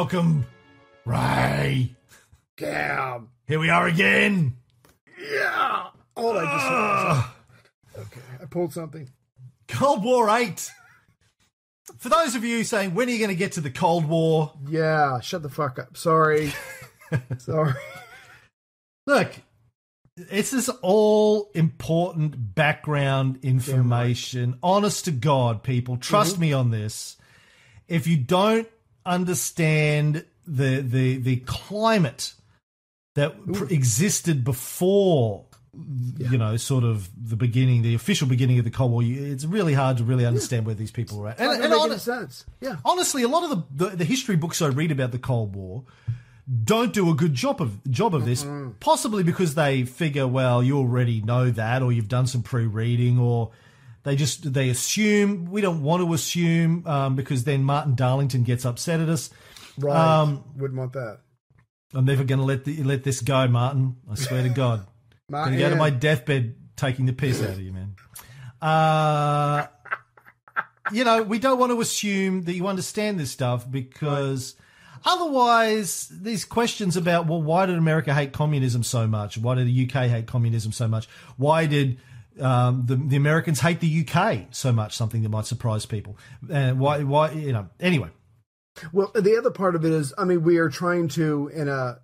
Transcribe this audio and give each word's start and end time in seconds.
Welcome, 0.00 0.46
Ray. 1.04 1.94
Damn. 2.56 3.28
Here 3.46 3.58
we 3.60 3.68
are 3.68 3.86
again. 3.86 4.56
Yeah. 5.30 5.88
On, 6.16 6.36
Ah. 6.38 7.34
just 7.94 8.06
okay. 8.06 8.20
I 8.40 8.46
pulled 8.46 8.72
something. 8.72 9.10
Cold 9.68 10.02
War 10.02 10.30
8. 10.30 10.70
For 11.98 12.08
those 12.08 12.34
of 12.34 12.44
you 12.46 12.64
saying, 12.64 12.94
when 12.94 13.08
are 13.08 13.10
you 13.10 13.18
going 13.18 13.28
to 13.28 13.34
get 13.36 13.52
to 13.52 13.60
the 13.60 13.68
Cold 13.70 14.06
War? 14.08 14.54
Yeah. 14.70 15.20
Shut 15.20 15.42
the 15.42 15.50
fuck 15.50 15.78
up. 15.78 15.98
Sorry. 15.98 16.50
Sorry. 17.36 17.74
Look, 19.06 19.34
it's 20.16 20.50
this 20.50 20.70
all 20.80 21.50
important 21.54 22.54
background 22.54 23.40
information. 23.42 24.58
Honest 24.62 25.04
to 25.04 25.10
God, 25.10 25.62
people, 25.62 25.98
trust 25.98 26.32
Mm-hmm. 26.36 26.40
me 26.40 26.52
on 26.54 26.70
this. 26.70 27.18
If 27.86 28.06
you 28.06 28.16
don't 28.16 28.66
understand 29.06 30.24
the 30.46 30.80
the 30.80 31.16
the 31.18 31.36
climate 31.36 32.34
that 33.14 33.52
pr- 33.52 33.66
existed 33.66 34.44
before 34.44 35.44
you 36.18 36.36
know 36.36 36.56
sort 36.56 36.82
of 36.82 37.08
the 37.28 37.36
beginning 37.36 37.82
the 37.82 37.94
official 37.94 38.26
beginning 38.26 38.58
of 38.58 38.64
the 38.64 38.70
cold 38.70 38.90
war 38.90 39.02
it's 39.04 39.44
really 39.44 39.72
hard 39.72 39.96
to 39.96 40.04
really 40.04 40.26
understand 40.26 40.66
where 40.66 40.74
these 40.74 40.90
people 40.90 41.18
were 41.18 41.28
at 41.28 41.38
and, 41.38 41.50
and 41.52 41.60
make 41.60 41.72
hon- 41.72 41.90
any 41.90 41.98
sense. 41.98 42.44
Yeah. 42.60 42.76
honestly, 42.84 43.22
a 43.22 43.28
lot 43.28 43.44
of 43.44 43.50
the, 43.50 43.84
the 43.90 43.96
the 43.96 44.04
history 44.04 44.36
books 44.36 44.60
I 44.60 44.66
read 44.66 44.90
about 44.90 45.12
the 45.12 45.18
Cold 45.18 45.54
War 45.54 45.84
don't 46.64 46.92
do 46.92 47.10
a 47.10 47.14
good 47.14 47.34
job 47.34 47.60
of 47.62 47.82
job 47.90 48.14
of 48.14 48.24
this. 48.24 48.44
Possibly 48.80 49.22
because 49.22 49.54
they 49.54 49.84
figure, 49.84 50.26
well, 50.26 50.62
you 50.62 50.78
already 50.78 51.20
know 51.20 51.50
that, 51.50 51.82
or 51.82 51.92
you've 51.92 52.08
done 52.08 52.26
some 52.26 52.42
pre-reading, 52.42 53.18
or 53.18 53.50
they 54.02 54.16
just 54.16 54.52
they 54.52 54.70
assume. 54.70 55.50
We 55.50 55.60
don't 55.60 55.82
want 55.82 56.02
to 56.02 56.12
assume 56.14 56.86
um, 56.86 57.16
because 57.16 57.44
then 57.44 57.64
Martin 57.64 57.94
Darlington 57.94 58.44
gets 58.44 58.64
upset 58.64 59.00
at 59.00 59.08
us. 59.08 59.30
Right. 59.78 59.96
Um, 59.96 60.44
Wouldn't 60.56 60.78
want 60.78 60.92
that. 60.94 61.20
I'm 61.94 62.04
never 62.04 62.24
going 62.24 62.38
to 62.38 62.44
let 62.44 62.64
the, 62.64 62.82
let 62.84 63.02
this 63.02 63.20
go, 63.20 63.48
Martin. 63.48 63.96
I 64.10 64.14
swear 64.14 64.42
to 64.42 64.48
God. 64.48 64.86
My 65.28 65.44
Going 65.44 65.52
to 65.54 65.58
go 65.58 65.70
to 65.70 65.76
my 65.76 65.90
deathbed 65.90 66.54
taking 66.76 67.06
the 67.06 67.12
piss 67.12 67.42
out 67.42 67.50
of 67.50 67.60
you, 67.60 67.72
man. 67.72 67.94
Uh, 68.62 69.66
you 70.92 71.04
know, 71.04 71.22
we 71.22 71.38
don't 71.38 71.58
want 71.58 71.72
to 71.72 71.80
assume 71.80 72.44
that 72.44 72.54
you 72.54 72.66
understand 72.68 73.18
this 73.18 73.30
stuff 73.30 73.68
because 73.68 74.54
otherwise, 75.04 76.08
these 76.10 76.44
questions 76.44 76.96
about, 76.96 77.26
well, 77.26 77.42
why 77.42 77.66
did 77.66 77.76
America 77.76 78.14
hate 78.14 78.32
communism 78.32 78.82
so 78.82 79.06
much? 79.06 79.38
Why 79.38 79.56
did 79.56 79.66
the 79.66 79.84
UK 79.88 80.08
hate 80.08 80.26
communism 80.26 80.72
so 80.72 80.86
much? 80.86 81.08
Why 81.36 81.66
did 81.66 81.98
um, 82.40 82.84
the, 82.86 82.96
the 82.96 83.16
Americans 83.16 83.60
hate 83.60 83.80
the 83.80 84.06
UK 84.06 84.46
so 84.50 84.72
much? 84.72 84.96
Something 84.96 85.22
that 85.22 85.28
might 85.28 85.46
surprise 85.46 85.86
people. 85.86 86.16
And 86.50 86.78
why, 86.78 87.02
why, 87.02 87.32
you 87.32 87.52
know, 87.52 87.68
anyway. 87.78 88.08
Well, 88.92 89.10
the 89.14 89.36
other 89.36 89.50
part 89.50 89.74
of 89.74 89.84
it 89.84 89.92
is, 89.92 90.14
I 90.16 90.24
mean, 90.24 90.42
we 90.42 90.58
are 90.58 90.68
trying 90.68 91.08
to, 91.08 91.50
in 91.54 91.68
a 91.68 91.98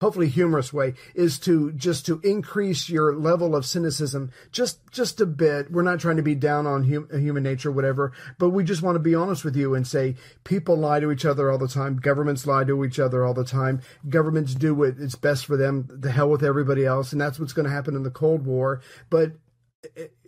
hopefully 0.00 0.28
humorous 0.28 0.72
way, 0.72 0.94
is 1.14 1.38
to 1.40 1.72
just 1.72 2.06
to 2.06 2.20
increase 2.22 2.88
your 2.88 3.16
level 3.16 3.56
of 3.56 3.66
cynicism 3.66 4.30
just 4.52 4.78
just 4.90 5.20
a 5.20 5.26
bit. 5.26 5.70
We're 5.70 5.82
not 5.82 6.00
trying 6.00 6.16
to 6.16 6.22
be 6.22 6.34
down 6.34 6.66
on 6.66 6.88
hum, 6.88 7.08
human 7.12 7.42
nature, 7.42 7.72
whatever, 7.72 8.12
but 8.38 8.50
we 8.50 8.64
just 8.64 8.82
want 8.82 8.96
to 8.96 9.00
be 9.00 9.14
honest 9.14 9.44
with 9.44 9.56
you 9.56 9.74
and 9.74 9.86
say 9.86 10.16
people 10.44 10.76
lie 10.76 11.00
to 11.00 11.10
each 11.10 11.24
other 11.24 11.50
all 11.50 11.58
the 11.58 11.68
time. 11.68 11.96
Governments 11.96 12.46
lie 12.46 12.64
to 12.64 12.84
each 12.84 12.98
other 12.98 13.24
all 13.24 13.34
the 13.34 13.44
time. 13.44 13.80
Governments 14.08 14.54
do 14.54 14.74
what 14.74 14.94
it's 14.98 15.16
best 15.16 15.46
for 15.46 15.56
them. 15.56 15.88
The 15.90 16.12
hell 16.12 16.30
with 16.30 16.44
everybody 16.44 16.86
else, 16.86 17.12
and 17.12 17.20
that's 17.20 17.38
what's 17.38 17.52
going 17.52 17.66
to 17.66 17.72
happen 17.72 17.96
in 17.96 18.04
the 18.04 18.10
Cold 18.10 18.46
War. 18.46 18.80
But 19.10 19.32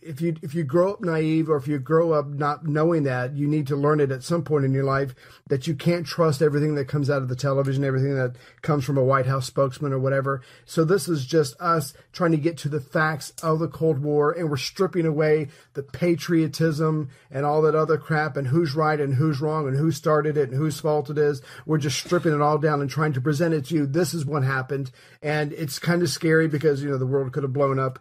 if 0.01 0.21
you 0.21 0.37
if 0.43 0.55
you 0.55 0.63
grow 0.63 0.93
up 0.93 1.01
naive 1.01 1.51
or 1.51 1.57
if 1.57 1.67
you 1.67 1.79
grow 1.79 2.13
up 2.13 2.29
not 2.29 2.67
knowing 2.67 3.03
that, 3.03 3.35
you 3.35 3.49
need 3.49 3.67
to 3.67 3.77
learn 3.77 3.99
it 3.99 4.13
at 4.13 4.23
some 4.23 4.45
point 4.45 4.65
in 4.65 4.73
your 4.73 4.85
life 4.85 5.13
that 5.49 5.67
you 5.67 5.75
can't 5.75 6.07
trust 6.07 6.41
everything 6.41 6.77
that 6.77 6.87
comes 6.87 7.11
out 7.11 7.21
of 7.21 7.29
the 7.29 7.35
television, 7.35 7.83
everything 7.83 8.15
that 8.15 8.37
comes 8.63 8.85
from 8.85 8.97
a 8.97 9.03
White 9.03 9.27
House 9.27 9.47
spokesman 9.47 9.93
or 9.93 9.99
whatever. 9.99 10.41
So 10.65 10.85
this 10.85 11.09
is 11.09 11.27
just 11.27 11.61
us 11.61 11.93
trying 12.13 12.31
to 12.31 12.37
get 12.37 12.59
to 12.59 12.69
the 12.69 12.81
facts 12.81 13.33
of 13.43 13.59
the 13.59 13.67
Cold 13.67 13.99
War, 13.99 14.31
and 14.31 14.49
we're 14.49 14.57
stripping 14.57 15.07
away 15.07 15.49
the 15.75 15.83
patriotism 15.83 17.11
and 17.31 17.45
all 17.45 17.61
that 17.63 17.75
other 17.75 17.99
crap 17.99 18.37
and 18.37 18.47
who's 18.47 18.75
right 18.75 19.01
and 19.01 19.15
who's 19.15 19.41
wrong 19.41 19.67
and 19.67 19.77
who 19.77 19.91
started 19.91 20.37
it 20.37 20.51
and 20.51 20.59
whose 20.59 20.79
fault 20.79 21.11
it 21.11 21.19
is. 21.19 21.43
We're 21.67 21.79
just 21.79 21.99
stripping 21.99 22.35
it 22.35 22.41
all 22.41 22.59
down 22.59 22.81
and 22.81 22.89
trying 22.89 23.15
to 23.15 23.21
present 23.21 23.55
it 23.55 23.67
to 23.67 23.75
you. 23.75 23.87
This 23.87 24.15
is 24.15 24.25
what 24.25 24.45
happened, 24.45 24.93
and 25.23 25.53
it's 25.53 25.81
kind 25.81 26.03
of 26.03 26.09
scary 26.09 26.47
because 26.47 26.83
you 26.83 26.91
know 26.91 26.99
the 26.99 27.07
world 27.07 27.33
could 27.33 27.43
have 27.43 27.53
blown 27.53 27.81
up 27.81 27.99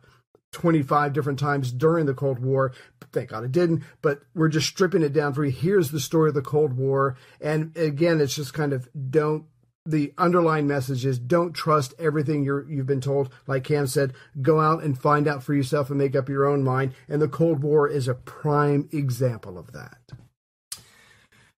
25 0.51 1.13
different 1.13 1.39
times 1.39 1.71
during 1.71 2.05
the 2.05 2.13
Cold 2.13 2.39
War. 2.39 2.73
Thank 3.11 3.29
God 3.29 3.43
it 3.43 3.51
didn't, 3.51 3.83
but 4.01 4.21
we're 4.35 4.49
just 4.49 4.67
stripping 4.67 5.03
it 5.03 5.13
down 5.13 5.33
for 5.33 5.45
you. 5.45 5.51
Here's 5.51 5.91
the 5.91 5.99
story 5.99 6.29
of 6.29 6.35
the 6.35 6.41
Cold 6.41 6.73
War. 6.73 7.17
And 7.41 7.75
again, 7.77 8.21
it's 8.21 8.35
just 8.35 8.53
kind 8.53 8.73
of 8.73 8.87
don't, 9.09 9.45
the 9.85 10.13
underlying 10.17 10.67
message 10.67 11.05
is 11.05 11.17
don't 11.17 11.53
trust 11.53 11.93
everything 11.97 12.43
you're, 12.43 12.69
you've 12.69 12.85
been 12.85 13.01
told. 13.01 13.33
Like 13.47 13.63
Cam 13.63 13.87
said, 13.87 14.13
go 14.41 14.59
out 14.59 14.83
and 14.83 14.99
find 14.99 15.27
out 15.27 15.43
for 15.43 15.53
yourself 15.53 15.89
and 15.89 15.97
make 15.97 16.15
up 16.15 16.29
your 16.29 16.45
own 16.45 16.63
mind. 16.63 16.93
And 17.07 17.21
the 17.21 17.27
Cold 17.27 17.63
War 17.63 17.87
is 17.87 18.07
a 18.07 18.13
prime 18.13 18.89
example 18.91 19.57
of 19.57 19.71
that. 19.73 19.97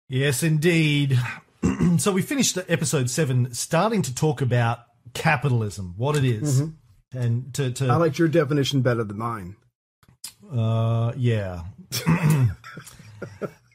Yes, 0.08 0.42
indeed. 0.42 1.18
so 1.98 2.12
we 2.12 2.22
finished 2.22 2.58
episode 2.68 3.10
seven, 3.10 3.54
starting 3.54 4.02
to 4.02 4.14
talk 4.14 4.40
about 4.40 4.80
capitalism, 5.14 5.94
what 5.96 6.16
it 6.16 6.24
is. 6.24 6.62
Mm-hmm. 6.62 6.70
And 7.14 7.52
to, 7.54 7.70
to 7.72 7.88
I 7.88 7.96
like 7.96 8.18
your 8.18 8.28
definition 8.28 8.82
better 8.82 9.04
than 9.04 9.18
mine. 9.18 9.56
uh, 10.52 11.12
yeah. 11.16 11.62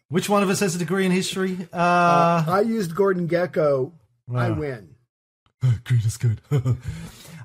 Which 0.10 0.30
one 0.30 0.44
of 0.44 0.50
us 0.50 0.60
has 0.60 0.76
a 0.76 0.80
degree 0.80 1.06
in 1.06 1.12
history? 1.12 1.68
Uh, 1.74 2.46
I 2.48 2.64
used 2.66 2.96
Gordon 2.96 3.28
Gekko. 3.28 3.92
I 4.34 4.52
win. 4.52 4.96
good 5.84 6.06
is 6.06 6.18
good. 6.18 6.42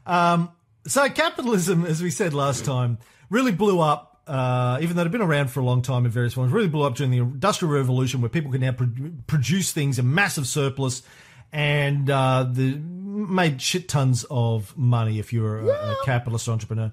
um, 0.06 0.50
so 0.86 1.08
capitalism, 1.08 1.84
as 1.84 2.02
we 2.02 2.10
said 2.10 2.34
last 2.34 2.64
time, 2.64 2.98
really 3.28 3.52
blew 3.52 3.80
up. 3.80 4.22
Uh, 4.26 4.78
even 4.80 4.94
though 4.94 5.02
it 5.02 5.06
had 5.06 5.12
been 5.12 5.22
around 5.22 5.50
for 5.50 5.58
a 5.58 5.64
long 5.64 5.82
time 5.82 6.04
in 6.04 6.10
various 6.12 6.34
forms, 6.34 6.52
really 6.52 6.68
blew 6.68 6.82
up 6.82 6.94
during 6.94 7.10
the 7.10 7.18
Industrial 7.18 7.72
Revolution, 7.72 8.20
where 8.20 8.28
people 8.28 8.52
could 8.52 8.60
now 8.60 8.70
pro- 8.70 8.88
produce 9.26 9.72
things 9.72 9.98
in 9.98 10.14
massive 10.14 10.46
surplus, 10.46 11.02
and 11.52 12.08
uh, 12.08 12.46
the 12.48 12.80
made 13.10 13.60
shit 13.60 13.88
tons 13.88 14.24
of 14.30 14.76
money 14.76 15.18
if 15.18 15.32
you're 15.32 15.60
a, 15.60 15.66
a 15.68 15.96
capitalist 16.04 16.48
entrepreneur. 16.48 16.92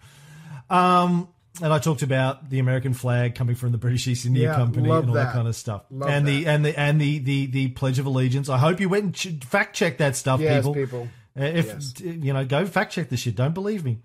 Um, 0.70 1.30
and 1.62 1.74
I 1.74 1.80
talked 1.80 2.02
about 2.04 2.50
the 2.50 2.60
American 2.60 2.94
flag 2.94 3.34
coming 3.36 3.56
from 3.56 3.72
the 3.72 3.78
British 3.78 4.08
East 4.08 4.26
India 4.26 4.50
Yeah, 4.50 4.56
Company 4.56 4.90
and 4.90 5.10
all 5.10 5.14
that. 5.16 5.26
that. 5.26 5.34
kind 5.34 5.48
of 5.48 5.56
stuff, 5.56 5.84
Love 5.90 6.10
and 6.10 6.28
the 6.28 6.46
and 6.46 6.64
the 6.66 6.80
and 6.80 7.02
the, 7.02 7.20
the 7.20 7.46
the 7.48 7.68
Pledge 7.70 7.98
of 8.00 8.06
Allegiance. 8.06 8.48
I 8.50 8.58
hope 8.60 8.80
you 8.80 8.90
went 8.90 9.04
and 9.06 9.16
ch- 9.16 9.44
fact 9.46 9.76
check 9.76 9.98
that 9.98 10.16
stuff, 10.16 10.40
Yes, 10.40 10.58
people. 10.60 10.74
people. 10.76 11.08
Uh, 11.40 11.44
If 11.46 11.66
Yes. 11.68 11.94
you 12.00 12.34
know, 12.34 12.46
go 12.46 12.66
fact 12.66 12.92
check 12.94 13.10
this 13.10 13.22
shit. 13.22 13.36
Don't 13.36 13.54
believe 13.54 13.84
me. 13.84 14.00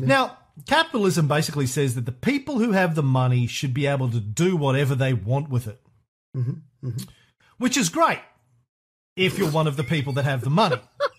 Now, 0.00 0.38
capitalism 0.66 1.28
basically 1.28 1.66
says 1.66 1.96
that 1.96 2.06
the 2.06 2.12
people 2.12 2.58
who 2.58 2.72
have 2.72 2.94
the 2.94 3.02
money 3.02 3.46
should 3.46 3.74
be 3.74 3.86
able 3.86 4.08
to 4.10 4.20
do 4.20 4.56
whatever 4.56 4.94
they 4.94 5.12
want 5.12 5.50
with 5.50 5.66
it, 5.66 5.80
Mm-hmm, 6.34 6.90
which 7.58 7.76
is 7.76 7.88
great 7.90 8.20
if 9.16 9.38
you're 9.38 9.50
one 9.50 9.66
of 9.66 9.76
the 9.76 9.84
people 9.84 10.12
that 10.14 10.24
have 10.24 10.40
the 10.42 10.50
money. 10.50 10.76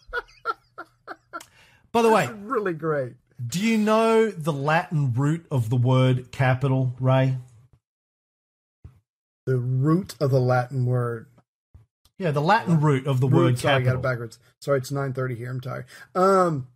By 1.97 2.01
the 2.03 2.09
way, 2.09 2.29
Really 2.43 2.73
great. 2.73 3.13
do 3.45 3.59
you 3.59 3.77
know 3.77 4.29
the 4.29 4.53
Latin 4.53 5.13
root 5.13 5.45
of 5.49 5.69
the 5.69 5.75
word 5.75 6.31
capital, 6.31 6.93
Ray? 6.99 7.37
The 9.45 9.57
root 9.57 10.15
of 10.19 10.31
the 10.31 10.39
Latin 10.39 10.85
word. 10.85 11.27
Yeah, 12.19 12.31
the 12.31 12.41
Latin 12.41 12.81
root 12.81 13.07
of 13.07 13.19
the 13.19 13.27
word 13.27 13.41
Root, 13.41 13.59
sorry, 13.59 13.75
I 13.75 13.79
got 13.79 13.85
capital. 13.85 13.99
it 13.99 14.03
backwards. 14.03 14.39
Sorry, 14.59 14.79
it's 14.79 14.91
nine 14.91 15.13
thirty 15.13 15.35
here. 15.35 15.49
I'm 15.49 15.61
tired. 15.61 15.85
Um, 16.15 16.67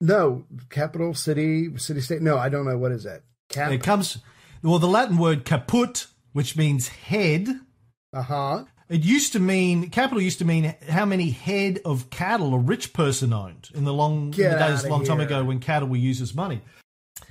No, 0.00 0.44
capital, 0.70 1.14
city, 1.14 1.76
city, 1.78 2.00
state. 2.00 2.22
No, 2.22 2.38
I 2.38 2.48
don't 2.48 2.64
know. 2.64 2.78
What 2.78 2.92
is 2.92 3.02
that? 3.04 3.22
Cap. 3.50 3.72
It 3.72 3.82
comes, 3.82 4.18
well, 4.62 4.78
the 4.78 4.86
Latin 4.88 5.18
word 5.18 5.44
caput, 5.44 6.06
which 6.32 6.56
means 6.56 6.88
head. 6.88 7.48
Uh 8.12 8.22
huh. 8.22 8.64
It 8.88 9.02
used 9.02 9.32
to 9.32 9.40
mean 9.40 9.88
capital 9.90 10.20
used 10.20 10.38
to 10.40 10.44
mean 10.44 10.74
how 10.88 11.06
many 11.06 11.30
head 11.30 11.80
of 11.84 12.10
cattle 12.10 12.54
a 12.54 12.58
rich 12.58 12.92
person 12.92 13.32
owned 13.32 13.70
in 13.74 13.84
the 13.84 13.92
long 13.94 14.26
in 14.26 14.30
the 14.30 14.58
days 14.58 14.80
outta 14.80 14.88
long 14.88 15.04
time 15.04 15.20
ago 15.20 15.42
when 15.42 15.58
cattle 15.58 15.88
were 15.88 15.96
used 15.96 16.20
as 16.20 16.34
money. 16.34 16.60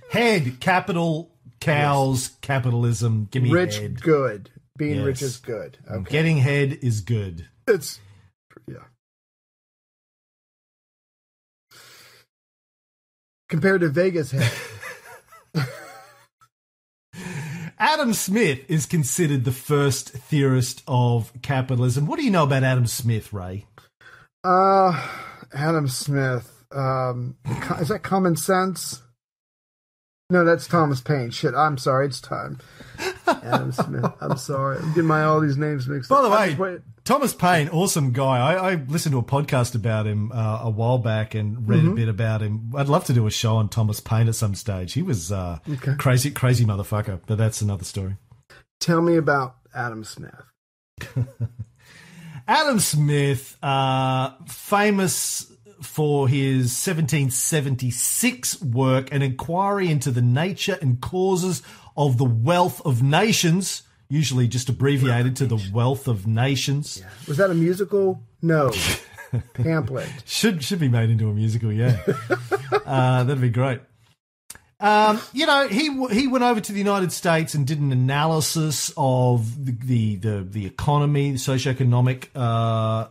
Head, 0.09 0.59
capital, 0.59 1.31
cows, 1.59 2.31
capitalism. 2.41 3.27
Give 3.31 3.43
me 3.43 3.51
Rich, 3.51 3.77
head. 3.77 4.01
good. 4.01 4.49
Being 4.77 5.03
rich 5.03 5.21
is 5.21 5.37
good. 5.37 5.77
Okay. 5.89 6.09
Getting 6.09 6.37
head 6.37 6.79
is 6.81 7.01
good. 7.01 7.47
It's 7.67 7.99
yeah. 8.67 8.77
Compared 13.49 13.81
to 13.81 13.89
Vegas 13.89 14.31
head. 14.31 14.51
Adam 17.83 18.13
Smith 18.13 18.61
is 18.69 18.85
considered 18.85 19.43
the 19.43 19.51
first 19.51 20.11
theorist 20.11 20.81
of 20.87 21.33
capitalism. 21.41 22.07
What 22.07 22.17
do 22.17 22.23
you 22.23 22.31
know 22.31 22.43
about 22.43 22.63
Adam 22.63 22.87
Smith, 22.87 23.33
Ray? 23.33 23.65
Uh, 24.41 25.05
Adam 25.53 25.89
Smith. 25.89 26.63
Um, 26.71 27.35
is 27.81 27.89
that 27.89 27.99
common 28.01 28.37
sense? 28.37 29.01
No, 30.29 30.45
that's 30.45 30.65
Thomas 30.65 31.01
Paine. 31.01 31.29
Shit, 31.31 31.55
I'm 31.55 31.77
sorry. 31.77 32.05
It's 32.05 32.21
time. 32.21 32.59
Adam 33.27 33.73
Smith. 33.73 34.05
I'm 34.21 34.37
sorry. 34.37 34.77
I'm 34.77 34.87
getting 34.91 35.03
my 35.03 35.23
all 35.25 35.41
these 35.41 35.57
names 35.57 35.85
mixed 35.85 36.09
By 36.09 36.15
up. 36.15 36.31
By 36.31 36.49
the 36.51 36.61
way, 36.61 36.79
Thomas 37.05 37.33
Paine, 37.33 37.67
awesome 37.67 38.11
guy. 38.13 38.37
I, 38.39 38.71
I 38.71 38.75
listened 38.75 39.11
to 39.11 39.19
a 39.19 39.23
podcast 39.23 39.75
about 39.75 40.07
him 40.07 40.31
uh, 40.31 40.59
a 40.63 40.69
while 40.69 40.97
back 40.99 41.35
and 41.35 41.67
read 41.67 41.81
Mm-hmm. 41.81 41.91
a 41.91 41.95
bit 41.95 42.07
about 42.09 42.41
him. 42.41 42.71
I'd 42.75 42.87
love 42.87 43.03
to 43.05 43.13
do 43.13 43.27
a 43.27 43.31
show 43.31 43.57
on 43.57 43.67
Thomas 43.67 43.99
Paine 43.99 44.29
at 44.29 44.35
some 44.35 44.55
stage. 44.55 44.93
He 44.93 45.01
was 45.01 45.29
uh, 45.29 45.59
crazy, 45.97 46.31
crazy 46.31 46.63
motherfucker. 46.65 47.19
But 47.27 47.37
that's 47.37 47.61
another 47.61 47.83
story. 47.83 48.15
tell 48.79 49.01
me 49.01 49.17
about 49.17 49.57
Adam 49.75 50.05
Smith. 50.05 50.31
Adam 52.47 52.79
Smith, 52.79 53.57
uh, 53.61 54.31
famous 54.47 55.51
for 55.81 56.29
his 56.29 56.67
1776 56.85 58.61
work, 58.61 59.11
An 59.13 59.21
Inquiry 59.21 59.89
into 59.91 60.09
the 60.11 60.21
Nature 60.21 60.77
and 60.81 61.01
Causes 61.01 61.63
of 61.97 62.17
the 62.17 62.23
Wealth 62.25 62.81
of 62.85 63.03
Nations, 63.03 63.83
usually 64.13 64.47
just 64.47 64.69
abbreviated 64.69 65.35
to 65.37 65.47
the 65.47 65.59
Wealth 65.73 66.07
of 66.07 66.27
Nations. 66.27 67.01
Was 67.27 67.37
that 67.37 67.49
a 67.49 67.55
musical? 67.55 68.21
No. 68.41 68.71
Pamphlet. 69.53 70.07
Should 70.25 70.63
should 70.63 70.79
be 70.79 70.87
made 70.87 71.09
into 71.09 71.27
a 71.27 71.33
musical, 71.33 71.73
yeah. 71.73 71.97
uh, 72.85 73.23
that'd 73.23 73.41
be 73.41 73.49
great. 73.49 73.81
Um, 74.79 75.19
you 75.31 75.47
know, 75.47 75.67
he 75.67 75.85
he 76.13 76.27
went 76.27 76.43
over 76.43 76.61
to 76.61 76.71
the 76.71 76.77
United 76.77 77.11
States 77.11 77.55
and 77.55 77.65
did 77.65 77.79
an 77.79 77.91
analysis 77.91 78.93
of 78.95 79.65
the 79.65 79.71
the 79.71 80.15
the, 80.17 80.47
the 80.47 80.65
economy, 80.67 81.31
the 81.31 81.37
socioeconomic 81.37 82.27
uh, 82.35 83.07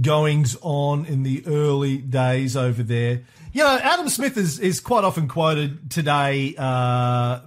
goings 0.00 0.56
on 0.62 1.06
in 1.06 1.22
the 1.22 1.44
early 1.46 1.98
days 1.98 2.56
over 2.56 2.82
there. 2.82 3.22
You 3.52 3.62
know, 3.62 3.78
Adam 3.80 4.08
Smith 4.08 4.36
is 4.36 4.58
is 4.58 4.80
quite 4.80 5.04
often 5.04 5.28
quoted 5.28 5.90
today. 5.90 6.56
Uh, 6.58 7.40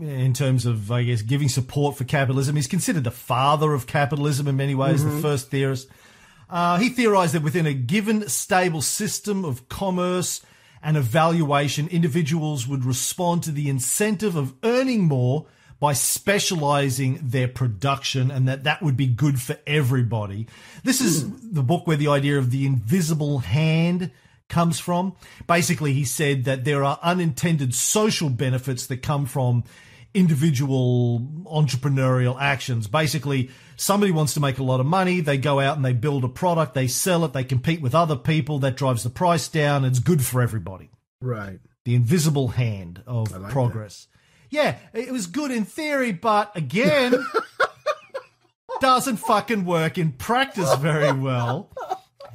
in 0.00 0.32
terms 0.32 0.66
of, 0.66 0.90
I 0.90 1.02
guess, 1.02 1.22
giving 1.22 1.48
support 1.48 1.96
for 1.96 2.04
capitalism, 2.04 2.56
he's 2.56 2.66
considered 2.66 3.04
the 3.04 3.10
father 3.10 3.74
of 3.74 3.86
capitalism 3.86 4.48
in 4.48 4.56
many 4.56 4.74
ways, 4.74 5.04
the 5.04 5.20
first 5.20 5.50
theorist. 5.50 5.88
Uh, 6.48 6.78
he 6.78 6.88
theorized 6.88 7.34
that 7.34 7.42
within 7.42 7.66
a 7.66 7.74
given 7.74 8.28
stable 8.28 8.82
system 8.82 9.44
of 9.44 9.68
commerce 9.68 10.40
and 10.82 10.96
evaluation, 10.96 11.86
individuals 11.88 12.66
would 12.66 12.84
respond 12.84 13.42
to 13.44 13.52
the 13.52 13.68
incentive 13.68 14.34
of 14.34 14.54
earning 14.64 15.04
more 15.04 15.46
by 15.78 15.92
specializing 15.92 17.18
their 17.22 17.48
production 17.48 18.30
and 18.30 18.46
that 18.48 18.64
that 18.64 18.82
would 18.82 18.96
be 18.96 19.06
good 19.06 19.40
for 19.40 19.56
everybody. 19.66 20.46
This 20.84 21.00
is 21.00 21.30
the 21.52 21.62
book 21.62 21.86
where 21.86 21.96
the 21.96 22.08
idea 22.08 22.38
of 22.38 22.50
the 22.50 22.66
invisible 22.66 23.38
hand 23.38 24.10
comes 24.48 24.78
from. 24.78 25.14
Basically, 25.46 25.94
he 25.94 26.04
said 26.04 26.44
that 26.44 26.64
there 26.64 26.84
are 26.84 26.98
unintended 27.02 27.74
social 27.74 28.28
benefits 28.28 28.86
that 28.88 28.98
come 29.02 29.24
from 29.24 29.64
individual 30.14 31.20
entrepreneurial 31.46 32.40
actions. 32.40 32.86
Basically, 32.86 33.50
somebody 33.76 34.12
wants 34.12 34.34
to 34.34 34.40
make 34.40 34.58
a 34.58 34.62
lot 34.62 34.80
of 34.80 34.86
money, 34.86 35.20
they 35.20 35.38
go 35.38 35.60
out 35.60 35.76
and 35.76 35.84
they 35.84 35.92
build 35.92 36.24
a 36.24 36.28
product, 36.28 36.74
they 36.74 36.86
sell 36.86 37.24
it, 37.24 37.32
they 37.32 37.44
compete 37.44 37.80
with 37.80 37.94
other 37.94 38.16
people, 38.16 38.58
that 38.60 38.76
drives 38.76 39.02
the 39.02 39.10
price 39.10 39.48
down, 39.48 39.84
it's 39.84 39.98
good 39.98 40.24
for 40.24 40.42
everybody. 40.42 40.90
Right. 41.20 41.60
The 41.84 41.94
invisible 41.94 42.48
hand 42.48 43.02
of 43.06 43.32
progress. 43.50 44.08
Yeah, 44.50 44.76
it 44.92 45.12
was 45.12 45.26
good 45.26 45.50
in 45.50 45.64
theory, 45.64 46.12
but 46.12 46.54
again, 46.56 47.14
doesn't 48.80 49.18
fucking 49.18 49.64
work 49.64 49.96
in 49.98 50.12
practice 50.12 50.74
very 50.76 51.12
well. 51.12 51.70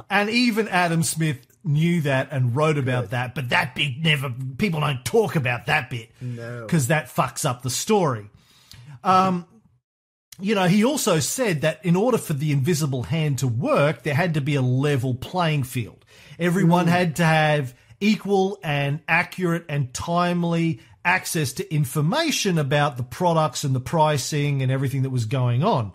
And 0.10 0.30
even 0.30 0.68
Adam 0.68 1.04
Smith 1.04 1.46
knew 1.66 2.02
that 2.02 2.30
and 2.32 2.56
wrote 2.56 2.78
about 2.78 3.10
that, 3.10 3.36
but 3.36 3.50
that 3.50 3.76
bit 3.76 3.98
never, 4.00 4.34
people 4.58 4.80
don't 4.80 5.04
talk 5.04 5.36
about 5.36 5.66
that 5.66 5.90
bit. 5.90 6.12
No. 6.22 6.62
Because 6.62 6.88
that 6.88 7.08
fucks 7.08 7.44
up 7.44 7.62
the 7.62 7.70
story. 7.70 8.30
Um, 9.04 9.46
you 10.40 10.56
know, 10.56 10.68
he 10.68 10.84
also 10.84 11.20
said 11.20 11.62
that 11.62 11.86
in 11.86 11.96
order 11.96 12.18
for 12.18 12.34
the 12.34 12.52
invisible 12.52 13.04
hand 13.04 13.40
to 13.40 13.48
work, 13.48 14.04
there 14.04 14.16
had 14.16 14.34
to 14.34 14.42
be 14.42 14.56
a 14.56 14.62
level 14.62 15.14
playing 15.16 15.64
field. 15.64 16.04
Everyone 16.38 16.88
had 16.88 17.16
to 17.18 17.26
have 17.26 17.74
equal 18.00 18.60
and 18.64 19.00
accurate 19.08 19.66
and 19.70 19.94
timely 19.94 20.82
access 21.06 21.54
to 21.54 21.74
information 21.74 22.58
about 22.58 22.98
the 22.98 23.04
products 23.04 23.64
and 23.64 23.76
the 23.76 23.80
pricing 23.80 24.62
and 24.62 24.72
everything 24.72 25.04
that 25.04 25.12
was 25.12 25.26
going 25.26 25.64
on. 25.64 25.94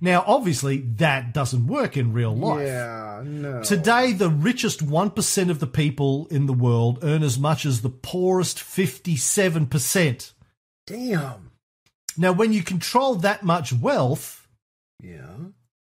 Now, 0.00 0.24
obviously, 0.26 0.78
that 0.96 1.34
doesn't 1.34 1.66
work 1.66 1.96
in 1.96 2.12
real 2.14 2.34
life. 2.34 2.66
Yeah, 2.66 3.22
no. 3.24 3.62
Today, 3.62 4.12
the 4.12 4.30
richest 4.30 4.84
1% 4.86 5.50
of 5.50 5.60
the 5.60 5.66
people 5.66 6.26
in 6.30 6.46
the 6.46 6.54
world 6.54 7.00
earn 7.02 7.22
as 7.22 7.38
much 7.38 7.66
as 7.66 7.82
the 7.82 7.90
poorest 7.90 8.58
57%. 8.58 10.32
Damn. 10.86 11.50
Now, 12.16 12.32
when 12.32 12.52
you 12.52 12.62
control 12.62 13.14
that 13.16 13.42
much 13.42 13.72
wealth, 13.72 14.48
Yeah. 15.02 15.36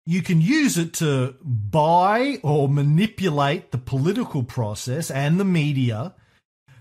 you 0.07 0.23
can 0.23 0.41
use 0.41 0.79
it 0.79 0.95
to 0.95 1.35
buy 1.43 2.39
or 2.43 2.69
manipulate 2.69 3.71
the 3.71 3.79
political 3.79 4.43
process 4.43 5.11
and 5.11 5.39
the 5.39 5.45
media 5.45 6.15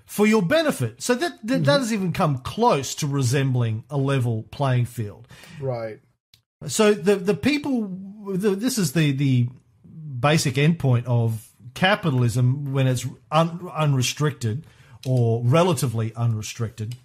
for 0.06 0.26
your 0.26 0.42
benefit. 0.42 1.02
So 1.02 1.16
that, 1.16 1.32
that, 1.44 1.48
that 1.48 1.64
doesn't 1.64 1.94
even 1.94 2.14
come 2.14 2.38
close 2.40 2.96
to 2.96 3.08
resembling 3.08 3.84
a 3.90 3.98
level 3.98 4.44
playing 4.44 4.86
field. 4.86 5.28
Right. 5.60 6.00
So 6.68 6.94
the 6.94 7.16
the 7.16 7.34
people, 7.34 7.90
the, 8.28 8.52
this 8.52 8.78
is 8.78 8.94
the 8.94 9.12
the 9.12 9.50
basic 10.20 10.56
endpoint 10.56 11.06
of 11.06 11.50
capitalism 11.74 12.74
when 12.74 12.88
it's 12.88 13.06
un, 13.32 13.70
unrestricted 13.74 14.66
or 15.06 15.44
relatively 15.44 16.14
unrestricted, 16.16 16.96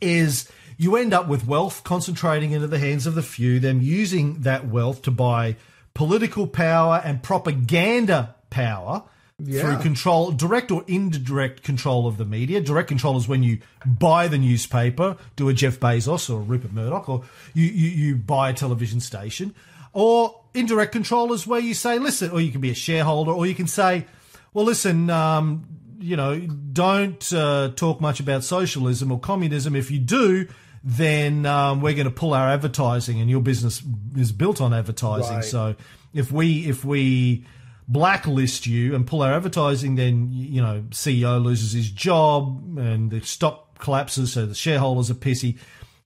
is 0.00 0.50
you 0.76 0.96
end 0.96 1.14
up 1.14 1.28
with 1.28 1.46
wealth 1.46 1.84
concentrating 1.84 2.52
into 2.52 2.66
the 2.66 2.78
hands 2.78 3.06
of 3.06 3.14
the 3.14 3.22
few, 3.22 3.60
them 3.60 3.80
using 3.80 4.40
that 4.40 4.66
wealth 4.68 5.02
to 5.02 5.10
buy 5.10 5.56
political 5.94 6.46
power 6.46 7.00
and 7.04 7.22
propaganda 7.22 8.34
power. 8.50 9.04
Yeah. 9.40 9.62
Through 9.62 9.82
control, 9.82 10.30
direct 10.30 10.70
or 10.70 10.84
indirect 10.86 11.64
control 11.64 12.06
of 12.06 12.18
the 12.18 12.24
media. 12.24 12.60
Direct 12.60 12.86
control 12.86 13.16
is 13.16 13.26
when 13.26 13.42
you 13.42 13.58
buy 13.84 14.28
the 14.28 14.38
newspaper, 14.38 15.16
do 15.34 15.48
a 15.48 15.52
Jeff 15.52 15.80
Bezos 15.80 16.30
or 16.30 16.34
a 16.34 16.42
Rupert 16.42 16.72
Murdoch, 16.72 17.08
or 17.08 17.24
you, 17.52 17.64
you, 17.64 17.90
you 17.90 18.16
buy 18.16 18.50
a 18.50 18.52
television 18.52 19.00
station. 19.00 19.52
Or 19.92 20.40
indirect 20.54 20.92
control 20.92 21.32
is 21.32 21.48
where 21.48 21.58
you 21.58 21.74
say, 21.74 21.98
listen, 21.98 22.30
or 22.30 22.40
you 22.40 22.52
can 22.52 22.60
be 22.60 22.70
a 22.70 22.74
shareholder, 22.74 23.32
or 23.32 23.44
you 23.44 23.56
can 23.56 23.66
say, 23.66 24.06
well, 24.52 24.64
listen, 24.64 25.10
um, 25.10 25.66
you 25.98 26.16
know, 26.16 26.38
don't 26.38 27.32
uh, 27.32 27.72
talk 27.74 28.00
much 28.00 28.20
about 28.20 28.44
socialism 28.44 29.10
or 29.10 29.18
communism. 29.18 29.74
If 29.74 29.90
you 29.90 29.98
do, 29.98 30.46
then 30.84 31.44
um, 31.44 31.80
we're 31.80 31.94
going 31.94 32.04
to 32.04 32.12
pull 32.12 32.34
our 32.34 32.48
advertising, 32.48 33.20
and 33.20 33.28
your 33.28 33.40
business 33.40 33.82
is 34.16 34.30
built 34.30 34.60
on 34.60 34.72
advertising. 34.72 35.36
Right. 35.36 35.44
So 35.44 35.74
if 36.12 36.30
we 36.30 36.68
if 36.68 36.84
we 36.84 37.46
blacklist 37.88 38.66
you 38.66 38.94
and 38.94 39.06
pull 39.06 39.22
our 39.22 39.32
advertising, 39.34 39.94
then 39.96 40.28
you 40.32 40.60
know 40.62 40.84
CEO 40.90 41.42
loses 41.42 41.72
his 41.72 41.90
job 41.90 42.78
and 42.78 43.10
the 43.10 43.20
stock 43.20 43.78
collapses, 43.78 44.32
so 44.32 44.46
the 44.46 44.54
shareholders 44.54 45.10
are 45.10 45.14
pissy. 45.14 45.58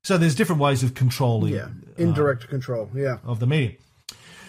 So 0.03 0.17
there's 0.17 0.35
different 0.35 0.61
ways 0.63 0.83
of 0.83 0.95
controlling 0.95 1.55
Yeah. 1.55 1.69
Indirect 1.97 2.49
control. 2.49 2.89
Yeah. 2.95 3.19
of 3.25 3.41
the 3.41 3.47
media. 3.47 3.77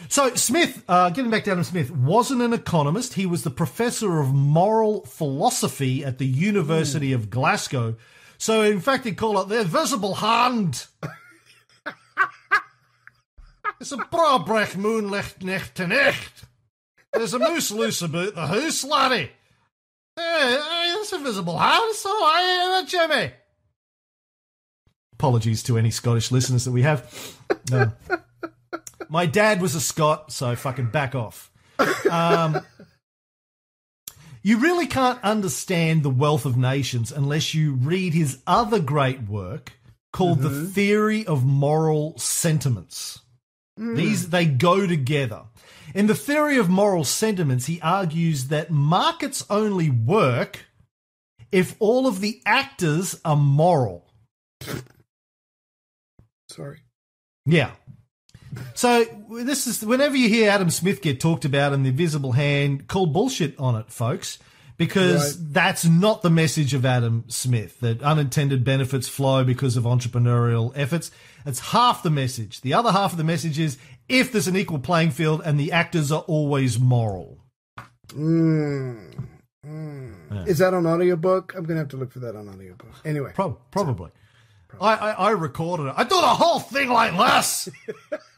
So 0.08 0.34
Smith, 0.36 0.84
uh, 0.88 1.10
getting 1.12 1.30
back 1.30 1.44
down 1.44 1.58
to 1.58 1.62
Adam 1.62 1.64
Smith, 1.66 1.92
wasn't 1.92 2.42
an 2.42 2.54
economist. 2.54 3.14
He 3.14 3.26
was 3.28 3.44
the 3.44 3.52
professor 3.52 4.20
of 4.20 4.34
moral 4.34 5.06
philosophy 5.06 6.04
at 6.04 6.18
the 6.18 6.26
University 6.26 7.14
of 7.14 7.30
Glasgow. 7.30 7.96
So 8.38 8.62
in 8.64 8.80
fact, 8.80 9.04
they 9.04 9.12
call 9.12 9.40
it 9.42 9.50
the 9.50 9.60
invisible 9.62 10.16
hand. 10.16 10.88
it's 13.80 13.92
a 13.92 13.98
brabrech 13.98 14.76
moonlicht 14.76 15.44
nicht 15.44 15.76
to 15.76 15.88
nicht. 15.88 16.46
There's 17.14 17.34
a 17.34 17.40
moose 17.40 17.72
loose 17.72 18.02
about 18.02 18.36
the 18.36 18.48
house, 18.48 18.84
laddie. 18.84 19.32
Hey, 20.16 20.58
hey, 20.62 20.94
that's 20.96 21.14
invisible 21.14 21.58
hand. 21.58 21.96
So 21.96 22.10
I, 22.10 22.82
uh, 22.82 22.86
Jimmy. 22.88 23.32
Apologies 25.14 25.64
to 25.64 25.78
any 25.78 25.92
Scottish 25.92 26.32
listeners 26.32 26.66
that 26.66 26.72
we 26.72 26.84
have. 26.84 27.36
No. 27.72 27.92
My 29.10 29.26
dad 29.26 29.62
was 29.62 29.76
a 29.76 29.82
Scot, 29.82 30.32
so 30.32 30.56
fucking 30.56 30.92
back 30.92 31.16
off. 31.16 31.52
Um, 32.10 32.60
you 34.44 34.60
really 34.60 34.88
can't 34.88 35.22
understand 35.24 36.04
the 36.04 36.10
wealth 36.10 36.46
of 36.46 36.58
nations 36.58 37.12
unless 37.12 37.54
you 37.54 37.74
read 37.74 38.14
his 38.14 38.40
other 38.46 38.80
great 38.80 39.24
work 39.24 39.74
called 40.14 40.40
The 40.40 40.66
Theory 40.66 41.26
of 41.26 41.44
Moral 41.44 42.18
Sentiments. 42.18 43.20
These 43.78 44.30
they 44.30 44.46
go 44.46 44.86
together. 44.86 45.44
In 45.94 46.08
the 46.08 46.16
theory 46.16 46.58
of 46.58 46.70
moral 46.70 47.04
sentiments, 47.04 47.66
he 47.66 47.80
argues 47.82 48.48
that 48.48 48.72
markets 48.72 49.46
only 49.50 49.90
work 49.90 50.66
if 51.52 51.76
all 51.80 52.08
of 52.08 52.22
the 52.22 52.42
actors 52.46 53.20
are 53.26 53.36
moral. 53.36 54.06
Sorry. 56.50 56.80
Yeah. 57.46 57.72
So 58.74 59.06
this 59.44 59.68
is 59.68 59.84
whenever 59.84 60.16
you 60.16 60.30
hear 60.30 60.50
Adam 60.50 60.70
Smith 60.70 61.02
get 61.02 61.20
talked 61.20 61.46
about 61.46 61.74
and 61.74 61.86
the 61.86 61.90
invisible 61.90 62.34
hand, 62.34 62.88
call 62.88 63.06
bullshit 63.06 63.58
on 63.60 63.76
it, 63.76 63.92
folks, 63.92 64.40
because 64.78 65.52
that's 65.52 65.86
not 65.86 66.22
the 66.22 66.30
message 66.30 66.74
of 66.74 66.86
Adam 66.86 67.26
Smith. 67.28 67.80
That 67.80 68.02
unintended 68.02 68.64
benefits 68.64 69.08
flow 69.08 69.44
because 69.44 69.78
of 69.78 69.84
entrepreneurial 69.84 70.72
efforts. 70.76 71.12
It's 71.46 71.60
half 71.60 72.02
the 72.02 72.10
message. 72.10 72.62
The 72.62 72.74
other 72.74 72.92
half 72.92 73.12
of 73.12 73.18
the 73.18 73.24
message 73.24 73.60
is 73.60 73.78
if 74.10 74.32
there's 74.32 74.48
an 74.48 74.58
equal 74.58 74.80
playing 74.80 75.12
field 75.12 75.42
and 75.46 75.60
the 75.60 75.72
actors 75.72 76.12
are 76.12 76.24
always 76.28 76.80
moral. 76.80 77.38
Mm. 78.08 79.28
Mm. 79.66 80.48
Is 80.48 80.58
that 80.58 80.74
on 80.74 80.86
audiobook? 80.88 81.54
I'm 81.56 81.64
gonna 81.64 81.80
have 81.80 81.90
to 81.90 81.98
look 81.98 82.12
for 82.12 82.20
that 82.20 82.36
on 82.36 82.50
audiobook. 82.50 82.92
Anyway, 83.06 83.32
Pro- 83.34 83.60
probably. 83.72 84.12
I, 84.82 84.96
I, 84.96 85.12
I 85.12 85.30
recorded 85.32 85.88
it. 85.88 85.94
I 85.98 86.04
do 86.04 86.10
the 86.10 86.28
whole 86.28 86.60
thing 86.60 86.90
like 86.90 87.16
this. 87.18 87.70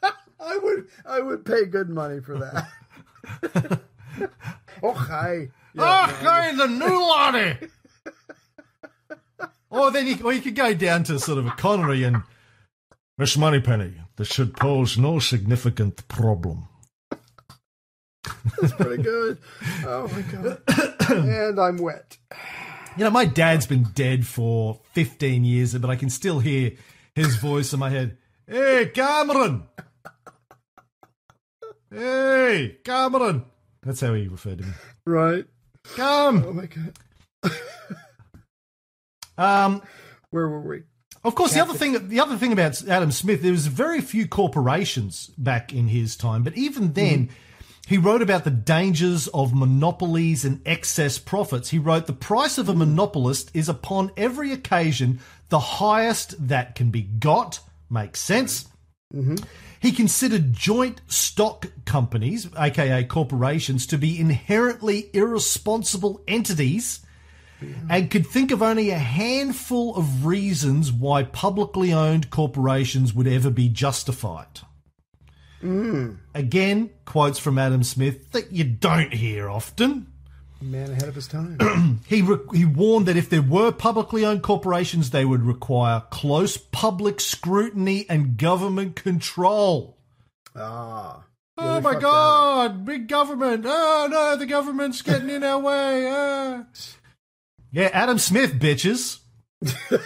I 0.39 0.57
would 0.57 0.87
I 1.05 1.19
would 1.21 1.45
pay 1.45 1.65
good 1.65 1.89
money 1.89 2.19
for 2.19 2.37
that. 2.37 3.81
oh 4.83 4.93
hi. 4.93 5.49
Ah, 5.77 6.17
hey, 6.21 6.55
the 6.55 6.67
new 6.67 7.01
laddie. 7.01 7.67
or 9.69 9.91
then 9.91 10.07
you, 10.07 10.17
or 10.23 10.33
you 10.33 10.41
could 10.41 10.55
go 10.55 10.73
down 10.73 11.03
to 11.05 11.19
sort 11.19 11.37
of 11.37 11.45
a 11.47 11.51
Connery 11.51 12.03
and 12.03 12.23
Miss 13.21 13.37
Moneypenny. 13.37 13.93
This 14.17 14.29
should 14.29 14.55
pose 14.55 14.97
no 14.97 15.19
significant 15.19 16.07
problem. 16.07 16.67
That's 18.59 18.73
pretty 18.73 19.03
good. 19.03 19.37
Oh 19.85 20.07
my 20.07 20.21
god. 20.23 20.61
and 21.11 21.59
I'm 21.59 21.77
wet. 21.77 22.17
You 22.97 23.03
know, 23.03 23.11
my 23.11 23.25
dad's 23.25 23.67
been 23.67 23.83
dead 23.93 24.25
for 24.25 24.81
15 24.93 25.43
years, 25.43 25.77
but 25.77 25.91
I 25.91 25.97
can 25.97 26.09
still 26.09 26.39
hear 26.39 26.71
his 27.13 27.35
voice 27.35 27.73
in 27.73 27.79
my 27.79 27.91
head. 27.91 28.17
Hey, 28.47 28.89
Cameron! 28.91 29.65
Hey, 31.93 32.77
Cameron! 32.83 33.45
That's 33.83 34.01
how 34.01 34.15
he 34.15 34.29
referred 34.29 34.57
to 34.57 34.63
me. 34.65 34.73
Right. 35.05 35.45
Come! 35.95 36.43
Oh 36.47 36.53
my 36.53 36.65
god. 36.65 37.53
Um, 39.37 39.83
Where 40.31 40.47
were 40.49 40.61
we? 40.61 40.83
Of 41.23 41.35
course, 41.35 41.53
the 41.53 41.61
other 41.61 41.75
thing, 41.75 42.07
the 42.07 42.19
other 42.19 42.35
thing 42.35 42.51
about 42.51 42.87
Adam 42.87 43.11
Smith, 43.11 43.43
there 43.43 43.51
was 43.51 43.67
very 43.67 44.01
few 44.01 44.27
corporations 44.27 45.29
back 45.37 45.71
in 45.71 45.87
his 45.87 46.15
time, 46.15 46.41
but 46.41 46.57
even 46.57 46.93
then, 46.93 47.27
mm. 47.27 47.29
he 47.85 47.99
wrote 47.99 48.23
about 48.23 48.43
the 48.43 48.49
dangers 48.49 49.27
of 49.27 49.53
monopolies 49.53 50.43
and 50.43 50.61
excess 50.65 51.19
profits. 51.19 51.69
He 51.69 51.77
wrote, 51.77 52.07
"The 52.07 52.13
price 52.13 52.57
of 52.57 52.69
a 52.69 52.73
monopolist 52.73 53.51
is 53.53 53.69
upon 53.69 54.11
every 54.17 54.51
occasion 54.51 55.19
the 55.49 55.59
highest 55.59 56.47
that 56.47 56.73
can 56.73 56.89
be 56.89 57.03
got." 57.03 57.59
Makes 57.87 58.21
sense. 58.21 58.65
Mm-hmm. 59.13 59.35
He 59.79 59.91
considered 59.91 60.53
joint 60.53 61.01
stock 61.07 61.67
companies, 61.85 62.47
aka 62.57 63.03
corporations, 63.03 63.85
to 63.87 63.97
be 63.97 64.19
inherently 64.19 65.09
irresponsible 65.13 66.23
entities 66.27 67.01
and 67.89 68.09
could 68.09 68.25
think 68.27 68.51
of 68.51 68.61
only 68.61 68.89
a 68.89 68.97
handful 68.97 69.95
of 69.95 70.25
reasons 70.25 70.91
why 70.91 71.23
publicly 71.23 71.93
owned 71.93 72.29
corporations 72.29 73.13
would 73.13 73.27
ever 73.27 73.49
be 73.49 73.69
justified. 73.69 74.61
Again, 76.33 76.89
quotes 77.05 77.37
from 77.37 77.59
Adam 77.59 77.83
Smith 77.83 78.31
that 78.31 78.51
you 78.51 78.63
don't 78.63 79.13
hear 79.13 79.47
often. 79.49 80.07
Man 80.59 80.91
ahead 80.91 81.07
of 81.07 81.15
his 81.15 81.27
time. 81.27 81.57
He, 82.07 82.21
re- 82.21 82.37
he 82.53 82.65
warned 82.65 83.05
that 83.07 83.17
if 83.17 83.29
there 83.29 83.41
were 83.41 83.71
publicly 83.71 84.25
owned 84.25 84.41
corporations, 84.43 85.09
they 85.11 85.25
would 85.25 85.43
require 85.43 86.03
close 86.09 86.57
public 86.57 87.19
scrutiny 87.19 88.05
and 88.09 88.37
government 88.37 88.95
control. 88.95 89.97
ah. 90.55 91.23
Oh 91.57 91.79
my 91.81 91.99
God, 91.99 92.85
big 92.85 93.07
government. 93.07 93.65
Oh 93.67 94.07
no, 94.09 94.35
the 94.35 94.47
government's 94.47 95.01
getting 95.03 95.29
in 95.29 95.43
our 95.43 95.59
way. 95.59 96.07
Ah. 96.09 96.63
Yeah, 97.71 97.89
Adam 97.93 98.17
Smith, 98.17 98.53
bitches. 98.59 99.19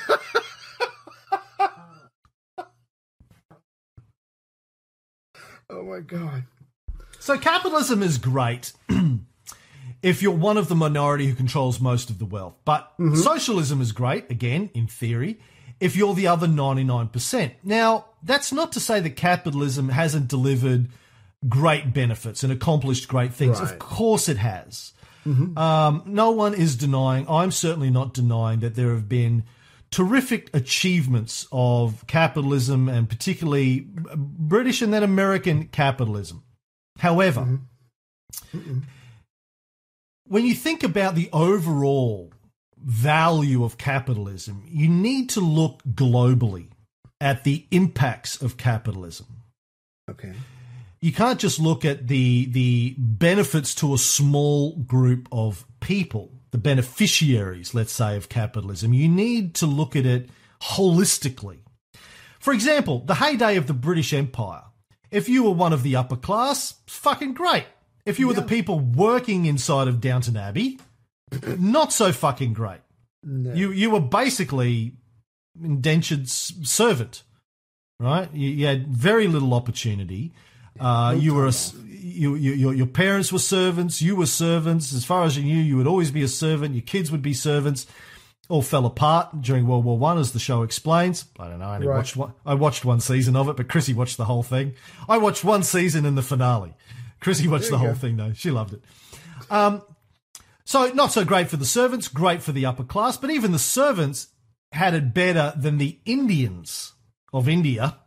Oh 5.70 5.84
my 5.84 6.00
god. 6.00 6.44
So 7.20 7.38
capitalism 7.38 8.04
is 8.04 8.18
great 8.18 8.72
if 10.04 10.22
you're 10.22 10.32
one 10.32 10.58
of 10.58 10.70
the 10.70 10.76
minority 10.76 11.28
who 11.28 11.36
controls 11.36 11.80
most 11.80 12.10
of 12.10 12.20
the 12.20 12.26
wealth. 12.26 12.56
But 12.66 12.92
mm-hmm. 13.00 13.16
socialism 13.16 13.82
is 13.82 13.92
great, 13.92 14.30
again, 14.30 14.70
in 14.74 14.88
theory, 14.88 15.40
if 15.80 15.96
you're 15.96 16.14
the 16.14 16.28
other 16.28 16.48
99%. 16.48 17.52
Now, 17.64 18.06
that's 18.22 18.54
not 18.54 18.72
to 18.74 18.80
say 18.80 19.00
that 19.00 19.12
capitalism 19.12 19.90
hasn't 19.90 20.28
delivered 20.28 20.90
great 21.50 21.94
benefits 21.94 22.44
and 22.44 22.54
accomplished 22.54 23.08
great 23.08 23.34
things. 23.34 23.60
Of 23.60 23.80
course 23.80 24.30
it 24.30 24.38
has. 24.38 24.94
Mm-hmm. 25.26 25.58
Um, 25.58 26.04
no 26.06 26.32
one 26.32 26.54
is 26.54 26.76
denying, 26.76 27.26
I'm 27.28 27.52
certainly 27.52 27.90
not 27.90 28.14
denying 28.14 28.60
that 28.60 28.76
there 28.76 28.92
have 28.92 29.10
been 29.10 29.44
terrific 29.92 30.50
achievements 30.54 31.48
of 31.52 32.06
capitalism 32.08 32.90
and 32.90 33.10
particularly 33.10 33.88
British 34.16 34.82
and 34.82 34.94
then 34.94 35.04
American 35.04 35.68
capitalism. 35.68 36.44
However, 37.00 37.42
mm-hmm. 37.42 38.58
Mm-hmm. 38.58 38.80
when 40.28 40.46
you 40.46 40.54
think 40.54 40.84
about 40.84 41.16
the 41.16 41.30
overall 41.34 42.32
value 42.78 43.64
of 43.64 43.78
capitalism, 43.78 44.64
you 44.68 44.88
need 44.88 45.30
to 45.30 45.40
look 45.40 45.82
globally 45.84 46.68
at 47.20 47.44
the 47.44 47.66
impacts 47.72 48.42
of 48.42 48.58
capitalism. 48.58 49.28
Okay. 50.10 50.34
You 51.06 51.12
can't 51.12 51.40
just 51.40 51.60
look 51.60 51.86
at 51.86 52.08
the 52.08 52.48
the 52.48 52.96
benefits 52.98 53.76
to 53.76 53.94
a 53.94 53.98
small 54.00 54.76
group 54.76 55.28
of 55.32 55.64
people, 55.80 56.32
the 56.50 56.58
beneficiaries, 56.58 57.76
let's 57.76 57.92
say, 57.92 58.18
of 58.18 58.28
capitalism. 58.28 58.92
You 58.92 59.08
need 59.08 59.54
to 59.56 59.68
look 59.68 59.96
at 59.96 60.08
it 60.08 60.32
holistically. 60.64 61.60
For 62.40 62.54
example, 62.54 63.02
the 63.06 63.14
heyday 63.14 63.56
of 63.56 63.68
the 63.68 63.74
British 63.76 64.14
Empire. 64.14 64.64
If 65.12 65.30
you 65.30 65.44
were 65.44 65.52
one 65.52 65.74
of 65.74 65.84
the 65.84 65.96
upper 65.96 66.16
class, 66.16 66.74
fucking 66.88 67.36
great. 67.36 67.66
If 68.08 68.18
you 68.18 68.28
were 68.28 68.34
the 68.34 68.42
people 68.42 68.80
working 68.80 69.46
inside 69.46 69.88
of 69.88 70.02
Downton 70.02 70.36
Abbey, 70.36 70.80
not 71.60 71.94
so 71.94 72.14
fucking 72.14 72.54
great. 72.54 72.82
You 73.24 73.70
you 73.70 73.92
were 73.92 74.00
basically 74.00 74.94
indentured 75.64 76.28
servant, 76.30 77.22
right? 78.00 78.28
You, 78.34 78.50
you 78.50 78.66
had 78.66 78.88
very 78.88 79.28
little 79.28 79.54
opportunity. 79.54 80.34
Uh, 80.80 81.16
you 81.18 81.34
were 81.34 81.48
a 81.48 81.54
you, 81.88 82.36
you, 82.36 82.54
your 82.54 82.74
your 82.74 82.86
parents 82.88 83.32
were 83.32 83.40
servants. 83.40 84.02
You 84.02 84.16
were 84.16 84.26
servants. 84.26 84.94
As 84.94 85.06
far 85.06 85.24
as 85.24 85.38
you 85.38 85.44
knew, 85.44 85.62
you 85.62 85.78
would 85.78 85.88
always 85.88 86.12
be 86.12 86.24
a 86.24 86.28
servant. 86.28 86.76
Your 86.76 86.82
kids 86.82 87.12
would 87.12 87.22
be 87.22 87.34
servants. 87.34 87.88
All 88.48 88.62
fell 88.62 88.86
apart 88.86 89.42
during 89.42 89.66
World 89.66 89.86
War 89.86 89.98
One, 89.98 90.18
as 90.20 90.32
the 90.32 90.40
show 90.40 90.62
explains. 90.62 91.26
I 91.40 91.48
don't 91.50 91.60
know. 91.60 91.66
I 91.66 91.76
only 91.76 91.88
Right. 91.88 91.98
watched 91.98 92.16
one. 92.16 92.34
I 92.46 92.54
watched 92.54 92.86
one 92.86 93.00
season 93.00 93.36
of 93.36 93.50
it, 93.50 93.58
but 93.58 93.68
Chrissy 93.68 93.94
watched 93.94 94.18
the 94.18 94.26
whole 94.26 94.44
thing. 94.44 94.74
I 95.10 95.18
watched 95.18 95.44
one 95.44 95.64
season 95.64 96.06
and 96.06 96.16
the 96.18 96.22
finale. 96.22 96.76
Chrissy 97.22 97.48
watched 97.48 97.72
the 97.72 97.80
whole 97.80 97.90
go. 97.90 97.96
thing 97.96 98.18
though. 98.18 98.34
She 98.34 98.52
loved 98.52 98.74
it. 98.74 98.82
Um, 99.50 99.82
so 100.64 100.88
not 100.94 101.12
so 101.12 101.26
great 101.26 101.50
for 101.50 101.58
the 101.58 101.66
servants, 101.66 102.08
great 102.08 102.44
for 102.44 102.52
the 102.52 102.66
upper 102.68 102.84
class, 102.84 103.18
but 103.18 103.32
even 103.32 103.52
the 103.52 103.60
servants 103.60 104.28
had 104.72 104.94
it 104.94 105.14
better 105.14 105.54
than 105.58 105.78
the 105.80 106.00
Indians 106.06 106.94
of 107.34 107.48
India, 107.50 107.98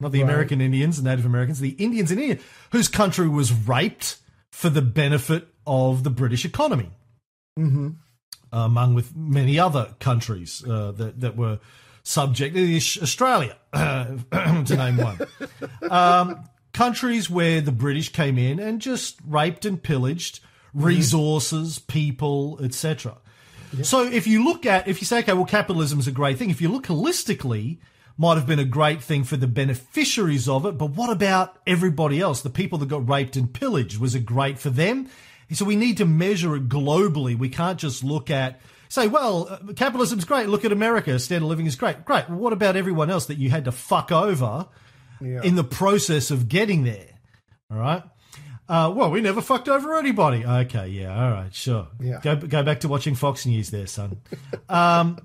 not 0.00 0.12
the 0.12 0.20
American 0.20 0.60
Indians, 0.60 1.02
Native 1.02 1.26
Americans, 1.26 1.60
the 1.60 1.70
Indians 1.70 2.10
in 2.10 2.18
India, 2.18 2.38
whose 2.72 2.88
country 2.88 3.28
was 3.28 3.52
raped 3.52 4.18
for 4.50 4.68
the 4.68 4.82
benefit 4.82 5.48
of 5.66 6.04
the 6.04 6.10
British 6.10 6.44
economy, 6.44 6.90
mm-hmm. 7.58 7.90
among 8.52 8.94
with 8.94 9.16
many 9.16 9.58
other 9.58 9.94
countries 10.00 10.64
uh, 10.68 10.92
that 10.92 11.20
that 11.20 11.36
were 11.36 11.58
subject, 12.02 12.56
Australia, 12.56 13.56
to 13.72 14.64
name 14.76 14.96
one 14.96 16.38
countries 16.76 17.30
where 17.30 17.62
the 17.62 17.72
British 17.72 18.10
came 18.10 18.36
in 18.36 18.60
and 18.60 18.82
just 18.82 19.18
raped 19.26 19.64
and 19.64 19.82
pillaged 19.82 20.40
resources, 20.74 21.78
people, 21.78 22.60
etc. 22.62 23.16
So 23.82 24.04
if 24.04 24.26
you 24.26 24.44
look 24.44 24.66
at, 24.66 24.86
if 24.86 25.00
you 25.00 25.06
say, 25.06 25.20
okay, 25.20 25.32
well, 25.32 25.46
capitalism 25.46 25.98
is 25.98 26.06
a 26.06 26.12
great 26.12 26.38
thing. 26.38 26.50
If 26.50 26.60
you 26.60 26.68
look 26.68 26.86
holistically, 26.86 27.78
might 28.18 28.36
have 28.36 28.46
been 28.46 28.58
a 28.58 28.64
great 28.64 29.02
thing 29.02 29.24
for 29.24 29.36
the 29.36 29.46
beneficiaries 29.46 30.48
of 30.48 30.64
it, 30.64 30.78
but 30.78 30.90
what 30.90 31.10
about 31.10 31.58
everybody 31.66 32.20
else? 32.20 32.40
The 32.40 32.50
people 32.50 32.78
that 32.78 32.88
got 32.88 33.08
raped 33.08 33.36
and 33.36 33.52
pillaged, 33.52 33.98
was 33.98 34.14
it 34.14 34.24
great 34.24 34.58
for 34.58 34.70
them? 34.70 35.08
So 35.52 35.64
we 35.64 35.76
need 35.76 35.98
to 35.98 36.04
measure 36.06 36.56
it 36.56 36.68
globally. 36.68 37.38
We 37.38 37.48
can't 37.48 37.78
just 37.78 38.02
look 38.02 38.30
at, 38.30 38.60
say, 38.88 39.06
well, 39.06 39.46
uh, 39.48 39.72
capitalism's 39.74 40.24
great. 40.24 40.48
Look 40.48 40.64
at 40.64 40.72
America. 40.72 41.18
Standard 41.18 41.44
of 41.44 41.50
living 41.50 41.66
is 41.66 41.76
great. 41.76 42.04
Great. 42.04 42.28
Well, 42.28 42.38
what 42.38 42.52
about 42.52 42.74
everyone 42.74 43.10
else 43.10 43.26
that 43.26 43.38
you 43.38 43.50
had 43.50 43.66
to 43.66 43.72
fuck 43.72 44.10
over 44.10 44.66
in 45.20 45.54
the 45.54 45.64
process 45.64 46.30
of 46.30 46.48
getting 46.48 46.82
there? 46.84 47.18
All 47.70 47.78
right. 47.78 48.02
Uh, 48.68 48.92
well, 48.96 49.10
we 49.10 49.20
never 49.20 49.40
fucked 49.40 49.68
over 49.68 49.96
anybody. 49.96 50.44
Okay, 50.44 50.88
yeah, 50.88 51.14
all 51.14 51.30
right, 51.30 51.54
sure. 51.54 51.86
Yeah. 52.00 52.18
Go 52.20 52.34
go 52.34 52.64
back 52.64 52.80
to 52.80 52.88
watching 52.88 53.14
Fox 53.14 53.46
News, 53.46 53.70
there, 53.70 53.86
son. 53.86 54.20
um, 54.68 55.20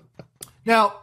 now, 0.64 0.94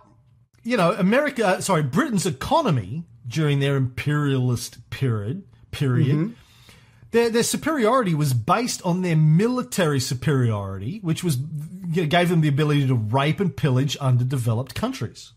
you 0.68 0.76
know, 0.76 0.92
America, 0.92 1.48
uh, 1.48 1.62
sorry, 1.62 1.82
Britain's 1.82 2.26
economy 2.26 3.06
during 3.26 3.62
their 3.62 3.78
imperialist 3.78 4.90
period 4.90 5.44
period. 5.72 6.36
Their, 7.12 7.30
their 7.30 7.44
superiority 7.44 8.14
was 8.14 8.34
based 8.34 8.82
on 8.84 9.02
their 9.02 9.16
military 9.16 10.02
superiority, 10.02 11.00
which 11.02 11.24
was 11.24 11.38
you 11.38 12.02
know, 12.02 12.08
gave 12.08 12.28
them 12.28 12.42
the 12.42 12.50
ability 12.50 12.86
to 12.88 12.96
rape 12.96 13.40
and 13.40 13.56
pillage 13.56 13.96
underdeveloped 13.98 14.76
countries. 14.76 15.32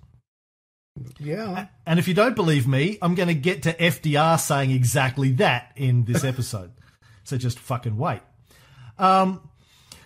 Yeah. 1.20 1.68
And 1.86 2.00
if 2.00 2.08
you 2.08 2.14
don't 2.14 2.34
believe 2.34 2.66
me, 2.66 2.98
I'm 3.00 3.14
going 3.14 3.28
to 3.28 3.34
get 3.34 3.62
to 3.62 3.72
FDR 3.72 4.38
saying 4.40 4.72
exactly 4.72 5.30
that 5.34 5.72
in 5.76 6.06
this 6.06 6.24
episode. 6.24 6.72
so 7.22 7.36
just 7.36 7.60
fucking 7.60 7.96
wait. 7.96 8.20
Um, 8.98 9.48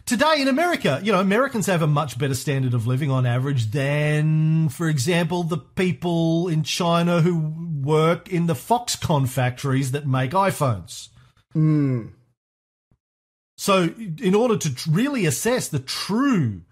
today 0.07 0.37
in 0.41 0.49
America, 0.49 1.01
you 1.03 1.13
know, 1.13 1.21
Americans 1.21 1.67
have 1.67 1.83
a 1.83 1.87
much 1.87 2.19
better 2.19 2.35
standard 2.35 2.75
of 2.75 2.87
living 2.87 3.11
on 3.11 3.27
average 3.27 3.71
than, 3.71 4.69
for 4.69 4.89
example, 4.89 5.43
the 5.43 5.59
people 5.59 6.49
in 6.49 6.63
China 6.63 7.21
who 7.21 7.55
work 7.83 8.29
in 8.33 8.47
the 8.47 8.55
Foxconn 8.55 9.29
factories 9.29 9.93
that 9.93 10.07
make 10.07 10.33
iPhones. 10.33 11.09
Hmm. 11.53 12.09
So, 13.57 13.95
in 13.97 14.35
order 14.35 14.57
to 14.57 14.91
really 14.91 15.27
assess 15.27 15.69
the 15.69 15.79
true 15.79 16.63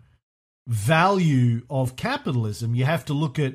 value 0.66 1.62
of 1.70 1.96
capitalism, 1.96 2.74
you 2.74 2.84
have 2.84 3.04
to 3.06 3.12
look 3.12 3.38
at 3.38 3.54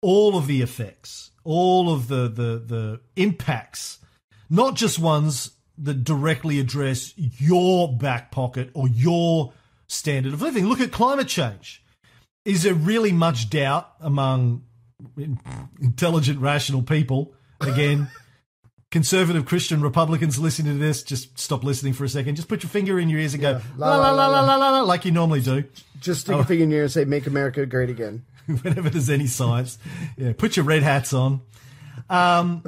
all 0.00 0.36
of 0.36 0.46
the 0.46 0.62
effects, 0.62 1.30
all 1.44 1.92
of 1.92 2.08
the 2.08 2.28
the 2.28 2.62
the 2.64 3.00
impacts, 3.14 3.98
not 4.48 4.74
just 4.74 4.98
ones 4.98 5.50
that 5.82 6.04
directly 6.04 6.58
address 6.58 7.12
your 7.16 7.92
back 7.92 8.30
pocket 8.30 8.70
or 8.74 8.88
your 8.88 9.52
standard 9.86 10.32
of 10.32 10.42
living. 10.42 10.66
Look 10.66 10.80
at 10.80 10.92
climate 10.92 11.28
change. 11.28 11.82
Is 12.44 12.62
there 12.62 12.74
really 12.74 13.12
much 13.12 13.50
doubt 13.50 13.90
among 14.00 14.64
intelligent, 15.80 16.40
rational 16.40 16.82
people? 16.82 17.34
Again, 17.60 18.08
conservative 18.90 19.46
Christian 19.46 19.80
Republicans 19.80 20.38
listening 20.38 20.72
to 20.72 20.78
this, 20.78 21.02
just 21.02 21.38
stop 21.38 21.62
listening 21.62 21.92
for 21.92 22.04
a 22.04 22.08
second. 22.08 22.34
Just 22.34 22.48
put 22.48 22.62
your 22.62 22.70
finger 22.70 22.98
in 22.98 23.08
your 23.08 23.20
ears 23.20 23.34
and 23.34 23.42
go 23.42 23.60
la 23.76 23.96
la 23.96 24.10
la 24.10 24.26
la 24.26 24.40
la 24.40 24.56
la, 24.56 24.70
la 24.70 24.80
like 24.82 25.04
you 25.04 25.12
normally 25.12 25.40
do. 25.40 25.64
Just 26.00 26.22
stick 26.22 26.36
a 26.36 26.44
finger 26.44 26.64
in 26.64 26.70
your 26.70 26.78
ear 26.78 26.84
and 26.84 26.92
say, 26.92 27.04
"Make 27.04 27.28
America 27.28 27.64
great 27.64 27.90
again." 27.90 28.24
whenever 28.46 28.90
there's 28.90 29.10
any 29.10 29.26
science. 29.26 29.78
Yeah, 30.16 30.32
put 30.36 30.56
your 30.56 30.64
red 30.64 30.82
hats 30.82 31.12
on. 31.12 31.40
Um, 32.10 32.64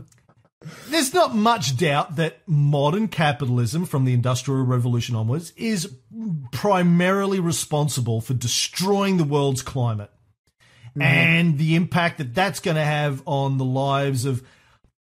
there's 0.89 1.15
not 1.15 1.35
much 1.35 1.77
doubt 1.77 2.17
that 2.17 2.39
modern 2.47 3.09
capitalism 3.09 3.85
from 3.85 4.05
the 4.05 4.13
Industrial 4.13 4.65
Revolution 4.65 5.15
onwards 5.15 5.53
is 5.57 5.95
primarily 6.53 7.41
responsible 7.41 8.21
for 8.21 8.35
destroying 8.35 9.17
the 9.17 9.25
world's 9.25 9.63
climate. 9.63 10.11
Mm-hmm. 10.91 11.03
And 11.03 11.59
the 11.59 11.75
impact 11.75 12.19
that 12.19 12.35
that's 12.35 12.61
going 12.61 12.77
to 12.77 12.85
have 12.85 13.23
on 13.27 13.59
the 13.59 13.65
lives 13.65 14.25
of 14.25 14.47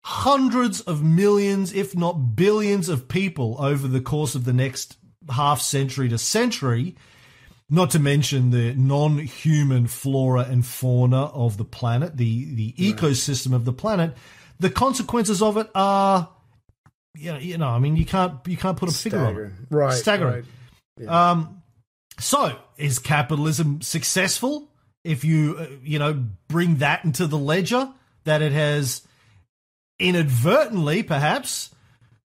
hundreds 0.04 0.82
of 0.82 1.04
millions, 1.04 1.74
if 1.74 1.96
not 1.96 2.36
billions, 2.36 2.90
of 2.90 3.08
people 3.08 3.58
over 3.60 3.88
the 3.88 4.02
course 4.02 4.36
of 4.36 4.46
the 4.46 4.54
next 4.54 4.98
half 5.30 5.62
century 5.62 6.10
to 6.10 6.18
century. 6.18 6.96
Not 7.70 7.92
to 7.92 8.00
mention 8.00 8.52
the 8.52 8.74
non-human 8.76 9.88
flora 9.88 10.42
and 10.42 10.66
fauna 10.66 11.26
of 11.26 11.58
the 11.58 11.66
planet, 11.66 12.18
the 12.18 12.54
the 12.54 12.74
ecosystem 12.74 13.54
of 13.54 13.66
the 13.66 13.74
planet. 13.74 14.16
The 14.64 14.70
consequences 14.70 15.42
of 15.42 15.58
it 15.58 15.70
are, 15.76 16.30
you 17.16 17.34
know, 17.34 17.38
you 17.38 17.58
know, 17.58 17.68
I 17.68 17.80
mean, 17.80 17.98
you 17.98 18.06
can't 18.06 18.40
you 18.48 18.56
can't 18.56 18.78
put 18.78 18.88
a 18.88 18.94
figure 18.94 19.20
on 19.20 19.26
it. 19.26 19.28
Staggering. 19.34 19.68
Right. 19.70 19.94
Staggering. 19.94 20.46
right. 21.00 21.10
Um, 21.10 21.62
so 22.18 22.58
is 22.78 22.98
capitalism 22.98 23.82
successful 23.82 24.70
if 25.04 25.26
you 25.26 25.58
uh, 25.60 25.68
you 25.84 26.00
know 26.00 26.26
bring 26.48 26.78
that 26.78 27.04
into 27.04 27.28
the 27.28 27.38
ledger 27.38 27.92
that 28.24 28.42
it 28.42 28.54
has 28.54 29.06
inadvertently 30.00 31.04
perhaps 31.04 31.76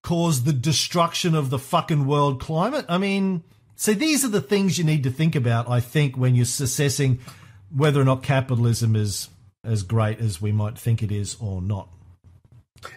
caused 0.04 0.44
the 0.44 0.52
destruction 0.52 1.34
of 1.34 1.50
the 1.50 1.58
fucking 1.58 2.06
world 2.06 2.40
climate? 2.40 2.86
I 2.88 2.98
mean, 2.98 3.42
so 3.74 3.94
these 3.94 4.24
are 4.24 4.28
the 4.28 4.40
things 4.40 4.78
you 4.78 4.84
need 4.84 5.02
to 5.02 5.10
think 5.10 5.34
about. 5.34 5.68
I 5.68 5.80
think 5.80 6.16
when 6.16 6.36
you're 6.36 6.44
assessing 6.44 7.18
whether 7.74 8.00
or 8.00 8.04
not 8.04 8.22
capitalism 8.22 8.94
is 8.94 9.28
as 9.64 9.82
great 9.82 10.20
as 10.20 10.40
we 10.40 10.52
might 10.52 10.78
think 10.78 11.02
it 11.02 11.10
is 11.10 11.36
or 11.40 11.60
not. 11.60 11.88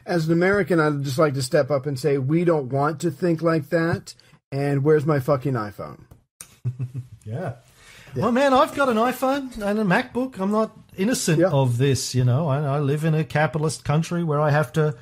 As 0.05 0.27
an 0.27 0.33
American, 0.33 0.79
I'd 0.79 1.03
just 1.03 1.17
like 1.17 1.33
to 1.35 1.41
step 1.41 1.71
up 1.71 1.85
and 1.85 1.99
say, 1.99 2.17
we 2.17 2.43
don't 2.45 2.69
want 2.69 2.99
to 3.01 3.11
think 3.11 3.41
like 3.41 3.69
that. 3.69 4.13
And 4.51 4.83
where's 4.83 5.05
my 5.05 5.19
fucking 5.19 5.53
iPhone? 5.53 6.01
Yeah. 7.23 7.53
Well, 8.15 8.31
man, 8.31 8.51
I've 8.51 8.73
got 8.75 8.89
an 8.89 8.97
iPhone 8.97 9.55
and 9.61 9.79
a 9.79 9.83
MacBook. 9.83 10.39
I'm 10.39 10.51
not 10.51 10.75
innocent 10.97 11.39
Yeah. 11.39 11.49
of 11.51 11.77
this. 11.77 12.15
You 12.15 12.23
know, 12.23 12.47
I, 12.47 12.59
I 12.61 12.79
live 12.79 13.05
in 13.05 13.13
a 13.13 13.23
capitalist 13.23 13.85
country 13.85 14.23
where 14.23 14.41
I 14.41 14.49
have 14.49 14.73
to 14.73 14.95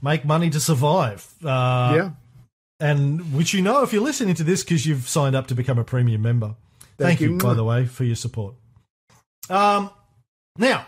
make 0.00 0.24
money 0.24 0.48
to 0.50 0.58
survive. 0.58 1.26
Uh, 1.44 1.92
yeah. 1.94 2.10
And 2.80 3.34
which 3.34 3.52
you 3.52 3.60
know 3.60 3.82
if 3.82 3.92
you're 3.92 4.02
listening 4.02 4.34
to 4.36 4.44
this 4.44 4.64
because 4.64 4.86
you've 4.86 5.08
signed 5.08 5.36
up 5.36 5.46
to 5.48 5.54
become 5.54 5.78
a 5.78 5.84
premium 5.84 6.22
member. 6.22 6.56
Thank, 6.80 6.96
Thank 6.96 7.20
you, 7.20 7.32
you. 7.32 7.38
by 7.38 7.52
the 7.52 7.64
way, 7.64 7.84
for 7.84 8.04
your 8.04 8.16
support. 8.16 8.54
Um, 9.50 9.90
now, 10.58 10.86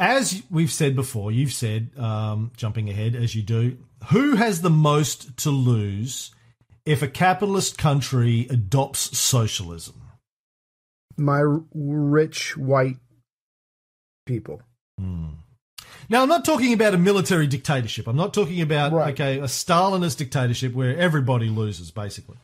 as 0.00 0.42
we've 0.50 0.72
said 0.72 0.96
before, 0.96 1.30
you've 1.30 1.52
said, 1.52 1.90
um, 1.98 2.50
jumping 2.56 2.88
ahead 2.88 3.14
as 3.14 3.34
you 3.34 3.42
do, 3.42 3.76
who 4.06 4.34
has 4.36 4.62
the 4.62 4.70
most 4.70 5.36
to 5.36 5.50
lose 5.50 6.32
if 6.86 7.02
a 7.02 7.06
capitalist 7.08 7.76
country 7.76 8.46
adopts 8.50 9.16
socialism? 9.16 10.00
My 11.16 11.42
rich 11.74 12.56
white 12.56 12.96
people. 14.26 14.62
Now, 16.08 16.22
I'm 16.22 16.28
not 16.28 16.44
talking 16.44 16.72
about 16.72 16.94
a 16.94 16.98
military 16.98 17.46
dictatorship. 17.46 18.08
I'm 18.08 18.16
not 18.16 18.34
talking 18.34 18.60
about 18.60 18.92
Right. 18.92 19.12
okay 19.12 19.38
a 19.38 19.44
Stalinist 19.44 20.16
dictatorship 20.16 20.72
where 20.72 20.96
everybody 20.96 21.48
loses, 21.48 21.90
basically. 21.90 22.36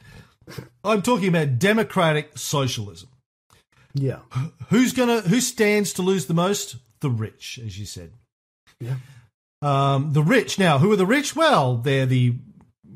I'm 0.85 1.03
talking 1.03 1.29
about 1.29 1.59
democratic 1.59 2.38
socialism. 2.38 3.09
Yeah. 3.92 4.21
Who's 4.69 4.92
gonna 4.92 5.23
who 5.23 5.40
stands 5.40 5.92
to 5.95 6.03
lose 6.03 6.27
the 6.27 6.35
most? 6.35 6.77
The 7.01 7.11
rich, 7.11 7.61
as 7.65 7.79
you 7.79 7.87
said. 7.87 8.13
Yeah. 8.81 8.97
Um, 9.63 10.13
the 10.13 10.23
rich. 10.23 10.59
Now, 10.59 10.79
who 10.79 10.93
are 10.93 10.97
the 10.97 11.07
rich? 11.07 11.35
Well, 11.35 11.77
they're 11.77 12.07
the 12.07 12.35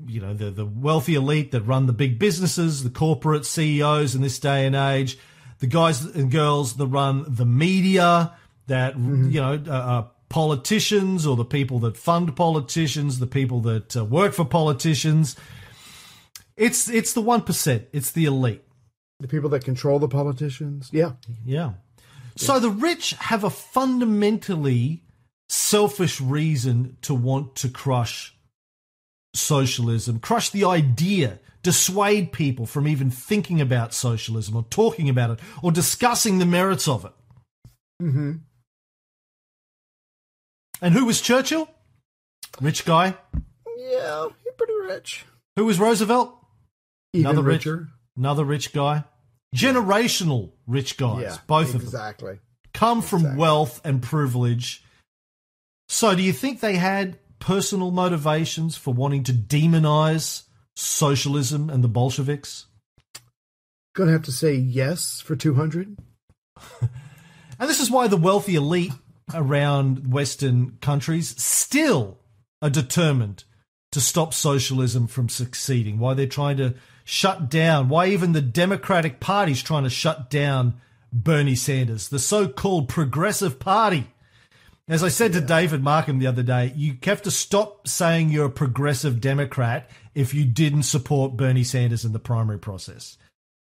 you 0.07 0.21
know 0.21 0.35
the 0.35 0.51
the 0.51 0.67
wealthy 0.67 1.15
elite 1.15 1.53
that 1.53 1.63
run 1.63 1.87
the 1.87 1.93
big 1.93 2.19
businesses, 2.19 2.83
the 2.83 2.91
corporate 2.91 3.47
CEOs 3.47 4.15
in 4.15 4.23
this 4.23 4.39
day 4.39 4.67
and 4.67 4.75
age, 4.75 5.19
the 5.59 5.67
guys 5.67 6.05
and 6.05 6.31
girls 6.31 6.77
that 6.77 6.87
run 6.87 7.25
the 7.29 7.47
media, 7.47 8.33
that 8.67 8.97
you 8.97 9.41
know 9.41 9.63
uh, 9.67 9.71
are 9.71 10.11
politicians 10.29 11.27
or 11.27 11.37
the 11.37 11.45
people 11.45 11.79
that 11.81 11.97
fund 11.97 12.35
politicians, 12.37 13.19
the 13.19 13.27
people 13.27 13.61
that 13.61 13.97
uh, 13.97 14.05
work 14.05 14.33
for 14.33 14.45
politicians. 14.45 15.37
It's 16.57 16.89
it's 16.89 17.13
the 17.13 17.23
one 17.23 17.43
percent. 17.43 17.87
It's 17.93 18.11
the 18.11 18.27
elite. 18.27 18.63
The 19.21 19.29
people 19.29 19.51
that 19.51 19.65
control 19.65 19.99
the 19.99 20.09
politicians. 20.09 20.89
Yeah. 20.93 21.13
Yeah. 21.45 21.73
So 22.41 22.59
the 22.59 22.71
rich 22.71 23.11
have 23.19 23.45
a 23.45 23.51
fundamentally 23.51 25.03
selfish 25.49 26.21
reason 26.21 26.97
to 27.03 27.15
want 27.15 27.55
to 27.57 27.69
crush 27.69 28.35
socialism, 29.35 30.21
crush 30.21 30.51
the 30.51 30.65
idea, 30.65 31.39
dissuade 31.63 32.33
people 32.33 32.65
from 32.67 32.89
even 32.89 33.11
thinking 33.11 33.61
about 33.61 33.93
socialism 33.93 34.57
or 34.57 34.65
talking 34.71 35.09
about 35.09 35.31
it 35.31 35.41
or 35.63 35.71
discussing 35.71 36.39
the 36.39 36.47
merits 36.47 36.89
of 36.89 37.05
it. 37.05 37.13
Mm-hmm. 38.03 38.33
And 40.81 40.95
who 40.95 41.05
was 41.05 41.21
Churchill? 41.21 41.69
Rich 42.61 42.87
guy. 42.87 43.17
Yeah. 43.77 44.29
Pretty 44.57 44.73
rich. 44.83 45.27
Who 45.57 45.67
was 45.67 45.79
Roosevelt? 45.79 46.35
Even 47.13 47.31
Another 47.31 47.47
rich- 47.47 47.67
richer. 47.67 47.89
Another 48.17 48.45
rich 48.45 48.73
guy. 48.73 49.05
Generational 49.55 50.53
rich 50.67 50.97
guys, 50.97 51.23
Yeah. 51.23 51.37
both 51.47 51.69
of 51.75 51.81
them. 51.81 51.89
Exactly. 51.89 52.39
come 52.73 53.03
from 53.03 53.37
wealth 53.37 53.81
and 53.85 54.01
privilege. 54.03 54.85
So, 55.89 56.15
do 56.15 56.23
you 56.23 56.33
think 56.33 56.61
they 56.61 56.77
had 56.77 57.19
personal 57.41 57.91
motivations 57.91 58.77
for 58.77 58.95
wanting 58.95 59.25
to 59.25 59.33
demonize 59.33 60.45
socialism 60.77 61.69
and 61.69 61.83
the 61.83 61.89
Bolsheviks? 61.89 62.67
Gonna 63.97 64.13
have 64.13 64.23
to 64.25 64.33
say 64.33 64.55
yes 64.55 65.21
for 65.21 65.35
200. 65.37 65.97
And 67.59 67.69
this 67.69 67.81
is 67.81 67.91
why 67.91 68.09
the 68.09 68.17
wealthy 68.17 68.55
elite 68.55 68.93
around 69.35 70.11
Western 70.11 70.79
countries 70.81 71.39
still 71.43 72.19
are 72.63 72.71
determined 72.71 73.45
to 73.93 74.01
stop 74.01 74.33
socialism 74.33 75.07
from 75.07 75.29
succeeding. 75.29 75.99
Why 75.99 76.15
they're 76.15 76.27
trying 76.27 76.57
to 76.57 76.75
shut 77.05 77.49
down, 77.51 77.89
why 77.89 78.07
even 78.07 78.33
the 78.33 78.41
Democratic 78.41 79.21
Party's 79.21 79.63
trying 79.63 79.85
to 79.85 79.91
shut 79.91 80.31
down 80.31 80.81
Bernie 81.13 81.55
Sanders, 81.55 82.09
the 82.09 82.19
so 82.19 82.49
called 82.49 82.89
Progressive 82.89 83.59
Party. 83.59 84.07
As 84.89 85.05
I 85.05 85.09
said 85.09 85.33
to 85.35 85.41
David 85.41 85.85
Markham 85.85 86.19
the 86.19 86.27
other 86.27 86.43
day, 86.43 86.73
you 86.75 86.97
have 87.05 87.23
to 87.23 87.31
stop 87.31 87.87
saying 87.87 88.31
you're 88.31 88.47
a 88.47 88.51
progressive 88.51 89.21
Democrat 89.21 89.89
if 90.15 90.35
you 90.35 90.45
didn't 90.45 90.83
support 90.83 91.37
Bernie 91.37 91.63
Sanders 91.63 92.05
in 92.05 92.13
the 92.13 92.19
primary 92.19 92.59
process. 92.59 93.17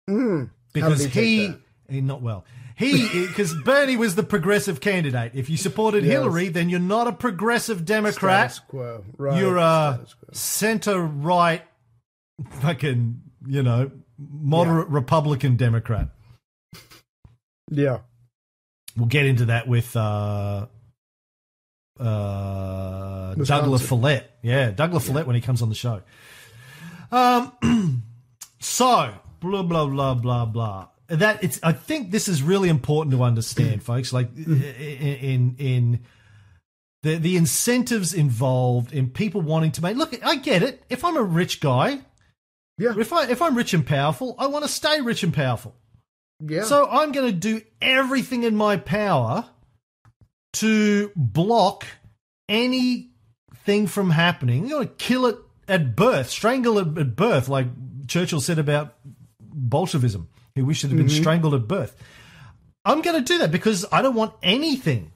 Mm. 0.08 0.50
Because 0.72 1.04
he 1.04 1.52
he, 1.88 2.00
not 2.00 2.22
well. 2.22 2.44
He, 2.76 3.26
because 3.26 3.54
Bernie 3.64 3.96
was 3.96 4.16
the 4.16 4.22
progressive 4.22 4.80
candidate. 4.80 5.32
If 5.34 5.48
you 5.48 5.56
supported 5.56 6.04
Yes. 6.04 6.12
Hillary, 6.12 6.48
then 6.48 6.68
you're 6.68 6.78
not 6.78 7.06
a 7.06 7.12
progressive 7.12 7.84
Democrat. 7.86 8.60
Right. 8.70 9.38
You're 9.38 9.56
a 9.56 10.06
center 10.32 11.00
right, 11.00 11.62
fucking, 12.60 13.22
you 13.46 13.62
know, 13.62 13.90
moderate 14.18 14.88
Republican 14.88 15.56
Democrat. 15.56 16.08
Yeah. 17.70 17.98
We'll 18.96 19.06
get 19.06 19.26
into 19.26 19.46
that 19.46 19.68
with 19.68 19.94
uh, 19.96 20.66
uh, 22.00 23.34
Douglas 23.34 23.86
Follett. 23.86 24.30
Yeah, 24.42 24.70
Douglas 24.70 25.06
Follett 25.06 25.26
when 25.26 25.36
he 25.36 25.42
comes 25.42 25.62
on 25.62 25.68
the 25.68 25.74
show. 25.74 26.02
Um, 27.12 28.02
so 28.58 29.12
blah 29.40 29.62
blah 29.62 29.86
blah 29.86 30.14
blah 30.14 30.44
blah. 30.46 30.88
That 31.08 31.44
it's. 31.44 31.60
I 31.62 31.72
think 31.72 32.10
this 32.10 32.26
is 32.26 32.42
really 32.42 32.68
important 32.68 33.14
to 33.14 33.22
understand, 33.22 33.82
folks. 33.82 34.12
Like 34.12 34.34
in 34.36 34.62
in. 34.62 35.56
in 35.58 36.00
the, 37.02 37.16
the 37.16 37.36
incentives 37.36 38.14
involved 38.14 38.92
in 38.92 39.10
people 39.10 39.40
wanting 39.40 39.70
to 39.72 39.82
make 39.82 39.96
look 39.96 40.18
I 40.24 40.36
get 40.36 40.64
it 40.64 40.82
if 40.88 41.04
I'm 41.04 41.16
a 41.16 41.22
rich 41.22 41.60
guy 41.60 42.00
Yeah. 42.78 42.94
if 42.98 43.12
I 43.12 43.26
if 43.28 43.40
I'm 43.40 43.56
rich 43.56 43.74
and 43.74 43.86
powerful 43.86 44.34
I 44.38 44.46
want 44.48 44.64
to 44.64 44.70
stay 44.70 45.00
rich 45.00 45.22
and 45.22 45.32
powerful 45.32 45.74
Yeah. 46.40 46.64
so 46.64 46.88
I'm 46.88 47.12
going 47.12 47.26
to 47.26 47.32
do 47.32 47.62
everything 47.80 48.42
in 48.42 48.56
my 48.56 48.76
power 48.76 49.46
to 50.54 51.12
block 51.14 51.86
anything 52.48 53.86
from 53.86 54.10
happening. 54.10 54.64
I'm 54.64 54.70
going 54.70 54.88
to 54.88 54.94
kill 54.94 55.26
it 55.26 55.36
at 55.68 55.96
birth, 55.96 56.30
strangle 56.30 56.78
it 56.78 56.98
at 56.98 57.16
birth, 57.16 57.48
like 57.48 57.66
Churchill 58.06 58.40
said 58.40 58.58
about 58.58 58.94
Bolshevism. 59.40 60.28
He 60.54 60.62
wished 60.62 60.84
it 60.84 60.88
had 60.88 60.96
been 60.96 61.06
mm-hmm. 61.06 61.20
strangled 61.20 61.54
at 61.54 61.68
birth. 61.68 61.96
I'm 62.84 63.02
going 63.02 63.16
to 63.16 63.22
do 63.22 63.38
that 63.38 63.50
because 63.50 63.84
I 63.90 64.00
don't 64.00 64.14
want 64.14 64.34
anything 64.42 65.12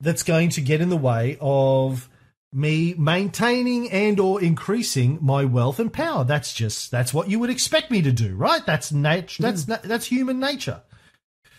that's 0.00 0.22
going 0.22 0.50
to 0.50 0.60
get 0.60 0.80
in 0.80 0.88
the 0.88 0.96
way 0.96 1.36
of 1.40 2.08
me 2.52 2.94
maintaining 2.98 3.90
and 3.90 4.20
or 4.20 4.42
increasing 4.42 5.18
my 5.22 5.44
wealth 5.44 5.78
and 5.78 5.92
power. 5.92 6.24
That's 6.24 6.52
just 6.52 6.90
that's 6.90 7.14
what 7.14 7.28
you 7.28 7.38
would 7.38 7.50
expect 7.50 7.90
me 7.90 8.02
to 8.02 8.12
do, 8.12 8.34
right? 8.34 8.64
That's 8.64 8.92
nature. 8.92 9.42
Hmm. 9.42 9.42
That's 9.42 9.68
na- 9.68 9.78
that's 9.82 10.06
human 10.06 10.38
nature. 10.38 10.82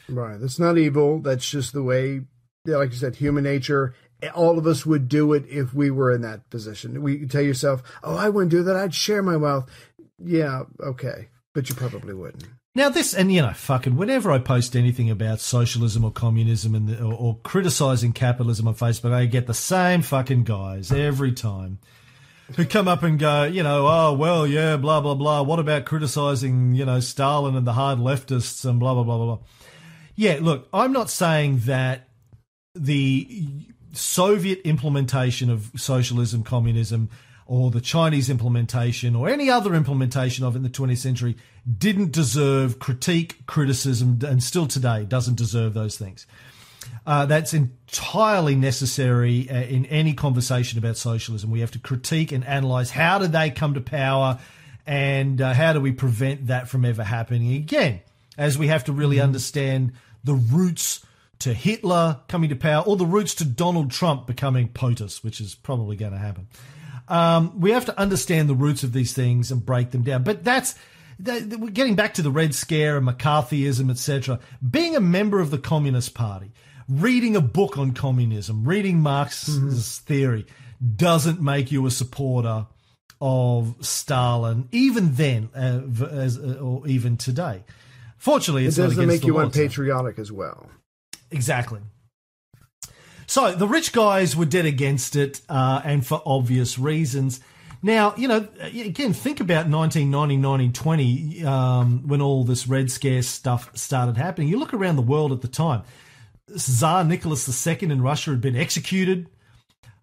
Right. 0.07 0.39
That's 0.39 0.59
not 0.59 0.77
evil. 0.77 1.19
That's 1.19 1.49
just 1.49 1.73
the 1.73 1.83
way, 1.83 2.21
like 2.65 2.91
you 2.91 2.97
said, 2.97 3.15
human 3.15 3.43
nature. 3.43 3.95
All 4.35 4.57
of 4.57 4.67
us 4.67 4.85
would 4.85 5.09
do 5.09 5.33
it 5.33 5.45
if 5.49 5.73
we 5.73 5.91
were 5.91 6.11
in 6.11 6.21
that 6.21 6.49
position. 6.49 7.01
We 7.01 7.17
you 7.19 7.27
tell 7.27 7.41
yourself, 7.41 7.83
"Oh, 8.03 8.15
I 8.15 8.29
wouldn't 8.29 8.51
do 8.51 8.63
that. 8.63 8.75
I'd 8.75 8.93
share 8.93 9.23
my 9.23 9.35
wealth." 9.35 9.69
Yeah, 10.23 10.63
okay, 10.79 11.29
but 11.53 11.69
you 11.69 11.75
probably 11.75 12.13
wouldn't. 12.13 12.45
Now 12.75 12.89
this, 12.89 13.13
and 13.13 13.31
you 13.31 13.41
know, 13.43 13.53
fucking 13.53 13.95
whenever 13.95 14.31
I 14.31 14.39
post 14.39 14.75
anything 14.75 15.11
about 15.11 15.39
socialism 15.39 16.03
or 16.03 16.11
communism 16.11 16.73
and 16.73 16.89
the, 16.89 17.03
or, 17.03 17.13
or 17.13 17.39
criticizing 17.43 18.13
capitalism 18.13 18.67
on 18.67 18.73
Facebook, 18.73 19.13
I 19.13 19.25
get 19.25 19.45
the 19.45 19.53
same 19.53 20.01
fucking 20.01 20.43
guys 20.43 20.91
every 20.91 21.33
time 21.33 21.77
who 22.55 22.65
come 22.65 22.87
up 22.87 23.03
and 23.03 23.19
go, 23.19 23.43
you 23.43 23.61
know, 23.61 23.85
oh 23.87 24.13
well, 24.13 24.47
yeah, 24.47 24.77
blah 24.77 25.01
blah 25.01 25.13
blah. 25.13 25.43
What 25.43 25.59
about 25.59 25.85
criticizing, 25.85 26.73
you 26.73 26.83
know, 26.83 26.99
Stalin 26.99 27.55
and 27.55 27.67
the 27.67 27.73
hard 27.73 27.99
leftists 27.99 28.65
and 28.67 28.79
blah 28.79 28.95
blah 28.95 29.03
blah 29.03 29.17
blah 29.17 29.35
blah. 29.35 29.45
Yeah, 30.15 30.39
look, 30.41 30.67
I'm 30.73 30.93
not 30.93 31.11
saying 31.11 31.59
that 31.65 32.07
the 32.73 33.47
Soviet 33.93 34.61
implementation 34.63 35.51
of 35.51 35.71
socialism, 35.75 36.43
communism, 36.43 37.09
or 37.53 37.69
the 37.69 37.79
Chinese 37.79 38.31
implementation, 38.31 39.15
or 39.15 39.29
any 39.29 39.47
other 39.47 39.75
implementation 39.75 40.43
of 40.43 40.55
it 40.55 40.57
in 40.57 40.63
the 40.63 40.69
20th 40.69 40.97
century 40.97 41.35
didn't 41.77 42.11
deserve 42.11 42.79
critique, 42.79 43.45
criticism, 43.45 44.17
and 44.25 44.41
still 44.41 44.65
today 44.65 45.05
doesn't 45.05 45.35
deserve 45.35 45.75
those 45.75 45.95
things. 45.95 46.25
Uh, 47.05 47.27
that's 47.27 47.53
entirely 47.53 48.55
necessary 48.55 49.47
uh, 49.51 49.53
in 49.53 49.85
any 49.85 50.15
conversation 50.15 50.79
about 50.79 50.97
socialism. 50.97 51.51
We 51.51 51.59
have 51.59 51.69
to 51.73 51.79
critique 51.79 52.31
and 52.31 52.43
analyze 52.43 52.89
how 52.89 53.19
did 53.19 53.33
they 53.33 53.51
come 53.51 53.75
to 53.75 53.81
power, 53.81 54.39
and 54.87 55.39
uh, 55.39 55.53
how 55.53 55.73
do 55.73 55.79
we 55.79 55.91
prevent 55.91 56.47
that 56.47 56.67
from 56.67 56.83
ever 56.83 57.03
happening 57.03 57.53
again. 57.53 58.01
As 58.35 58.57
we 58.57 58.65
have 58.65 58.85
to 58.85 58.93
really 58.93 59.19
understand 59.19 59.93
the 60.23 60.33
roots 60.33 61.05
to 61.37 61.53
Hitler 61.53 62.21
coming 62.27 62.49
to 62.49 62.55
power, 62.55 62.83
or 62.83 62.95
the 62.95 63.05
roots 63.05 63.35
to 63.35 63.45
Donald 63.45 63.91
Trump 63.91 64.25
becoming 64.25 64.69
POTUS, 64.69 65.23
which 65.23 65.39
is 65.39 65.53
probably 65.53 65.95
going 65.95 66.13
to 66.13 66.17
happen. 66.17 66.47
Um, 67.13 67.59
we 67.59 67.71
have 67.71 67.85
to 67.85 67.99
understand 67.99 68.49
the 68.49 68.55
roots 68.55 68.83
of 68.83 68.91
these 68.91 69.13
things 69.13 69.51
and 69.51 69.63
break 69.63 69.91
them 69.91 70.01
down. 70.01 70.23
But 70.23 70.43
that's 70.43 70.73
that, 71.19 71.49
that- 71.51 71.59
we're 71.59 71.69
getting 71.69 71.95
back 71.95 72.15
to 72.15 72.21
the 72.23 72.31
Red 72.31 72.55
Scare 72.55 72.97
and 72.97 73.07
McCarthyism, 73.07 73.91
etc. 73.91 74.39
Being 74.67 74.95
a 74.95 74.99
member 74.99 75.39
of 75.39 75.51
the 75.51 75.59
Communist 75.59 76.15
Party, 76.15 76.51
reading 76.89 77.35
a 77.35 77.41
book 77.41 77.77
on 77.77 77.91
communism, 77.93 78.65
reading 78.65 78.99
Marx's 78.99 79.99
theory, 79.99 80.45
doesn't 80.95 81.39
make 81.39 81.71
you 81.71 81.85
a 81.85 81.91
supporter 81.91 82.65
of 83.21 83.75
Stalin, 83.79 84.67
even 84.71 85.13
then, 85.13 85.49
uh, 85.55 85.81
as, 86.11 86.37
uh, 86.37 86.57
or 86.61 86.85
even 86.87 87.15
today. 87.15 87.63
Fortunately, 88.17 88.65
It 88.65 88.75
doesn't 88.75 89.05
make 89.07 89.23
you 89.23 89.37
unpatriotic 89.37 90.17
as 90.17 90.31
well. 90.31 90.69
Exactly. 91.31 91.79
So 93.27 93.53
the 93.53 93.67
rich 93.67 93.91
guys 93.91 94.35
were 94.35 94.45
dead 94.45 94.65
against 94.65 95.15
it, 95.15 95.41
uh, 95.49 95.81
and 95.83 96.05
for 96.05 96.21
obvious 96.25 96.77
reasons. 96.77 97.39
Now, 97.81 98.13
you 98.15 98.29
know, 98.29 98.47
again, 98.61 99.11
think 99.11 99.41
about 99.41 99.67
1990, 99.67 100.37
1920, 100.37 101.45
um, 101.45 102.07
when 102.07 102.21
all 102.21 102.45
this 102.45 102.65
Red 102.65 102.89
Scare 102.89 103.21
stuff 103.21 103.75
started 103.75 104.15
happening. 104.15 104.47
You 104.47 104.57
look 104.57 104.73
around 104.73 104.95
the 104.95 105.01
world 105.01 105.33
at 105.33 105.41
the 105.41 105.49
time. 105.49 105.83
Tsar 106.55 107.03
Nicholas 107.03 107.67
II 107.67 107.77
in 107.81 108.01
Russia 108.01 108.31
had 108.31 108.41
been 108.41 108.55
executed. 108.55 109.27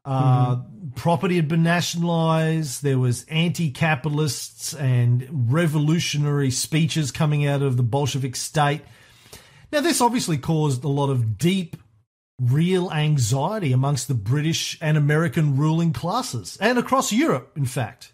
Uh, 0.05 0.57
Property 0.95 1.37
had 1.37 1.49
been 1.49 1.63
nationalized. 1.63 2.83
There 2.83 2.99
was 2.99 3.25
anti-capitalists 3.25 4.75
and 4.75 5.27
revolutionary 5.31 6.51
speeches 6.51 7.11
coming 7.11 7.47
out 7.47 7.63
of 7.63 7.77
the 7.77 7.83
Bolshevik 7.83 8.37
state. 8.37 8.83
Now, 9.73 9.81
this 9.81 10.01
obviously 10.01 10.37
caused 10.37 10.85
a 10.85 10.89
lot 10.89 11.11
of 11.11 11.39
deep, 11.39 11.77
real 12.41 12.91
anxiety 12.91 13.73
amongst 13.73 14.09
the 14.09 14.15
British 14.15 14.79
and 14.81 14.97
American 14.97 15.57
ruling 15.57 15.93
classes, 15.93 16.57
and 16.61 16.79
across 16.79 17.13
Europe, 17.13 17.53
in 17.57 17.67
fact. 17.67 18.13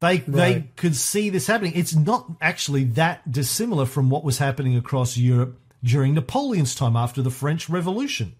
They 0.00 0.18
they 0.18 0.70
could 0.76 0.94
see 0.94 1.28
this 1.28 1.48
happening. 1.48 1.72
It's 1.74 1.94
not 1.94 2.30
actually 2.40 2.84
that 2.84 3.30
dissimilar 3.30 3.84
from 3.84 4.10
what 4.10 4.22
was 4.22 4.38
happening 4.38 4.76
across 4.76 5.16
Europe 5.16 5.60
during 5.82 6.14
Napoleon's 6.14 6.74
time 6.74 6.96
after 6.96 7.20
the 7.20 7.30
French 7.30 7.68
Revolution. 7.68 8.36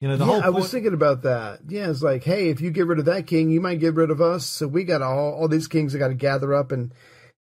You 0.00 0.08
know, 0.08 0.16
the 0.16 0.24
yeah, 0.24 0.32
whole 0.32 0.42
I 0.42 0.48
was 0.48 0.70
thinking 0.70 0.94
about 0.94 1.22
that. 1.22 1.60
Yeah, 1.68 1.90
it's 1.90 2.02
like, 2.02 2.24
hey, 2.24 2.48
if 2.48 2.60
you 2.60 2.70
get 2.70 2.86
rid 2.86 2.98
of 2.98 3.04
that 3.06 3.26
king, 3.26 3.50
you 3.50 3.60
might 3.60 3.80
get 3.80 3.94
rid 3.94 4.10
of 4.10 4.20
us. 4.20 4.46
So 4.46 4.66
we 4.66 4.84
got 4.84 5.02
all 5.02 5.34
all 5.34 5.48
these 5.48 5.68
kings 5.68 5.92
that 5.92 5.98
got 5.98 6.08
to 6.08 6.14
gather 6.14 6.54
up 6.54 6.72
and 6.72 6.92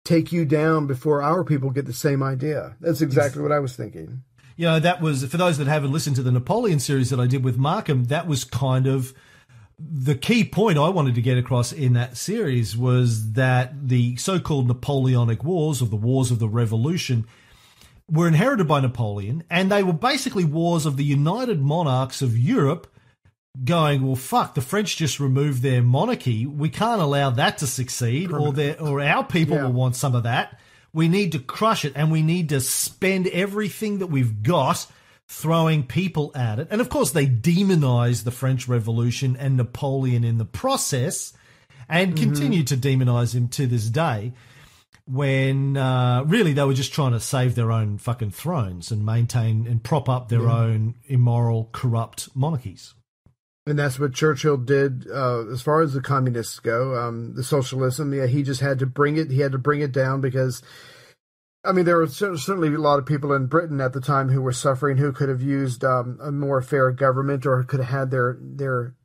take 0.03 0.31
you 0.31 0.45
down 0.45 0.87
before 0.87 1.21
our 1.21 1.43
people 1.43 1.69
get 1.69 1.85
the 1.85 1.93
same 1.93 2.23
idea. 2.23 2.75
That's 2.79 3.01
exactly 3.01 3.41
what 3.41 3.51
I 3.51 3.59
was 3.59 3.75
thinking. 3.75 4.23
You 4.57 4.65
know, 4.65 4.79
that 4.79 5.01
was 5.01 5.25
for 5.25 5.37
those 5.37 5.57
that 5.57 5.67
haven't 5.67 5.91
listened 5.91 6.15
to 6.17 6.23
the 6.23 6.31
Napoleon 6.31 6.79
series 6.79 7.09
that 7.09 7.19
I 7.19 7.27
did 7.27 7.43
with 7.43 7.57
Markham. 7.57 8.05
That 8.05 8.27
was 8.27 8.43
kind 8.43 8.87
of 8.87 9.13
the 9.79 10.15
key 10.15 10.43
point 10.43 10.77
I 10.77 10.89
wanted 10.89 11.15
to 11.15 11.21
get 11.21 11.37
across 11.37 11.71
in 11.73 11.93
that 11.93 12.15
series 12.17 12.77
was 12.77 13.31
that 13.33 13.87
the 13.87 14.15
so-called 14.17 14.67
Napoleonic 14.67 15.43
Wars, 15.43 15.81
or 15.81 15.85
the 15.85 15.95
Wars 15.95 16.29
of 16.29 16.39
the 16.39 16.49
Revolution, 16.49 17.25
were 18.09 18.27
inherited 18.27 18.67
by 18.67 18.79
Napoleon, 18.81 19.43
and 19.49 19.71
they 19.71 19.81
were 19.83 19.93
basically 19.93 20.43
wars 20.45 20.85
of 20.85 20.97
the 20.97 21.03
united 21.03 21.61
monarchs 21.61 22.21
of 22.21 22.37
Europe. 22.37 22.87
Going 23.65 24.05
well, 24.05 24.15
fuck! 24.15 24.55
The 24.55 24.61
French 24.61 24.95
just 24.95 25.19
removed 25.19 25.61
their 25.61 25.81
monarchy. 25.81 26.45
We 26.45 26.69
can't 26.69 27.01
allow 27.01 27.31
that 27.31 27.57
to 27.57 27.67
succeed, 27.67 28.31
or 28.31 28.53
their 28.53 28.79
or 28.81 29.01
our 29.01 29.25
people 29.25 29.57
Yeah. 29.57 29.63
will 29.63 29.73
want 29.73 29.97
some 29.97 30.15
of 30.15 30.23
that. 30.23 30.57
We 30.93 31.07
need 31.07 31.31
to 31.33 31.39
crush 31.39 31.85
it, 31.85 31.93
and 31.95 32.11
we 32.11 32.21
need 32.21 32.49
to 32.49 32.59
spend 32.59 33.27
everything 33.27 33.99
that 33.99 34.07
we've 34.07 34.43
got 34.43 34.85
throwing 35.27 35.83
people 35.83 36.31
at 36.35 36.59
it. 36.59 36.67
And 36.69 36.81
of 36.81 36.89
course, 36.89 37.11
they 37.11 37.25
demonize 37.25 38.23
the 38.23 38.31
French 38.31 38.67
Revolution 38.67 39.37
and 39.37 39.55
Napoleon 39.55 40.23
in 40.23 40.37
the 40.37 40.45
process. 40.45 41.33
and 41.91 42.15
continue 42.15 42.63
to 42.63 42.77
demonize 42.77 43.35
him 43.35 43.47
to 43.49 43.67
this 43.67 43.89
day. 43.89 44.33
When 45.05 45.75
uh, 45.75 46.23
really 46.25 46.53
they 46.53 46.63
were 46.63 46.73
just 46.73 46.93
trying 46.93 47.11
to 47.11 47.19
save 47.19 47.55
their 47.55 47.71
own 47.71 47.97
fucking 47.97 48.31
thrones 48.31 48.91
and 48.91 49.05
maintain 49.05 49.67
and 49.67 49.83
prop 49.83 50.07
up 50.07 50.29
their 50.29 50.47
own 50.47 50.95
immoral, 51.07 51.69
corrupt 51.73 52.29
monarchies. 52.35 52.93
And 53.67 53.77
that's 53.77 53.99
what 53.99 54.13
Churchill 54.13 54.57
did 54.57 55.07
uh, 55.07 55.47
as 55.51 55.61
far 55.61 55.81
as 55.81 55.93
the 55.93 56.01
communists 56.01 56.59
go. 56.59 56.95
Um, 56.95 57.35
the 57.35 57.43
socialism, 57.43 58.13
yeah, 58.13 58.25
he 58.25 58.41
just 58.41 58.61
had 58.61 58.79
to 58.79 58.87
bring 58.87 59.17
it. 59.17 59.29
He 59.29 59.41
had 59.41 59.51
to 59.51 59.59
bring 59.59 59.81
it 59.81 59.91
down 59.91 60.19
because, 60.19 60.63
I 61.63 61.71
mean, 61.71 61.85
there 61.85 61.97
were 61.97 62.07
certainly 62.07 62.73
a 62.73 62.79
lot 62.79 62.97
of 62.97 63.05
people 63.05 63.33
in 63.33 63.45
Britain 63.45 63.79
at 63.79 63.93
the 63.93 64.01
time 64.01 64.29
who 64.29 64.41
were 64.41 64.51
suffering, 64.51 64.97
who 64.97 65.11
could 65.11 65.29
have 65.29 65.43
used 65.43 65.83
um, 65.83 66.17
a 66.21 66.31
more 66.31 66.63
fair 66.63 66.91
government 66.91 67.45
or 67.45 67.63
could 67.63 67.79
have 67.79 67.89
had 67.89 68.09
their 68.09 68.37
their 68.41 68.95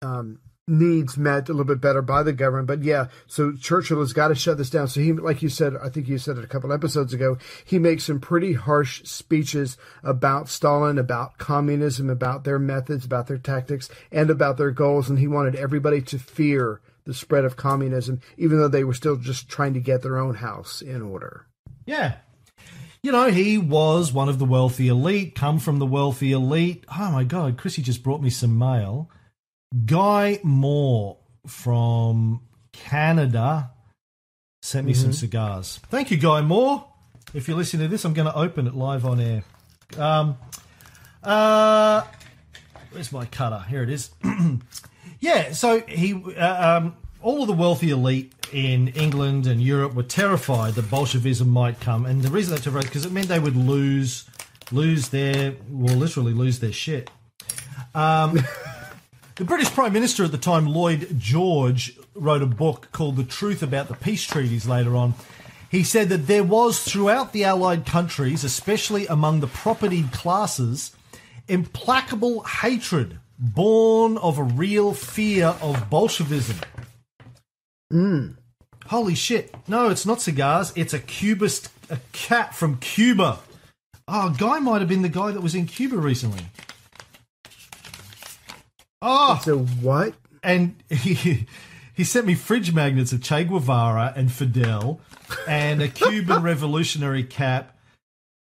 um, 0.00 0.38
needs 0.68 1.16
met 1.16 1.48
a 1.48 1.52
little 1.52 1.64
bit 1.64 1.80
better 1.80 2.02
by 2.02 2.22
the 2.22 2.32
government. 2.32 2.66
But 2.66 2.82
yeah, 2.82 3.06
so 3.26 3.52
Churchill 3.52 4.00
has 4.00 4.12
got 4.12 4.28
to 4.28 4.34
shut 4.34 4.58
this 4.58 4.70
down. 4.70 4.88
So 4.88 5.00
he, 5.00 5.12
like 5.12 5.42
you 5.42 5.48
said, 5.48 5.76
I 5.80 5.88
think 5.88 6.08
you 6.08 6.18
said 6.18 6.38
it 6.38 6.44
a 6.44 6.48
couple 6.48 6.72
episodes 6.72 7.14
ago, 7.14 7.38
he 7.64 7.78
makes 7.78 8.04
some 8.04 8.20
pretty 8.20 8.54
harsh 8.54 9.04
speeches 9.04 9.76
about 10.02 10.48
Stalin, 10.48 10.98
about 10.98 11.38
communism, 11.38 12.10
about 12.10 12.44
their 12.44 12.58
methods, 12.58 13.04
about 13.04 13.28
their 13.28 13.38
tactics, 13.38 13.88
and 14.10 14.28
about 14.28 14.56
their 14.56 14.72
goals. 14.72 15.08
And 15.08 15.18
he 15.18 15.28
wanted 15.28 15.54
everybody 15.54 16.02
to 16.02 16.18
fear 16.18 16.80
the 17.04 17.14
spread 17.14 17.44
of 17.44 17.56
communism, 17.56 18.20
even 18.36 18.58
though 18.58 18.68
they 18.68 18.82
were 18.82 18.94
still 18.94 19.16
just 19.16 19.48
trying 19.48 19.74
to 19.74 19.80
get 19.80 20.02
their 20.02 20.18
own 20.18 20.34
house 20.34 20.82
in 20.82 21.00
order. 21.00 21.46
Yeah. 21.86 22.16
You 23.02 23.12
know, 23.12 23.30
he 23.30 23.56
was 23.56 24.12
one 24.12 24.28
of 24.28 24.40
the 24.40 24.44
wealthy 24.44 24.88
elite, 24.88 25.36
come 25.36 25.60
from 25.60 25.78
the 25.78 25.86
wealthy 25.86 26.32
elite. 26.32 26.84
Oh 26.98 27.12
my 27.12 27.22
God, 27.22 27.56
Chrissy 27.56 27.82
just 27.82 28.02
brought 28.02 28.20
me 28.20 28.30
some 28.30 28.58
mail. 28.58 29.08
Guy 29.84 30.40
Moore 30.42 31.18
from 31.46 32.40
Canada 32.72 33.70
sent 34.62 34.86
me 34.86 34.94
some 34.94 35.12
cigars. 35.12 35.80
Thank 35.90 36.10
you, 36.10 36.16
Guy 36.16 36.40
Moore. 36.40 36.86
If 37.34 37.48
you're 37.48 37.56
listening 37.56 37.86
to 37.86 37.88
this, 37.88 38.04
I'm 38.04 38.14
going 38.14 38.28
to 38.30 38.36
open 38.36 38.66
it 38.66 38.74
live 38.74 39.04
on 39.04 39.20
air. 39.20 39.44
Um, 39.98 40.38
uh, 41.22 42.02
where's 42.90 43.12
my 43.12 43.26
cutter? 43.26 43.64
Here 43.68 43.82
it 43.82 43.90
is. 43.90 44.10
yeah, 45.20 45.52
so 45.52 45.80
he, 45.80 46.14
uh, 46.36 46.78
um, 46.78 46.96
all 47.20 47.42
of 47.42 47.48
the 47.48 47.54
wealthy 47.54 47.90
elite 47.90 48.32
in 48.52 48.88
England 48.88 49.46
and 49.46 49.60
Europe 49.60 49.94
were 49.94 50.02
terrified 50.04 50.74
that 50.74 50.88
Bolshevism 50.90 51.48
might 51.48 51.80
come, 51.80 52.06
and 52.06 52.22
the 52.22 52.30
reason 52.30 52.54
they 52.54 52.60
terrified 52.60 52.84
because 52.84 53.04
it 53.04 53.12
meant 53.12 53.28
they 53.28 53.40
would 53.40 53.56
lose, 53.56 54.28
lose 54.70 55.08
their, 55.08 55.54
well, 55.68 55.96
literally 55.96 56.32
lose 56.32 56.60
their 56.60 56.72
shit. 56.72 57.10
Um, 57.94 58.38
the 59.36 59.44
British 59.44 59.70
Prime 59.70 59.92
Minister 59.92 60.24
at 60.24 60.32
the 60.32 60.38
time, 60.38 60.66
Lloyd 60.66 61.18
George, 61.18 61.94
wrote 62.14 62.40
a 62.40 62.46
book 62.46 62.88
called 62.92 63.16
The 63.16 63.24
Truth 63.24 63.62
About 63.62 63.88
the 63.88 63.94
Peace 63.94 64.24
Treaties 64.24 64.66
later 64.66 64.96
on. 64.96 65.14
He 65.70 65.82
said 65.84 66.08
that 66.08 66.26
there 66.26 66.42
was 66.42 66.82
throughout 66.82 67.34
the 67.34 67.44
Allied 67.44 67.84
countries, 67.84 68.44
especially 68.44 69.06
among 69.06 69.40
the 69.40 69.46
propertied 69.46 70.10
classes, 70.10 70.96
implacable 71.48 72.44
hatred 72.44 73.18
born 73.38 74.16
of 74.18 74.38
a 74.38 74.42
real 74.42 74.94
fear 74.94 75.54
of 75.60 75.90
Bolshevism. 75.90 76.56
Hmm. 77.90 78.28
Holy 78.86 79.14
shit. 79.14 79.54
No, 79.68 79.90
it's 79.90 80.06
not 80.06 80.22
cigars. 80.22 80.72
It's 80.76 80.94
a 80.94 80.98
Cubist, 80.98 81.68
a 81.90 81.98
cat 82.12 82.54
from 82.54 82.78
Cuba. 82.78 83.40
Oh, 84.08 84.30
guy 84.30 84.60
might 84.60 84.80
have 84.80 84.88
been 84.88 85.02
the 85.02 85.10
guy 85.10 85.32
that 85.32 85.42
was 85.42 85.54
in 85.54 85.66
Cuba 85.66 85.98
recently. 85.98 86.46
Oh, 89.02 89.40
So 89.44 89.58
what? 89.58 90.14
and 90.42 90.76
he 90.90 91.46
he 91.94 92.04
sent 92.04 92.26
me 92.26 92.34
fridge 92.34 92.72
magnets 92.72 93.12
of 93.12 93.22
Che 93.22 93.44
Guevara 93.44 94.12
and 94.16 94.30
Fidel 94.30 95.00
and 95.48 95.82
a 95.82 95.88
Cuban 95.88 96.42
revolutionary 96.42 97.24
cap. 97.24 97.76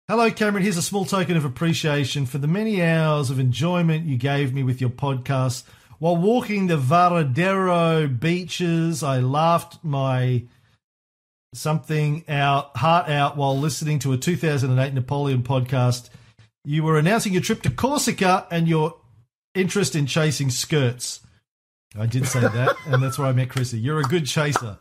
Hello, 0.07 0.29
Cameron. 0.29 0.63
Here's 0.63 0.77
a 0.77 0.81
small 0.83 1.05
token 1.05 1.35
of 1.35 1.45
appreciation 1.45 2.25
for 2.25 2.37
the 2.37 2.47
many 2.47 2.81
hours 2.83 3.29
of 3.31 3.39
enjoyment 3.39 4.05
you 4.05 4.17
gave 4.17 4.53
me 4.53 4.61
with 4.61 4.79
your 4.79 4.91
podcast. 4.91 5.63
While 5.97 6.17
walking 6.17 6.67
the 6.67 6.77
Varadero 6.77 8.07
beaches, 8.19 9.01
I 9.01 9.19
laughed 9.19 9.83
my 9.83 10.43
something 11.53 12.23
out, 12.27 12.75
heart 12.77 13.09
out, 13.09 13.35
while 13.37 13.57
listening 13.57 13.97
to 13.99 14.13
a 14.13 14.17
2008 14.17 14.93
Napoleon 14.93 15.41
podcast. 15.41 16.09
You 16.65 16.83
were 16.83 16.99
announcing 16.99 17.33
your 17.33 17.41
trip 17.41 17.61
to 17.63 17.69
Corsica 17.71 18.45
and 18.51 18.67
your 18.67 18.95
interest 19.55 19.95
in 19.95 20.05
chasing 20.05 20.49
skirts. 20.49 21.21
I 21.97 22.05
did 22.05 22.27
say 22.27 22.41
that, 22.41 22.75
and 22.87 23.01
that's 23.01 23.17
where 23.17 23.27
I 23.27 23.31
met 23.31 23.49
Chrissy. 23.49 23.79
You're 23.79 23.99
a 23.99 24.03
good 24.03 24.25
chaser. 24.25 24.77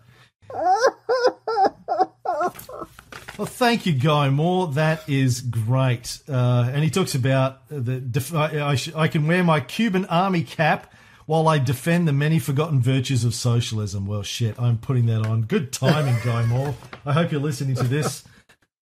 Well, 3.36 3.46
thank 3.46 3.84
you, 3.84 3.92
Guy 3.92 4.28
Moore. 4.30 4.68
That 4.68 5.08
is 5.08 5.40
great. 5.40 6.20
Uh, 6.28 6.70
and 6.72 6.84
he 6.84 6.90
talks 6.90 7.16
about 7.16 7.68
the. 7.68 7.98
Def- 8.00 8.32
I, 8.34 8.60
I, 8.70 8.74
sh- 8.76 8.94
I 8.94 9.08
can 9.08 9.26
wear 9.26 9.42
my 9.42 9.58
Cuban 9.60 10.04
army 10.06 10.44
cap 10.44 10.92
while 11.26 11.48
I 11.48 11.58
defend 11.58 12.06
the 12.06 12.12
many 12.12 12.38
forgotten 12.38 12.80
virtues 12.80 13.24
of 13.24 13.34
socialism. 13.34 14.06
Well, 14.06 14.22
shit, 14.22 14.60
I'm 14.60 14.78
putting 14.78 15.06
that 15.06 15.26
on. 15.26 15.42
Good 15.42 15.72
timing, 15.72 16.16
Guy 16.24 16.46
Moore. 16.46 16.76
I 17.04 17.12
hope 17.12 17.32
you're 17.32 17.40
listening 17.40 17.74
to 17.76 17.84
this. 17.84 18.22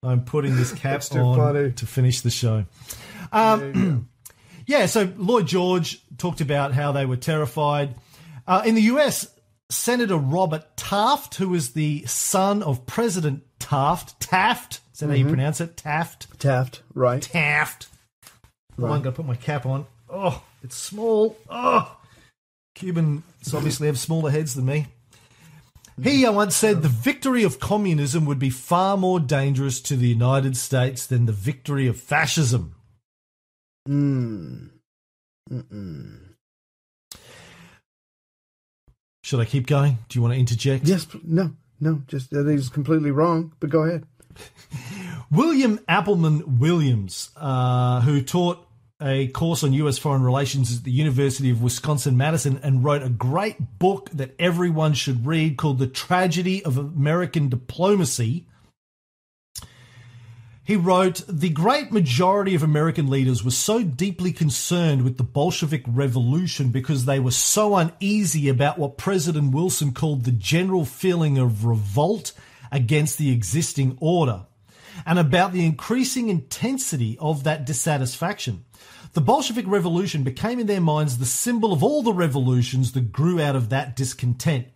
I'm 0.03 0.23
putting 0.25 0.57
this 0.57 0.73
cap 0.73 1.03
on 1.13 1.37
funny. 1.37 1.73
to 1.73 1.87
finish 1.87 2.21
the 2.21 2.31
show. 2.31 2.67
Um, 3.33 4.11
yeah, 4.67 4.87
so 4.87 5.13
Lloyd 5.17 5.47
George 5.47 6.03
talked 6.19 6.41
about 6.41 6.73
how 6.73 6.93
they 6.93 7.07
were 7.07 7.17
terrified. 7.17 7.95
Uh, 8.47 8.63
in 8.65 8.75
the 8.75 8.83
US, 8.83 9.29
Senator 9.71 10.17
Robert 10.17 10.77
Taft, 10.77 11.37
who 11.37 11.51
was 11.51 11.73
the 11.73 12.05
son 12.07 12.63
of 12.63 12.87
President 12.87 13.43
Taft, 13.59 14.21
Taft, 14.21 14.81
is 14.93 15.01
that 15.01 15.09
how 15.09 15.15
you 15.15 15.27
pronounce 15.27 15.61
it? 15.61 15.77
Taft? 15.77 16.39
Taft, 16.39 16.83
right? 16.95 17.23
Taft. 17.23 17.89
Oh, 18.79 18.87
I'm 18.87 19.03
going 19.03 19.05
to 19.05 19.13
put 19.13 19.27
my 19.27 19.37
cap 19.37 19.67
on. 19.67 19.87
Oh, 20.11 20.43
it's 20.63 20.77
small. 20.77 21.37
Oh, 21.49 21.97
Cubans 22.75 23.23
obviously 23.55 23.87
have 23.87 23.99
smaller 23.99 24.31
heads 24.31 24.55
than 24.55 24.67
me. 24.67 24.87
He 26.03 26.25
uh, 26.25 26.33
once 26.33 26.57
said 26.57 26.83
the 26.83 26.89
victory 26.89 27.45
of 27.45 27.61
communism 27.61 28.25
would 28.25 28.39
be 28.39 28.51
far 28.51 28.97
more 28.97 29.21
dangerous 29.21 29.81
to 29.83 29.97
the 29.97 30.09
United 30.09 30.57
States 30.57 31.07
than 31.07 31.27
the 31.27 31.33
victory 31.33 31.87
of 31.87 32.01
fascism. 32.01 32.75
Mm. 33.89 34.71
Mm-mm. 35.51 36.19
Should 39.25 39.41
I 39.41 39.45
keep 39.45 39.67
going? 39.67 39.99
Do 40.09 40.19
you 40.19 40.23
want 40.23 40.35
to 40.35 40.41
interject? 40.41 40.87
Yes, 40.87 41.07
no, 41.23 41.53
no, 41.81 42.03
just 42.07 42.33
I 42.33 42.45
think 42.45 42.59
it's 42.59 42.69
completely 42.69 43.11
wrong. 43.11 43.53
But 43.61 43.71
go 43.71 43.85
ahead. 43.85 44.05
William 45.31 45.79
Appleman 45.89 46.59
Williams, 46.59 47.31
uh, 47.37 48.01
who 48.01 48.23
taught 48.23 48.67
a 49.01 49.29
course 49.29 49.65
on 49.65 49.73
U.S. 49.73 49.99
foreign 49.99 50.23
relations 50.23 50.77
at 50.77 50.85
the 50.85 50.93
University 50.93 51.51
of 51.51 51.63
Wisconsin 51.63 52.17
Madison 52.17 52.61
and 52.63 52.85
wrote 52.85 53.03
a 53.03 53.09
great 53.09 53.79
book 53.79 54.11
that 54.11 54.35
everyone 54.39 54.95
should 54.95 55.27
read 55.27 55.57
called 55.57 55.79
The 55.79 55.87
Tragedy 55.87 56.65
of 56.65 56.79
American 56.79 57.49
Diplomacy. 57.49 58.47
He 60.65 60.77
wrote, 60.77 61.25
The 61.29 61.49
great 61.49 61.91
majority 61.91 62.55
of 62.55 62.63
American 62.63 63.11
leaders 63.11 63.43
were 63.43 63.51
so 63.51 63.83
deeply 63.83 64.31
concerned 64.31 65.03
with 65.03 65.17
the 65.17 65.25
Bolshevik 65.25 65.83
Revolution 65.89 66.71
because 66.71 67.05
they 67.05 67.19
were 67.19 67.33
so 67.33 67.75
uneasy 67.75 68.49
about 68.49 68.79
what 68.79 68.97
President 68.97 69.53
Wilson 69.53 69.93
called 69.93 70.25
the 70.25 70.31
general 70.31 70.85
feeling 70.85 71.37
of 71.37 71.65
revolt 71.65 72.33
against 72.71 73.19
the 73.19 73.33
existing 73.33 73.99
order 74.01 74.47
and 75.05 75.19
about 75.19 75.53
the 75.53 75.67
increasing 75.67 76.29
intensity 76.29 77.19
of 77.19 77.43
that 77.43 77.67
dissatisfaction. 77.67 78.65
The 79.15 79.21
Bolshevik 79.21 79.67
Revolution 79.67 80.23
became 80.23 80.61
in 80.61 80.69
their 80.69 80.81
minds 80.81 81.19
the 81.19 81.27
symbol 81.27 81.73
of 81.73 81.83
all 81.83 82.05
the 82.05 82.13
revolutions 82.13 82.93
that 82.93 83.11
grew 83.11 83.41
out 83.41 83.57
of 83.57 83.71
that 83.71 83.97
discontent. 83.97 84.69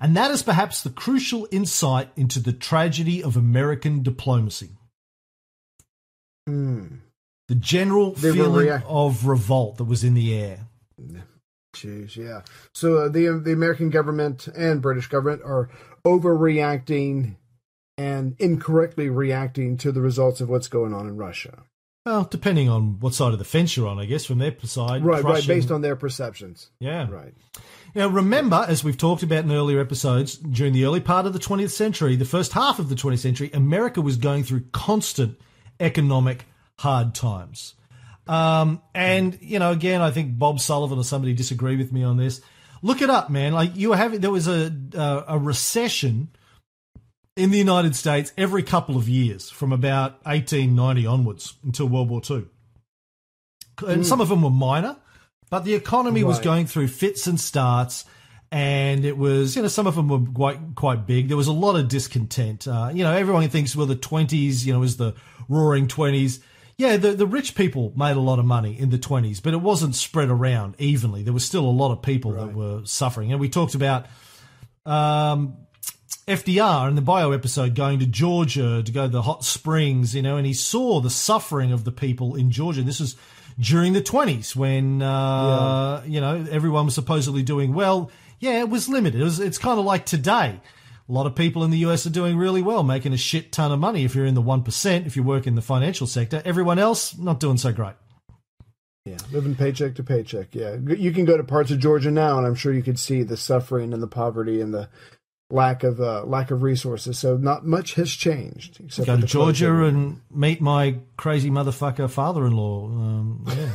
And 0.00 0.16
that 0.16 0.32
is 0.32 0.42
perhaps 0.42 0.82
the 0.82 0.90
crucial 0.90 1.46
insight 1.52 2.10
into 2.16 2.40
the 2.40 2.52
tragedy 2.52 3.22
of 3.22 3.36
American 3.36 4.02
diplomacy. 4.02 4.70
The 7.48 7.54
general 7.54 8.12
They 8.12 8.32
feeling 8.32 8.70
of 8.86 9.26
revolt 9.26 9.78
that 9.78 9.84
was 9.84 10.04
in 10.04 10.14
the 10.14 10.34
air. 10.34 10.66
Jeez, 11.74 12.16
yeah. 12.16 12.42
So 12.74 12.98
uh, 12.98 13.08
the 13.08 13.40
the 13.42 13.52
American 13.52 13.90
government 13.90 14.48
and 14.48 14.82
British 14.82 15.06
government 15.06 15.42
are 15.44 15.70
overreacting 16.04 17.36
and 17.96 18.36
incorrectly 18.38 19.08
reacting 19.08 19.76
to 19.78 19.92
the 19.92 20.00
results 20.00 20.40
of 20.40 20.48
what's 20.48 20.68
going 20.68 20.94
on 20.94 21.06
in 21.06 21.16
Russia. 21.16 21.64
Well, 22.06 22.24
depending 22.24 22.68
on 22.68 23.00
what 23.00 23.12
side 23.12 23.32
of 23.32 23.38
the 23.38 23.44
fence 23.44 23.76
you're 23.76 23.86
on, 23.86 23.98
I 23.98 24.06
guess, 24.06 24.24
from 24.24 24.38
their 24.38 24.56
side. 24.64 25.04
Right, 25.04 25.22
right, 25.22 25.46
based 25.46 25.70
on 25.70 25.82
their 25.82 25.96
perceptions. 25.96 26.70
Yeah. 26.80 27.10
Right. 27.10 27.34
Now, 27.94 28.08
remember, 28.08 28.64
as 28.66 28.82
we've 28.82 28.96
talked 28.96 29.22
about 29.22 29.44
in 29.44 29.52
earlier 29.52 29.80
episodes, 29.80 30.36
during 30.36 30.72
the 30.72 30.84
early 30.84 31.00
part 31.00 31.26
of 31.26 31.32
the 31.32 31.38
20th 31.38 31.70
century, 31.70 32.16
the 32.16 32.24
first 32.24 32.52
half 32.52 32.78
of 32.78 32.88
the 32.88 32.94
20th 32.94 33.18
century, 33.18 33.50
America 33.52 34.00
was 34.00 34.16
going 34.16 34.44
through 34.44 34.64
constant 34.72 35.38
economic 35.80 36.44
hard 36.78 37.14
times. 37.14 37.74
Um, 38.26 38.82
and, 38.94 39.38
you 39.40 39.58
know, 39.58 39.70
again, 39.70 40.02
I 40.02 40.10
think 40.10 40.38
Bob 40.38 40.60
Sullivan 40.60 40.98
or 40.98 41.04
somebody 41.04 41.32
disagree 41.32 41.76
with 41.76 41.92
me 41.92 42.04
on 42.04 42.16
this. 42.16 42.40
Look 42.82 43.02
it 43.02 43.10
up, 43.10 43.30
man. 43.30 43.52
Like 43.52 43.74
you 43.74 43.88
were 43.90 43.96
having, 43.96 44.20
there 44.20 44.30
was 44.30 44.46
a 44.46 44.72
uh, 44.94 45.24
a 45.26 45.38
recession 45.38 46.28
in 47.36 47.50
the 47.50 47.58
United 47.58 47.96
States 47.96 48.32
every 48.36 48.62
couple 48.62 48.96
of 48.96 49.08
years 49.08 49.50
from 49.50 49.72
about 49.72 50.24
1890 50.26 51.06
onwards 51.06 51.54
until 51.64 51.86
World 51.86 52.10
War 52.10 52.20
II. 52.28 52.46
And 53.86 54.06
some 54.06 54.20
of 54.20 54.28
them 54.28 54.42
were 54.42 54.50
minor, 54.50 54.96
but 55.50 55.64
the 55.64 55.74
economy 55.74 56.24
was 56.24 56.40
going 56.40 56.66
through 56.66 56.88
fits 56.88 57.26
and 57.28 57.38
starts. 57.38 58.04
And 58.50 59.04
it 59.04 59.16
was, 59.16 59.54
you 59.54 59.62
know, 59.62 59.68
some 59.68 59.86
of 59.86 59.94
them 59.94 60.08
were 60.08 60.20
quite 60.32 60.58
quite 60.74 61.06
big. 61.06 61.28
There 61.28 61.36
was 61.36 61.48
a 61.48 61.52
lot 61.52 61.76
of 61.76 61.88
discontent. 61.88 62.66
Uh, 62.66 62.90
you 62.92 63.04
know, 63.04 63.12
everyone 63.12 63.46
thinks, 63.50 63.76
well, 63.76 63.86
the 63.86 63.94
twenties, 63.94 64.66
you 64.66 64.72
know, 64.72 64.80
was 64.80 64.96
the 64.96 65.14
Roaring 65.48 65.88
Twenties. 65.88 66.40
Yeah, 66.76 66.96
the 66.96 67.12
the 67.12 67.26
rich 67.26 67.54
people 67.54 67.92
made 67.96 68.16
a 68.16 68.20
lot 68.20 68.38
of 68.38 68.44
money 68.44 68.78
in 68.78 68.90
the 68.90 68.98
twenties, 68.98 69.40
but 69.40 69.52
it 69.52 69.60
wasn't 69.60 69.96
spread 69.96 70.28
around 70.28 70.76
evenly. 70.78 71.22
There 71.22 71.32
was 71.32 71.44
still 71.44 71.64
a 71.64 71.70
lot 71.70 71.92
of 71.92 72.02
people 72.02 72.32
that 72.32 72.54
were 72.54 72.82
suffering. 72.84 73.32
And 73.32 73.40
we 73.40 73.48
talked 73.48 73.74
about 73.74 74.06
um, 74.86 75.56
FDR 76.28 76.88
in 76.88 76.94
the 76.94 77.02
bio 77.02 77.32
episode 77.32 77.74
going 77.74 77.98
to 78.00 78.06
Georgia 78.06 78.82
to 78.82 78.92
go 78.92 79.06
to 79.06 79.08
the 79.08 79.22
hot 79.22 79.44
springs, 79.44 80.14
you 80.14 80.22
know, 80.22 80.36
and 80.36 80.46
he 80.46 80.52
saw 80.52 81.00
the 81.00 81.10
suffering 81.10 81.72
of 81.72 81.84
the 81.84 81.92
people 81.92 82.36
in 82.36 82.50
Georgia. 82.50 82.82
This 82.82 83.00
was 83.00 83.16
during 83.58 83.92
the 83.92 84.02
20s 84.02 84.54
when, 84.54 85.02
uh, 85.02 86.02
you 86.06 86.20
know, 86.20 86.46
everyone 86.50 86.84
was 86.84 86.94
supposedly 86.94 87.42
doing 87.42 87.72
well. 87.74 88.10
Yeah, 88.40 88.60
it 88.60 88.68
was 88.68 88.88
limited. 88.88 89.20
It 89.20 89.24
was, 89.24 89.40
it's 89.40 89.58
kind 89.58 89.78
of 89.78 89.84
like 89.84 90.06
today. 90.06 90.60
A 91.08 91.12
lot 91.12 91.26
of 91.26 91.34
people 91.34 91.64
in 91.64 91.70
the 91.70 91.78
US 91.78 92.06
are 92.06 92.10
doing 92.10 92.36
really 92.36 92.60
well, 92.60 92.82
making 92.82 93.12
a 93.14 93.16
shit 93.16 93.50
ton 93.50 93.72
of 93.72 93.78
money 93.78 94.04
if 94.04 94.14
you're 94.14 94.26
in 94.26 94.34
the 94.34 94.42
1%, 94.42 95.06
if 95.06 95.16
you 95.16 95.22
work 95.22 95.46
in 95.46 95.54
the 95.54 95.62
financial 95.62 96.06
sector. 96.06 96.42
Everyone 96.44 96.78
else, 96.78 97.16
not 97.16 97.40
doing 97.40 97.56
so 97.56 97.72
great. 97.72 97.94
Yeah, 99.06 99.16
living 99.32 99.54
paycheck 99.54 99.94
to 99.94 100.04
paycheck. 100.04 100.54
Yeah, 100.54 100.76
you 100.86 101.12
can 101.12 101.24
go 101.24 101.38
to 101.38 101.44
parts 101.44 101.70
of 101.70 101.78
Georgia 101.78 102.10
now, 102.10 102.36
and 102.36 102.46
I'm 102.46 102.54
sure 102.54 102.74
you 102.74 102.82
could 102.82 102.98
see 102.98 103.22
the 103.22 103.38
suffering 103.38 103.94
and 103.94 104.02
the 104.02 104.06
poverty 104.08 104.60
and 104.60 104.74
the 104.74 104.90
lack 105.50 105.82
of 105.82 105.98
uh, 105.98 106.24
lack 106.24 106.50
of 106.50 106.62
resources. 106.62 107.18
So 107.18 107.38
not 107.38 107.64
much 107.64 107.94
has 107.94 108.10
changed. 108.10 108.78
Except 108.84 109.06
Go 109.06 109.16
to 109.18 109.26
Georgia 109.26 109.70
wear. 109.70 109.84
and 109.84 110.20
meet 110.30 110.60
my 110.60 110.96
crazy 111.16 111.50
motherfucker 111.50 112.10
father 112.10 112.46
in 112.46 112.52
law. 112.52 112.84
Um, 112.84 113.44
yeah. 113.46 113.70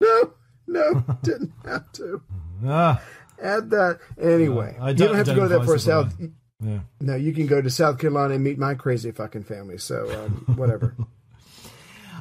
no, 0.00 0.32
no, 0.66 1.04
didn't 1.22 1.52
have 1.66 1.92
to 1.92 2.22
ah. 2.66 3.02
add 3.42 3.68
that 3.68 3.98
anyway. 4.18 4.78
I 4.80 4.90
you 4.90 4.94
don't- 4.94 5.14
have 5.14 5.26
to 5.26 5.34
go 5.34 5.42
to 5.42 5.58
that 5.58 5.68
it, 5.70 5.78
South. 5.80 6.14
Yeah. 6.60 6.80
No, 7.00 7.14
you 7.14 7.32
can 7.32 7.46
go 7.46 7.60
to 7.60 7.70
South 7.70 7.98
Carolina 7.98 8.34
and 8.34 8.44
meet 8.44 8.58
my 8.58 8.74
crazy 8.74 9.10
fucking 9.10 9.44
family. 9.44 9.78
So 9.78 10.10
um, 10.24 10.56
whatever. 10.56 10.94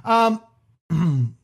Um, 0.05 0.41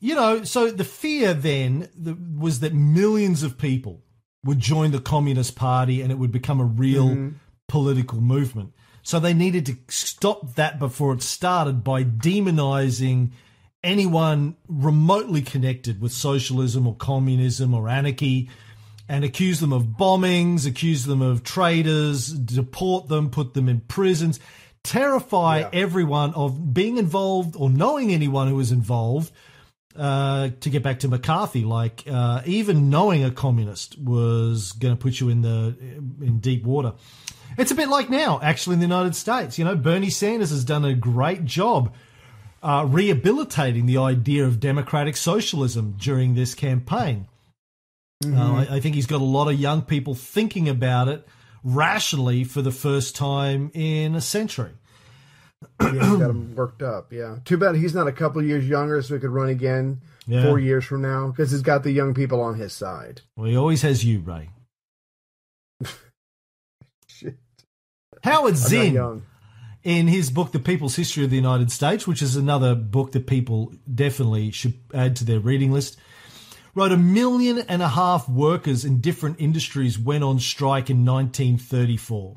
you 0.00 0.14
know, 0.14 0.42
so 0.44 0.70
the 0.70 0.84
fear 0.84 1.34
then 1.34 1.90
the, 1.94 2.16
was 2.34 2.60
that 2.60 2.72
millions 2.72 3.42
of 3.42 3.58
people 3.58 4.02
would 4.42 4.58
join 4.58 4.90
the 4.90 5.00
Communist 5.00 5.54
Party 5.54 6.00
and 6.00 6.10
it 6.10 6.14
would 6.14 6.32
become 6.32 6.60
a 6.60 6.64
real 6.64 7.32
political 7.68 8.22
movement. 8.22 8.72
So 9.02 9.20
they 9.20 9.34
needed 9.34 9.66
to 9.66 9.76
stop 9.88 10.54
that 10.54 10.78
before 10.78 11.12
it 11.12 11.22
started 11.22 11.84
by 11.84 12.04
demonizing 12.04 13.32
anyone 13.82 14.56
remotely 14.68 15.42
connected 15.42 16.00
with 16.00 16.12
socialism 16.12 16.86
or 16.86 16.94
communism 16.96 17.74
or 17.74 17.88
anarchy 17.88 18.50
and 19.10 19.24
accuse 19.24 19.58
them 19.58 19.72
of 19.72 19.82
bombings, 19.98 20.66
accuse 20.68 21.04
them 21.04 21.20
of 21.20 21.42
traitors, 21.42 22.28
deport 22.28 23.08
them, 23.08 23.28
put 23.28 23.54
them 23.54 23.68
in 23.68 23.80
prisons, 23.80 24.38
terrify 24.84 25.58
Yeah. 25.58 25.68
everyone 25.72 26.32
of 26.34 26.72
being 26.72 26.96
involved 26.96 27.56
or 27.58 27.68
knowing 27.68 28.12
anyone 28.12 28.46
who 28.48 28.54
was 28.56 28.70
involved. 28.70 29.32
Uh, 29.96 30.50
to 30.60 30.70
get 30.70 30.84
back 30.84 31.00
to 31.00 31.08
McCarthy, 31.08 31.64
like 31.64 32.04
uh, 32.08 32.42
even 32.46 32.90
knowing 32.90 33.24
a 33.24 33.30
communist 33.32 33.98
was 33.98 34.70
going 34.70 34.94
to 34.96 35.02
put 35.02 35.18
you 35.18 35.28
in 35.28 35.42
the 35.42 35.74
in 36.20 36.38
deep 36.38 36.62
water. 36.64 36.92
It's 37.58 37.72
a 37.72 37.74
bit 37.74 37.88
like 37.88 38.08
now, 38.08 38.38
actually, 38.40 38.74
in 38.74 38.78
the 38.80 38.86
United 38.86 39.16
States. 39.16 39.58
You 39.58 39.64
know, 39.64 39.74
Bernie 39.74 40.08
Sanders 40.08 40.50
has 40.50 40.64
done 40.64 40.84
a 40.84 40.94
great 40.94 41.44
job 41.44 41.92
uh, 42.62 42.86
rehabilitating 42.88 43.86
the 43.86 43.98
idea 43.98 44.44
of 44.46 44.60
democratic 44.60 45.16
socialism 45.16 45.96
during 45.98 46.34
this 46.34 46.54
campaign. 46.54 47.26
Uh, 48.24 48.66
I, 48.68 48.76
I 48.76 48.80
think 48.80 48.94
he's 48.94 49.06
got 49.06 49.20
a 49.20 49.24
lot 49.24 49.48
of 49.48 49.58
young 49.58 49.82
people 49.82 50.14
thinking 50.14 50.68
about 50.68 51.08
it 51.08 51.26
rationally 51.64 52.44
for 52.44 52.60
the 52.62 52.70
first 52.70 53.16
time 53.16 53.70
in 53.72 54.14
a 54.14 54.20
century. 54.20 54.72
Yeah, 55.80 55.90
he's 55.92 56.00
got 56.00 56.30
him 56.30 56.54
worked 56.54 56.82
up. 56.82 57.12
Yeah. 57.12 57.36
Too 57.44 57.56
bad 57.56 57.76
he's 57.76 57.94
not 57.94 58.08
a 58.08 58.12
couple 58.12 58.42
years 58.42 58.66
younger, 58.68 59.00
so 59.02 59.14
he 59.14 59.20
could 59.20 59.30
run 59.30 59.48
again 59.48 60.00
Yeah. 60.26 60.42
four 60.44 60.58
years 60.58 60.84
from 60.84 61.02
now 61.02 61.28
because 61.28 61.50
he's 61.50 61.62
got 61.62 61.82
the 61.82 61.92
young 61.92 62.12
people 62.14 62.40
on 62.42 62.56
his 62.56 62.72
side. 62.72 63.22
Well, 63.36 63.46
he 63.48 63.56
always 63.56 63.82
has 63.82 64.04
you, 64.04 64.20
Ray. 64.20 64.50
Shit. 67.08 67.38
Howard 68.22 68.56
Zinn, 68.56 69.22
in 69.82 70.08
his 70.08 70.30
book, 70.30 70.52
The 70.52 70.58
People's 70.58 70.96
History 70.96 71.24
of 71.24 71.30
the 71.30 71.36
United 71.36 71.70
States, 71.72 72.06
which 72.06 72.20
is 72.20 72.36
another 72.36 72.74
book 72.74 73.12
that 73.12 73.26
people 73.26 73.72
definitely 73.92 74.50
should 74.50 74.74
add 74.92 75.16
to 75.16 75.24
their 75.24 75.40
reading 75.40 75.72
list, 75.72 75.96
wrote 76.74 76.92
a 76.92 76.96
million 76.96 77.58
and 77.68 77.82
a 77.82 77.88
half 77.88 78.28
workers 78.28 78.84
in 78.84 79.00
different 79.00 79.40
industries 79.40 79.98
went 79.98 80.24
on 80.24 80.38
strike 80.38 80.90
in 80.90 81.04
1934. 81.04 82.36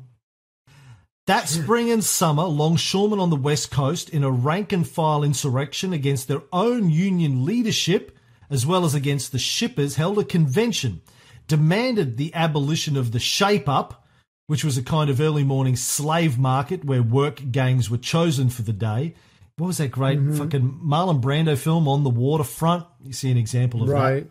That 1.26 1.48
spring 1.48 1.90
and 1.90 2.04
summer, 2.04 2.44
longshoremen 2.44 3.18
on 3.18 3.30
the 3.30 3.36
West 3.36 3.70
Coast, 3.70 4.10
in 4.10 4.22
a 4.22 4.30
rank 4.30 4.72
and 4.72 4.86
file 4.86 5.22
insurrection 5.22 5.94
against 5.94 6.28
their 6.28 6.42
own 6.52 6.90
union 6.90 7.46
leadership, 7.46 8.18
as 8.50 8.66
well 8.66 8.84
as 8.84 8.94
against 8.94 9.32
the 9.32 9.38
shippers, 9.38 9.96
held 9.96 10.18
a 10.18 10.24
convention, 10.24 11.00
demanded 11.48 12.18
the 12.18 12.34
abolition 12.34 12.94
of 12.94 13.12
the 13.12 13.18
shape 13.18 13.70
up, 13.70 14.06
which 14.48 14.64
was 14.64 14.76
a 14.76 14.82
kind 14.82 15.08
of 15.08 15.18
early 15.18 15.44
morning 15.44 15.76
slave 15.76 16.38
market 16.38 16.84
where 16.84 17.02
work 17.02 17.40
gangs 17.50 17.88
were 17.88 17.96
chosen 17.96 18.50
for 18.50 18.60
the 18.60 18.74
day. 18.74 19.14
What 19.56 19.68
was 19.68 19.78
that 19.78 19.92
great 19.92 20.18
mm-hmm. 20.18 20.36
fucking 20.36 20.80
Marlon 20.84 21.20
Brando 21.20 21.56
film 21.56 21.86
on 21.86 22.02
the 22.02 22.10
waterfront? 22.10 22.86
You 23.04 23.12
see 23.12 23.30
an 23.30 23.36
example 23.36 23.82
of 23.82 23.88
that 23.88 23.94
Right. 23.94 24.30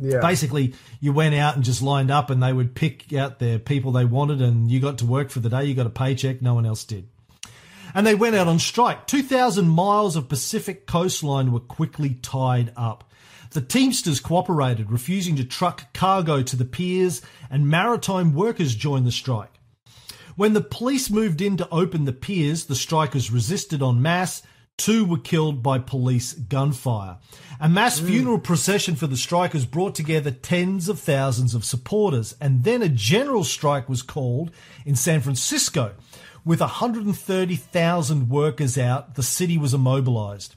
Yeah. 0.00 0.20
basically 0.20 0.74
you 1.00 1.12
went 1.12 1.34
out 1.34 1.56
and 1.56 1.64
just 1.64 1.82
lined 1.82 2.12
up 2.12 2.30
and 2.30 2.40
they 2.40 2.52
would 2.52 2.76
pick 2.76 3.12
out 3.12 3.40
the 3.40 3.58
people 3.58 3.90
they 3.90 4.04
wanted 4.04 4.40
and 4.40 4.70
you 4.70 4.78
got 4.78 4.98
to 4.98 5.06
work 5.06 5.28
for 5.28 5.40
the 5.40 5.48
day 5.48 5.64
you 5.64 5.74
got 5.74 5.86
a 5.86 5.90
paycheck 5.90 6.40
no 6.40 6.54
one 6.54 6.64
else 6.64 6.84
did 6.84 7.08
and 7.96 8.06
they 8.06 8.14
went 8.14 8.36
out 8.36 8.46
on 8.46 8.60
strike 8.60 9.08
2000 9.08 9.66
miles 9.66 10.14
of 10.14 10.28
pacific 10.28 10.86
coastline 10.86 11.50
were 11.50 11.58
quickly 11.58 12.10
tied 12.22 12.72
up 12.76 13.10
the 13.50 13.60
teamsters 13.60 14.20
cooperated 14.20 14.92
refusing 14.92 15.34
to 15.34 15.44
truck 15.44 15.92
cargo 15.92 16.44
to 16.44 16.54
the 16.54 16.64
piers 16.64 17.20
and 17.50 17.66
maritime 17.66 18.34
workers 18.34 18.76
joined 18.76 19.04
the 19.04 19.10
strike 19.10 19.57
when 20.38 20.52
the 20.52 20.60
police 20.60 21.10
moved 21.10 21.40
in 21.42 21.56
to 21.56 21.68
open 21.70 22.04
the 22.04 22.12
piers, 22.12 22.66
the 22.66 22.76
strikers 22.76 23.32
resisted 23.32 23.82
en 23.82 24.00
masse. 24.00 24.40
Two 24.76 25.04
were 25.04 25.18
killed 25.18 25.64
by 25.64 25.80
police 25.80 26.32
gunfire. 26.32 27.16
A 27.58 27.68
mass 27.68 27.98
mm. 27.98 28.06
funeral 28.06 28.38
procession 28.38 28.94
for 28.94 29.08
the 29.08 29.16
strikers 29.16 29.66
brought 29.66 29.96
together 29.96 30.30
tens 30.30 30.88
of 30.88 31.00
thousands 31.00 31.56
of 31.56 31.64
supporters, 31.64 32.36
and 32.40 32.62
then 32.62 32.82
a 32.82 32.88
general 32.88 33.42
strike 33.42 33.88
was 33.88 34.02
called 34.02 34.52
in 34.86 34.94
San 34.94 35.20
Francisco. 35.20 35.96
With 36.44 36.60
130,000 36.60 38.28
workers 38.28 38.78
out, 38.78 39.16
the 39.16 39.24
city 39.24 39.58
was 39.58 39.74
immobilized. 39.74 40.54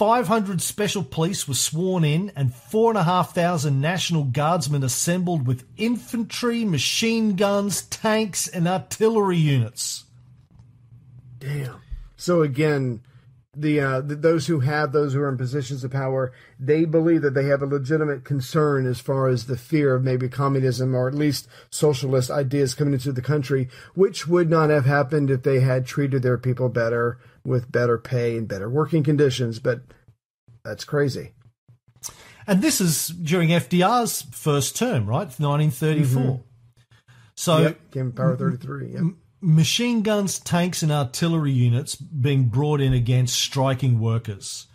500 0.00 0.62
special 0.62 1.04
police 1.04 1.46
were 1.46 1.52
sworn 1.52 2.04
in, 2.04 2.32
and 2.34 2.54
4,500 2.54 3.70
National 3.70 4.24
Guardsmen 4.24 4.82
assembled 4.82 5.46
with 5.46 5.66
infantry, 5.76 6.64
machine 6.64 7.36
guns, 7.36 7.82
tanks, 7.82 8.48
and 8.48 8.66
artillery 8.66 9.36
units. 9.36 10.04
Damn. 11.38 11.82
So 12.16 12.40
again, 12.40 13.02
the, 13.54 13.80
uh, 13.80 14.00
the 14.00 14.14
those 14.14 14.46
who 14.46 14.60
have 14.60 14.92
those 14.92 15.12
who 15.12 15.20
are 15.20 15.28
in 15.28 15.36
positions 15.36 15.84
of 15.84 15.90
power, 15.90 16.32
they 16.58 16.86
believe 16.86 17.20
that 17.20 17.34
they 17.34 17.44
have 17.44 17.60
a 17.60 17.66
legitimate 17.66 18.24
concern 18.24 18.86
as 18.86 19.00
far 19.00 19.28
as 19.28 19.44
the 19.44 19.58
fear 19.58 19.94
of 19.94 20.02
maybe 20.02 20.30
communism 20.30 20.94
or 20.94 21.08
at 21.08 21.14
least 21.14 21.46
socialist 21.68 22.30
ideas 22.30 22.74
coming 22.74 22.94
into 22.94 23.12
the 23.12 23.20
country, 23.20 23.68
which 23.94 24.26
would 24.26 24.48
not 24.48 24.70
have 24.70 24.86
happened 24.86 25.28
if 25.28 25.42
they 25.42 25.60
had 25.60 25.84
treated 25.84 26.22
their 26.22 26.38
people 26.38 26.70
better 26.70 27.18
with 27.44 27.70
better 27.70 27.98
pay 27.98 28.36
and 28.36 28.46
better 28.48 28.68
working 28.68 29.02
conditions. 29.02 29.58
But 29.58 29.82
that's 30.64 30.84
crazy. 30.84 31.32
And 32.46 32.62
this 32.62 32.80
is 32.80 33.08
during 33.08 33.50
FDR's 33.50 34.22
first 34.32 34.76
term, 34.76 35.06
right? 35.06 35.28
1934. 35.28 36.22
Mm-hmm. 36.22 36.42
So 37.36 37.58
yep. 37.58 37.90
Came 37.92 38.12
Power 38.12 38.36
33. 38.36 38.92
Yep. 38.92 39.02
machine 39.40 40.02
guns, 40.02 40.38
tanks, 40.38 40.82
and 40.82 40.92
artillery 40.92 41.52
units 41.52 41.96
being 41.96 42.44
brought 42.44 42.80
in 42.80 42.92
against 42.92 43.38
striking 43.38 44.00
workers 44.00 44.66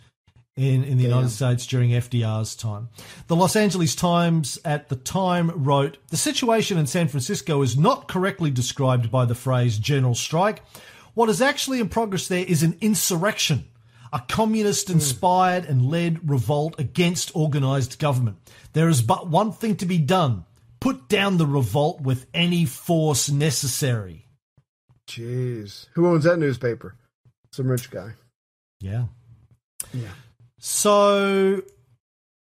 in, 0.56 0.84
in 0.84 0.96
the 0.96 1.04
United 1.04 1.28
States 1.28 1.66
during 1.66 1.90
FDR's 1.90 2.56
time. 2.56 2.88
The 3.26 3.36
Los 3.36 3.56
Angeles 3.56 3.94
Times 3.94 4.58
at 4.64 4.88
the 4.88 4.96
time 4.96 5.50
wrote 5.50 5.98
The 6.08 6.16
situation 6.16 6.78
in 6.78 6.86
San 6.86 7.08
Francisco 7.08 7.62
is 7.62 7.76
not 7.76 8.08
correctly 8.08 8.50
described 8.50 9.10
by 9.10 9.26
the 9.26 9.34
phrase 9.34 9.78
general 9.78 10.14
strike. 10.14 10.62
What 11.16 11.30
is 11.30 11.40
actually 11.40 11.80
in 11.80 11.88
progress 11.88 12.28
there 12.28 12.44
is 12.44 12.62
an 12.62 12.76
insurrection. 12.82 13.64
A 14.12 14.20
communist 14.28 14.90
inspired 14.90 15.64
and 15.64 15.90
led 15.90 16.28
revolt 16.28 16.78
against 16.78 17.34
organized 17.34 17.98
government. 17.98 18.36
There 18.74 18.90
is 18.90 19.00
but 19.00 19.26
one 19.26 19.52
thing 19.52 19.76
to 19.76 19.86
be 19.86 19.96
done 19.96 20.44
put 20.78 21.08
down 21.08 21.38
the 21.38 21.46
revolt 21.46 22.02
with 22.02 22.26
any 22.34 22.66
force 22.66 23.30
necessary. 23.30 24.26
Jeez. 25.08 25.86
Who 25.94 26.06
owns 26.06 26.24
that 26.24 26.38
newspaper? 26.38 26.96
Some 27.50 27.68
rich 27.68 27.90
guy. 27.90 28.10
Yeah. 28.80 29.06
Yeah. 29.94 30.10
So, 30.58 31.62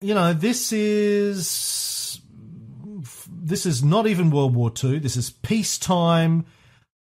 you 0.02 0.16
know, 0.16 0.34
this 0.34 0.72
is 0.74 2.20
this 3.30 3.68
is 3.68 3.84
not 3.84 4.08
even 4.08 4.32
World 4.32 4.56
War 4.56 4.74
II. 4.84 4.98
This 4.98 5.16
is 5.16 5.30
peacetime 5.30 6.48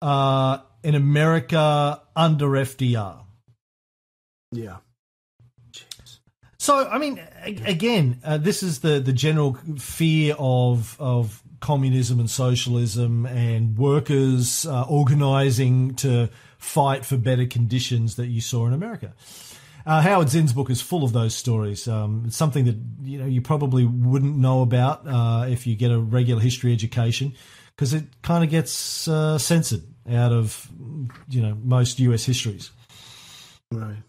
uh, 0.02 0.60
in 0.84 0.96
America 0.96 2.02
under 2.16 2.48
FDR. 2.48 3.24
Yeah. 4.52 4.78
So, 6.60 6.88
I 6.88 6.98
mean, 6.98 7.22
again, 7.44 8.20
uh, 8.24 8.38
this 8.38 8.64
is 8.64 8.80
the, 8.80 9.00
the 9.00 9.14
general 9.14 9.58
fear 9.78 10.36
of 10.38 10.98
of 11.00 11.42
communism 11.60 12.20
and 12.20 12.30
socialism 12.30 13.26
and 13.26 13.78
workers 13.78 14.66
uh, 14.66 14.84
organizing 14.84 15.96
to 15.96 16.30
fight 16.58 17.06
for 17.06 17.18
better 17.18 17.46
conditions 17.46 18.16
that 18.16 18.28
you 18.28 18.42
saw 18.42 18.68
in 18.68 18.74
America. 18.74 19.14
Uh, 19.86 20.02
Howard 20.02 20.30
Zinn's 20.30 20.52
book 20.52 20.70
is 20.70 20.82
full 20.82 21.06
of 21.06 21.14
those 21.14 21.34
stories. 21.34 21.88
Um, 21.88 22.24
it's 22.28 22.36
something 22.36 22.66
that 22.66 22.76
you 23.04 23.18
know 23.18 23.26
you 23.26 23.42
probably 23.42 23.86
wouldn't 23.86 24.36
know 24.36 24.62
about 24.62 25.08
uh, 25.08 25.46
if 25.48 25.66
you 25.66 25.76
get 25.76 25.92
a 25.92 26.00
regular 26.00 26.42
history 26.42 26.74
education 26.74 27.34
because 27.76 27.94
it 27.94 28.04
kind 28.22 28.44
of 28.44 28.50
gets 28.50 29.08
uh, 29.08 29.38
censored 29.38 29.84
out 30.10 30.32
of 30.32 30.70
you 31.30 31.42
know 31.42 31.58
most 31.62 32.00
U.S. 32.00 32.26
histories. 32.26 32.72
Right. 33.72 34.04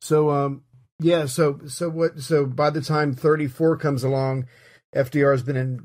So 0.00 0.30
um 0.30 0.62
yeah, 1.00 1.26
so 1.26 1.60
so 1.68 1.88
what 1.88 2.20
so 2.20 2.46
by 2.46 2.70
the 2.70 2.80
time 2.80 3.14
34 3.14 3.76
comes 3.76 4.02
along, 4.02 4.46
FDR 4.94 5.32
has 5.32 5.42
been 5.42 5.56
in 5.56 5.80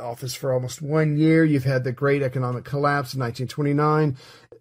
office 0.00 0.34
for 0.34 0.52
almost 0.52 0.82
1 0.82 1.16
year. 1.16 1.44
You've 1.44 1.64
had 1.64 1.84
the 1.84 1.92
great 1.92 2.22
economic 2.22 2.64
collapse 2.64 3.14
in 3.14 3.20
1929. 3.20 4.16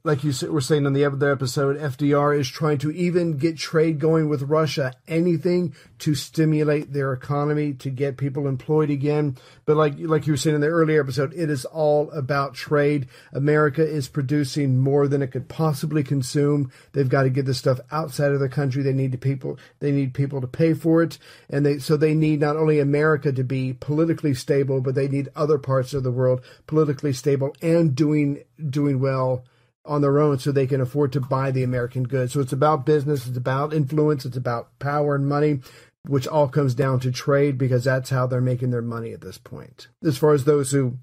Like 0.05 0.25
you 0.25 0.33
were 0.51 0.59
saying 0.59 0.85
in 0.85 0.91
the 0.91 1.05
other 1.05 1.31
episode, 1.31 1.77
FDR 1.77 2.37
is 2.37 2.49
trying 2.49 2.77
to 2.79 2.91
even 2.91 3.37
get 3.37 3.57
trade 3.57 3.99
going 3.99 4.27
with 4.27 4.41
Russia, 4.41 4.93
anything 5.07 5.73
to 5.99 6.13
stimulate 6.13 6.91
their 6.91 7.13
economy 7.13 7.71
to 7.75 7.89
get 7.89 8.17
people 8.17 8.49
employed 8.49 8.89
again. 8.89 9.37
But 9.63 9.77
like 9.77 9.93
like 9.97 10.27
you 10.27 10.33
were 10.33 10.37
saying 10.37 10.55
in 10.55 10.61
the 10.61 10.67
earlier 10.67 10.99
episode, 10.99 11.33
it 11.33 11.49
is 11.49 11.63
all 11.63 12.11
about 12.11 12.53
trade. 12.53 13.07
America 13.31 13.81
is 13.81 14.09
producing 14.09 14.77
more 14.77 15.07
than 15.07 15.21
it 15.21 15.31
could 15.31 15.47
possibly 15.47 16.03
consume. 16.03 16.69
They've 16.91 17.07
got 17.07 17.23
to 17.23 17.29
get 17.29 17.45
this 17.45 17.59
stuff 17.59 17.79
outside 17.89 18.33
of 18.33 18.41
the 18.41 18.49
country. 18.49 18.83
They 18.83 18.91
need 18.91 19.13
to 19.13 19.17
people 19.17 19.57
they 19.79 19.93
need 19.93 20.13
people 20.13 20.41
to 20.41 20.47
pay 20.47 20.73
for 20.73 21.01
it. 21.01 21.17
And 21.49 21.65
they 21.65 21.77
so 21.77 21.95
they 21.95 22.13
need 22.13 22.41
not 22.41 22.57
only 22.57 22.81
America 22.81 23.31
to 23.31 23.43
be 23.45 23.71
politically 23.71 24.33
stable, 24.33 24.81
but 24.81 24.95
they 24.95 25.07
need 25.07 25.29
other 25.33 25.57
parts 25.57 25.93
of 25.93 26.03
the 26.03 26.11
world 26.11 26.41
politically 26.67 27.13
stable 27.13 27.55
and 27.61 27.95
doing 27.95 28.43
doing 28.69 28.99
well 28.99 29.45
on 29.85 30.01
their 30.01 30.19
own 30.19 30.39
so 30.39 30.51
they 30.51 30.67
can 30.67 30.81
afford 30.81 31.11
to 31.13 31.19
buy 31.19 31.51
the 31.51 31.63
American 31.63 32.03
goods. 32.03 32.33
So 32.33 32.39
it's 32.39 32.53
about 32.53 32.85
business, 32.85 33.27
it's 33.27 33.37
about 33.37 33.73
influence, 33.73 34.25
it's 34.25 34.37
about 34.37 34.77
power 34.79 35.15
and 35.15 35.27
money, 35.27 35.59
which 36.07 36.27
all 36.27 36.47
comes 36.47 36.73
down 36.73 36.99
to 37.01 37.11
trade 37.11 37.57
because 37.57 37.83
that's 37.83 38.09
how 38.09 38.27
they're 38.27 38.41
making 38.41 38.71
their 38.71 38.81
money 38.81 39.11
at 39.13 39.21
this 39.21 39.37
point. 39.37 39.87
As 40.03 40.17
far 40.17 40.33
as 40.33 40.45
those 40.45 40.71
who 40.71 40.97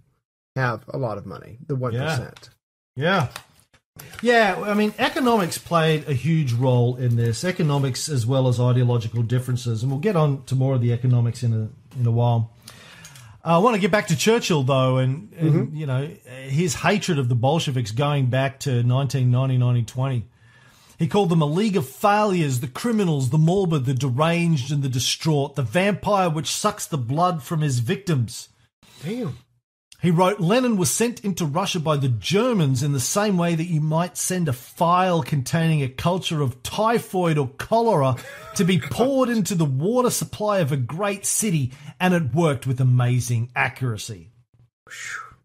have 0.57 0.85
a 0.89 0.99
lot 0.99 1.19
of 1.19 1.27
money, 1.27 1.59
the 1.67 1.77
1%. 1.77 1.93
Yeah. 1.93 2.31
Yeah. 2.97 3.29
Yeah, 4.23 4.63
I 4.65 4.75
mean, 4.75 4.95
economics 4.99 5.59
played 5.59 6.09
a 6.09 6.15
huge 6.15 6.53
role 6.53 6.97
in 6.97 7.17
this. 7.17 7.45
Economics 7.45 8.09
as 8.09 8.27
well 8.27 8.49
as 8.49 8.59
ideological 8.59 9.23
differences, 9.23 9.83
and 9.83 9.91
we'll 9.91 10.01
get 10.01 10.17
on 10.17 10.45
to 10.45 10.55
more 10.55 10.75
of 10.75 10.81
the 10.81 10.93
economics 10.93 11.43
in 11.43 11.53
a 11.53 11.99
in 11.99 12.07
a 12.07 12.11
while. 12.11 12.51
I 13.43 13.59
want 13.59 13.75
to 13.75 13.81
get 13.81 13.91
back 13.91 14.09
to 14.09 14.17
Churchill 14.17 14.63
though, 14.63 14.99
and, 14.99 15.33
and 15.39 15.53
mm-hmm. 15.53 15.77
you 15.77 15.87
know 15.87 16.07
his 16.47 16.75
hatred 16.75 17.19
of 17.19 17.29
the 17.29 17.35
Bolsheviks 17.35 17.91
going 17.91 18.27
back 18.27 18.61
to 18.61 18.71
1990, 18.71 19.59
1920. 19.59 20.27
He 20.99 21.09
called 21.09 21.31
them 21.31 21.41
a 21.41 21.47
league 21.47 21.79
of 21.79 21.89
failures, 21.89 22.61
the 22.61 22.69
criminals, 22.69 23.31
the 23.31 23.39
morbid, 23.39 23.87
the 23.87 23.95
deranged, 23.95 24.71
and 24.71 24.83
the 24.83 24.89
distraught, 24.89 25.57
the 25.57 25.63
vampire 25.63 26.29
which 26.29 26.55
sucks 26.55 26.85
the 26.85 26.99
blood 26.99 27.43
from 27.43 27.63
his 27.63 27.79
victims. 27.79 28.51
Damn. 29.03 29.39
He 30.01 30.11
wrote 30.11 30.41
Lenin 30.41 30.77
was 30.77 30.91
sent 30.91 31.25
into 31.25 31.45
Russia 31.45 31.79
by 31.79 31.97
the 31.97 32.09
Germans 32.09 32.83
in 32.83 32.93
the 32.93 33.01
same 33.01 33.37
way 33.37 33.55
that 33.55 33.65
you 33.65 33.83
might 33.83 34.17
send 34.17 34.49
a 34.49 34.53
file 34.53 35.23
containing 35.23 35.83
a 35.83 35.89
culture 35.89 36.41
of 36.41 36.63
typhoid 36.63 37.37
or 37.37 37.49
cholera 37.59 38.17
to 38.57 38.65
be 38.65 38.79
poured 38.79 39.29
into 39.29 39.55
the 39.55 39.67
water 39.67 40.11
supply 40.11 40.61
of 40.61 40.73
a 40.73 40.77
great 40.77 41.27
city, 41.27 41.73
and 42.01 42.15
it 42.15 42.35
worked 42.35 42.67
with 42.67 42.81
amazing 42.81 43.51
accuracy. 43.55 44.31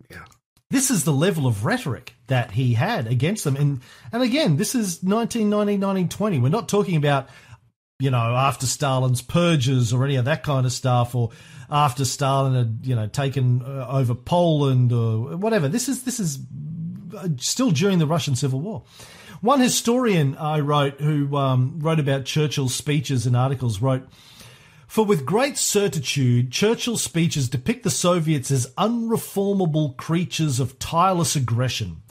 Yeah. 0.10 0.26
This 0.70 0.89
is 0.89 1.03
the 1.03 1.12
level 1.12 1.47
of 1.47 1.66
rhetoric 1.66 2.14
that 2.28 2.51
he 2.51 2.74
had 2.74 3.08
against 3.08 3.43
them. 3.43 3.58
And, 3.58 3.82
and 4.12 4.24
again, 4.24 4.56
this 4.56 4.74
is 4.74 5.03
1919, 5.03 5.82
1920. 5.82 6.39
We're 6.39 6.49
not 6.49 6.70
talking 6.70 6.95
about, 6.95 7.30
you 8.00 8.12
know, 8.12 8.36
after 8.36 8.66
Stalin's 8.66 9.22
purges 9.22 9.93
or 9.93 10.04
any 10.04 10.18
of 10.18 10.26
that 10.26 10.43
kind 10.43 10.66
of 10.66 10.74
stuff 10.74 11.16
or 11.16 11.32
after 11.70 12.04
Stalin 12.04 12.54
had, 12.54 12.80
you 12.84 12.93
know, 12.96 13.08
taken 13.08 13.62
uh, 13.62 13.88
over 13.89 14.14
Poland 14.14 14.91
or 14.91 15.38
whatever. 15.38 15.70
This 15.70 15.88
is, 15.88 16.04
this 16.04 16.20
is 16.20 16.39
uh, 17.18 17.30
still 17.38 17.72
during 17.72 18.00
the 18.00 18.06
Russian 18.06 18.36
Civil 18.36 18.60
War. 18.60 18.84
One 19.39 19.62
historian 19.62 20.36
I 20.38 20.60
wrote 20.60 21.00
who 21.00 21.38
um, 21.38 21.80
wrote 21.80 22.00
about 22.00 22.26
Churchill's 22.26 22.76
speeches 22.76 23.26
and 23.26 23.36
articles 23.36 23.82
wrote, 23.82 24.08
for 24.88 25.06
with 25.06 25.26
great 25.26 25.58
certitude, 25.58 26.52
Churchill's 26.52 27.02
speeches 27.02 27.50
depict 27.50 27.84
the 27.84 27.89
Soviets 27.89 28.52
as 28.52 28.74
unreformable 28.78 29.96
creatures 29.98 30.60
of 30.60 30.80
tireless 30.80 31.36
aggression. 31.36 32.02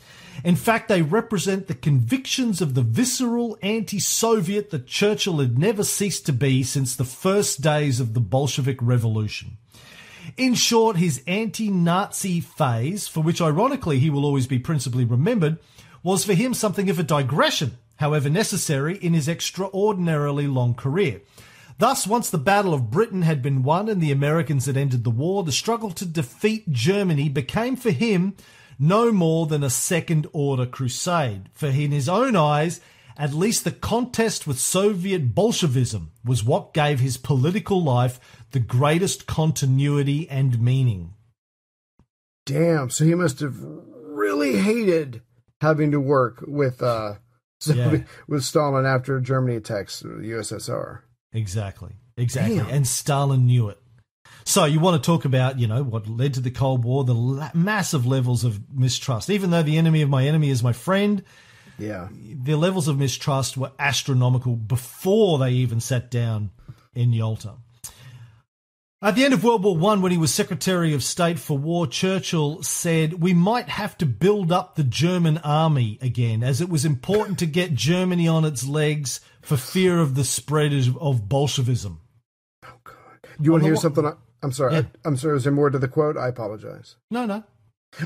In 0.45 0.57
fact, 0.57 0.89
they 0.89 1.01
represent 1.01 1.67
the 1.67 1.75
convictions 1.75 2.61
of 2.61 2.75
the 2.75 2.83
visceral 2.83 3.57
anti 3.63 3.99
Soviet 3.99 4.69
that 4.71 4.87
Churchill 4.87 5.39
had 5.39 5.59
never 5.59 5.83
ceased 5.83 6.27
to 6.27 6.35
be 6.35 6.63
since 6.63 6.95
the 6.95 7.05
first 7.05 7.63
days 7.63 7.99
of 7.99 8.13
the 8.13 8.21
Bolshevik 8.21 8.77
Revolution. 8.83 9.57
In 10.37 10.53
short, 10.53 10.97
his 10.97 11.23
anti 11.27 11.71
Nazi 11.71 12.41
phase, 12.43 13.09
for 13.09 13.23
which 13.23 13.41
ironically 13.41 13.99
he 13.99 14.11
will 14.11 14.27
always 14.27 14.47
be 14.47 14.59
principally 14.59 15.07
remembered, 15.07 15.59
was 16.03 16.27
for 16.27 16.35
him 16.35 16.53
something 16.53 16.91
of 16.91 16.99
a 16.99 17.03
digression, 17.03 17.79
however 17.97 18.29
necessary, 18.29 18.99
in 18.99 19.15
his 19.15 19.29
extraordinarily 19.29 20.47
long 20.47 20.75
career. 20.75 21.23
Thus, 21.79 22.07
once 22.07 22.29
the 22.29 22.39
Battle 22.39 22.75
of 22.75 22.91
Britain 22.91 23.23
had 23.23 23.41
been 23.41 23.63
won 23.63 23.89
and 23.89 24.01
the 24.01 24.13
Americans 24.13 24.67
had 24.67 24.77
ended 24.77 25.05
the 25.05 25.11
war, 25.11 25.43
the 25.43 25.53
struggle 25.53 25.91
to 25.93 26.05
defeat 26.05 26.71
Germany 26.71 27.31
became 27.31 27.77
for 27.77 27.91
him 27.91 28.37
no 28.79 29.13
more 29.13 29.47
than 29.47 29.63
a 29.63 29.71
second 29.71 30.27
order 30.33 30.67
crusade. 30.67 31.49
For 31.53 31.67
in 31.67 31.91
his 31.93 32.09
own 32.09 32.37
eyes, 32.37 32.81
at 33.17 33.33
least 33.33 33.65
the 33.65 33.71
contest 33.73 34.47
with 34.47 34.59
Soviet 34.59 35.35
Bolshevism 35.35 36.11
was 36.25 36.43
what 36.45 36.75
gave 36.75 37.01
his 37.01 37.17
political 37.17 37.83
life 37.83 38.19
the 38.51 38.61
greatest 38.61 39.27
continuity 39.27 40.29
and 40.29 40.61
meaning. 40.61 41.15
Damn. 42.47 42.91
So 42.91 43.05
he 43.05 43.15
must 43.15 43.41
have 43.41 43.57
really 43.61 44.59
hated 44.59 45.23
having 45.61 45.91
to 45.93 46.01
work 46.01 46.45
with 46.47 46.83
uh 46.83 47.15
Yeah. 47.67 48.03
with 48.29 48.45
Stalin 48.45 48.85
after 48.85 49.19
Germany 49.21 49.57
attacks 49.57 50.01
the 50.01 50.09
USSR. 50.09 51.01
Exactly. 51.33 51.93
Exactly. 52.17 52.57
Damn. 52.59 52.69
And 52.69 52.87
Stalin 52.87 53.47
knew 53.47 53.71
it. 53.71 53.79
So 54.45 54.65
you 54.67 54.79
want 54.81 55.03
to 55.03 55.07
talk 55.07 55.25
about, 55.25 55.59
you 55.59 55.67
know, 55.67 55.83
what 55.83 56.07
led 56.07 56.35
to 56.35 56.41
the 56.41 56.51
Cold 56.51 56.85
War, 56.85 57.05
the 57.05 57.15
la- 57.15 57.51
massive 57.55 58.07
levels 58.07 58.45
of 58.45 58.61
mistrust. 58.73 59.31
Even 59.31 59.51
though 59.51 59.63
the 59.63 59.79
enemy 59.79 60.03
of 60.03 60.11
my 60.11 60.27
enemy 60.27 60.51
is 60.51 60.63
my 60.63 60.73
friend, 60.73 61.23
Yeah. 61.79 62.09
the 62.13 62.55
levels 62.57 62.87
of 62.87 62.99
mistrust 62.99 63.57
were 63.57 63.73
astronomical 63.79 64.55
before 64.57 65.39
they 65.39 65.53
even 65.53 65.81
sat 65.81 66.11
down 66.11 66.51
in 66.95 67.13
Yalta. 67.13 67.55
At 69.03 69.17
the 69.17 69.25
end 69.25 69.35
of 69.35 69.45
World 69.45 69.63
War 69.65 69.77
One, 69.77 70.01
when 70.01 70.13
he 70.13 70.19
was 70.19 70.33
Secretary 70.33 70.95
of 70.95 71.03
State 71.05 71.39
for 71.39 71.59
War, 71.59 71.87
Churchill 71.87 72.63
said, 72.63 73.23
We 73.23 73.35
might 73.35 73.69
have 73.69 73.99
to 73.99 74.07
build 74.07 74.51
up 74.51 74.77
the 74.77 74.85
German 74.85 75.37
army 75.39 75.99
again, 76.01 76.43
as 76.43 76.63
it 76.63 76.71
was 76.71 76.87
important 76.87 77.39
to 77.41 77.47
get 77.47 77.75
Germany 77.75 78.27
on 78.29 78.47
its 78.47 78.67
legs 78.67 79.21
for 79.43 79.59
fear 79.59 79.99
of 80.01 80.15
the 80.15 80.25
spread 80.25 80.73
of- 80.73 81.29
Bolshevism. 81.29 82.01
Oh 82.65 82.69
god. 82.83 82.95
You 83.41 83.53
want 83.53 83.65
to 83.65 83.69
hear 83.69 83.77
something? 83.77 84.07
I, 84.07 84.13
I'm 84.45 84.53
sorry. 84.53 84.75
Yeah. 84.75 84.83
I, 85.05 85.09
am 85.09 85.17
sorry. 85.17 85.39
Is 85.39 85.45
there 85.45 85.53
more 85.53 85.71
to 85.71 85.79
the 85.79 85.89
quote? 85.89 86.17
I 86.19 86.29
apologize. 86.29 86.97
No, 87.11 87.25
no. 87.25 87.45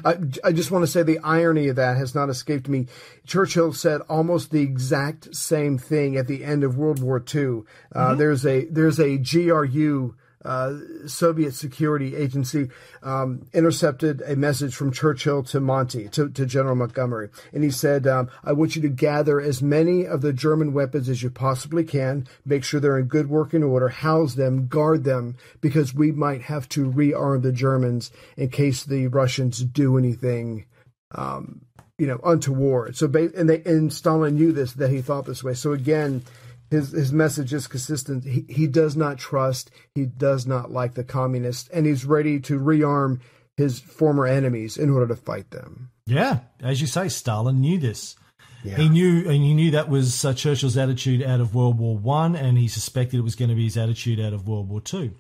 I, 0.04 0.18
I 0.44 0.52
just 0.52 0.70
want 0.70 0.82
to 0.84 0.86
say 0.86 1.02
the 1.02 1.18
irony 1.18 1.68
of 1.68 1.76
that 1.76 1.96
has 1.96 2.14
not 2.14 2.28
escaped 2.28 2.68
me. 2.68 2.86
Churchill 3.26 3.72
said 3.72 4.02
almost 4.02 4.50
the 4.50 4.60
exact 4.60 5.34
same 5.34 5.78
thing 5.78 6.16
at 6.16 6.28
the 6.28 6.44
end 6.44 6.62
of 6.62 6.76
World 6.76 7.02
War 7.02 7.24
II. 7.34 7.62
Uh, 7.94 8.14
There's 8.14 8.46
a 8.46 8.66
there's 8.66 9.00
a 9.00 9.18
GRU 9.18 10.14
uh, 10.44 10.74
Soviet 11.06 11.52
security 11.52 12.14
agency 12.14 12.68
um, 13.02 13.48
intercepted 13.52 14.22
a 14.22 14.36
message 14.36 14.74
from 14.74 14.92
Churchill 14.92 15.42
to 15.44 15.60
Monty, 15.60 16.08
to, 16.10 16.28
to 16.30 16.46
General 16.46 16.76
Montgomery. 16.76 17.30
And 17.52 17.64
he 17.64 17.70
said, 17.70 18.06
um, 18.06 18.30
I 18.44 18.52
want 18.52 18.76
you 18.76 18.82
to 18.82 18.88
gather 18.88 19.40
as 19.40 19.62
many 19.62 20.06
of 20.06 20.20
the 20.20 20.32
German 20.32 20.72
weapons 20.72 21.08
as 21.08 21.22
you 21.22 21.30
possibly 21.30 21.84
can, 21.84 22.26
make 22.44 22.64
sure 22.64 22.80
they're 22.80 22.98
in 22.98 23.06
good 23.06 23.28
working 23.28 23.64
order, 23.64 23.88
house 23.88 24.34
them, 24.34 24.68
guard 24.68 25.04
them, 25.04 25.36
because 25.60 25.94
we 25.94 26.12
might 26.12 26.42
have 26.42 26.68
to 26.70 26.90
rearm 26.90 27.42
the 27.42 27.52
Germans 27.52 28.10
in 28.36 28.48
case 28.48 28.84
the 28.84 29.08
Russians 29.08 29.64
do 29.64 29.98
anything. 29.98 30.66
Um, 31.12 31.62
you 31.98 32.06
know, 32.06 32.20
untoward. 32.24 32.96
So, 32.96 33.06
and 33.06 33.50
they 33.50 33.60
and 33.64 33.92
Stalin 33.92 34.36
knew 34.36 34.52
this 34.52 34.74
that 34.74 34.90
he 34.90 35.02
thought 35.02 35.26
this 35.26 35.42
way. 35.42 35.54
So 35.54 35.72
again, 35.72 36.22
his 36.70 36.92
his 36.92 37.12
message 37.12 37.52
is 37.52 37.66
consistent. 37.66 38.24
He 38.24 38.44
he 38.48 38.66
does 38.66 38.96
not 38.96 39.18
trust. 39.18 39.70
He 39.94 40.06
does 40.06 40.46
not 40.46 40.70
like 40.70 40.94
the 40.94 41.04
communists, 41.04 41.68
and 41.70 41.86
he's 41.86 42.04
ready 42.04 42.40
to 42.40 42.58
rearm 42.58 43.20
his 43.56 43.80
former 43.80 44.26
enemies 44.26 44.76
in 44.76 44.90
order 44.90 45.08
to 45.08 45.16
fight 45.16 45.50
them. 45.50 45.90
Yeah, 46.06 46.40
as 46.60 46.80
you 46.80 46.86
say, 46.86 47.08
Stalin 47.08 47.60
knew 47.60 47.78
this. 47.78 48.16
Yeah. 48.64 48.76
He 48.76 48.88
knew, 48.88 49.28
and 49.28 49.42
he 49.42 49.54
knew 49.54 49.70
that 49.72 49.88
was 49.88 50.24
uh, 50.24 50.34
Churchill's 50.34 50.76
attitude 50.76 51.22
out 51.22 51.40
of 51.40 51.54
World 51.54 51.78
War 51.78 51.96
One, 51.96 52.34
and 52.34 52.58
he 52.58 52.68
suspected 52.68 53.18
it 53.18 53.22
was 53.22 53.34
going 53.34 53.50
to 53.50 53.54
be 53.54 53.64
his 53.64 53.76
attitude 53.76 54.20
out 54.20 54.32
of 54.32 54.48
World 54.48 54.68
War 54.68 54.80
Two. 54.80 55.12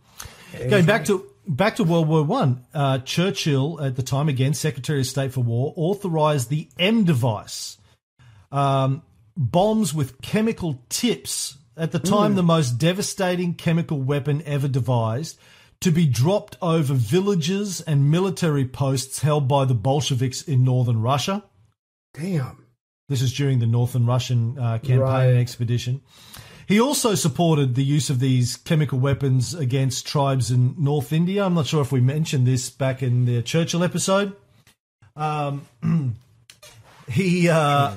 Going 0.68 0.86
back 0.86 1.04
to 1.06 1.24
back 1.46 1.76
to 1.76 1.84
World 1.84 2.08
War 2.08 2.24
One, 2.24 2.64
uh, 2.74 2.98
Churchill 2.98 3.80
at 3.80 3.96
the 3.96 4.02
time, 4.02 4.28
again 4.28 4.54
Secretary 4.54 5.00
of 5.00 5.06
State 5.06 5.32
for 5.32 5.42
War, 5.42 5.72
authorized 5.76 6.50
the 6.50 6.68
M 6.78 7.04
device, 7.04 7.78
um, 8.50 9.02
bombs 9.38 9.94
with 9.94 10.20
chemical 10.20 10.82
tips. 10.90 11.56
At 11.76 11.92
the 11.92 12.00
time, 12.00 12.32
mm. 12.32 12.36
the 12.36 12.42
most 12.42 12.72
devastating 12.72 13.54
chemical 13.54 14.02
weapon 14.02 14.42
ever 14.44 14.66
devised, 14.66 15.38
to 15.80 15.92
be 15.92 16.06
dropped 16.06 16.56
over 16.60 16.92
villages 16.92 17.80
and 17.80 18.10
military 18.10 18.64
posts 18.64 19.20
held 19.20 19.46
by 19.46 19.64
the 19.64 19.74
Bolsheviks 19.74 20.42
in 20.42 20.64
northern 20.64 21.00
Russia. 21.00 21.44
Damn. 22.14 22.64
This 23.08 23.22
is 23.22 23.32
during 23.32 23.60
the 23.60 23.66
Northern 23.66 24.06
Russian 24.06 24.58
uh, 24.58 24.78
campaign 24.78 25.00
right. 25.00 25.36
expedition. 25.36 26.02
He 26.66 26.80
also 26.80 27.14
supported 27.14 27.76
the 27.76 27.84
use 27.84 28.10
of 28.10 28.20
these 28.20 28.56
chemical 28.56 28.98
weapons 28.98 29.54
against 29.54 30.06
tribes 30.06 30.50
in 30.50 30.74
North 30.76 31.12
India. 31.12 31.44
I'm 31.44 31.54
not 31.54 31.66
sure 31.66 31.80
if 31.80 31.92
we 31.92 32.00
mentioned 32.00 32.46
this 32.46 32.68
back 32.68 33.02
in 33.02 33.24
the 33.24 33.40
Churchill 33.40 33.82
episode. 33.82 34.36
Um, 35.16 35.64
he, 37.08 37.48
uh, 37.48 37.94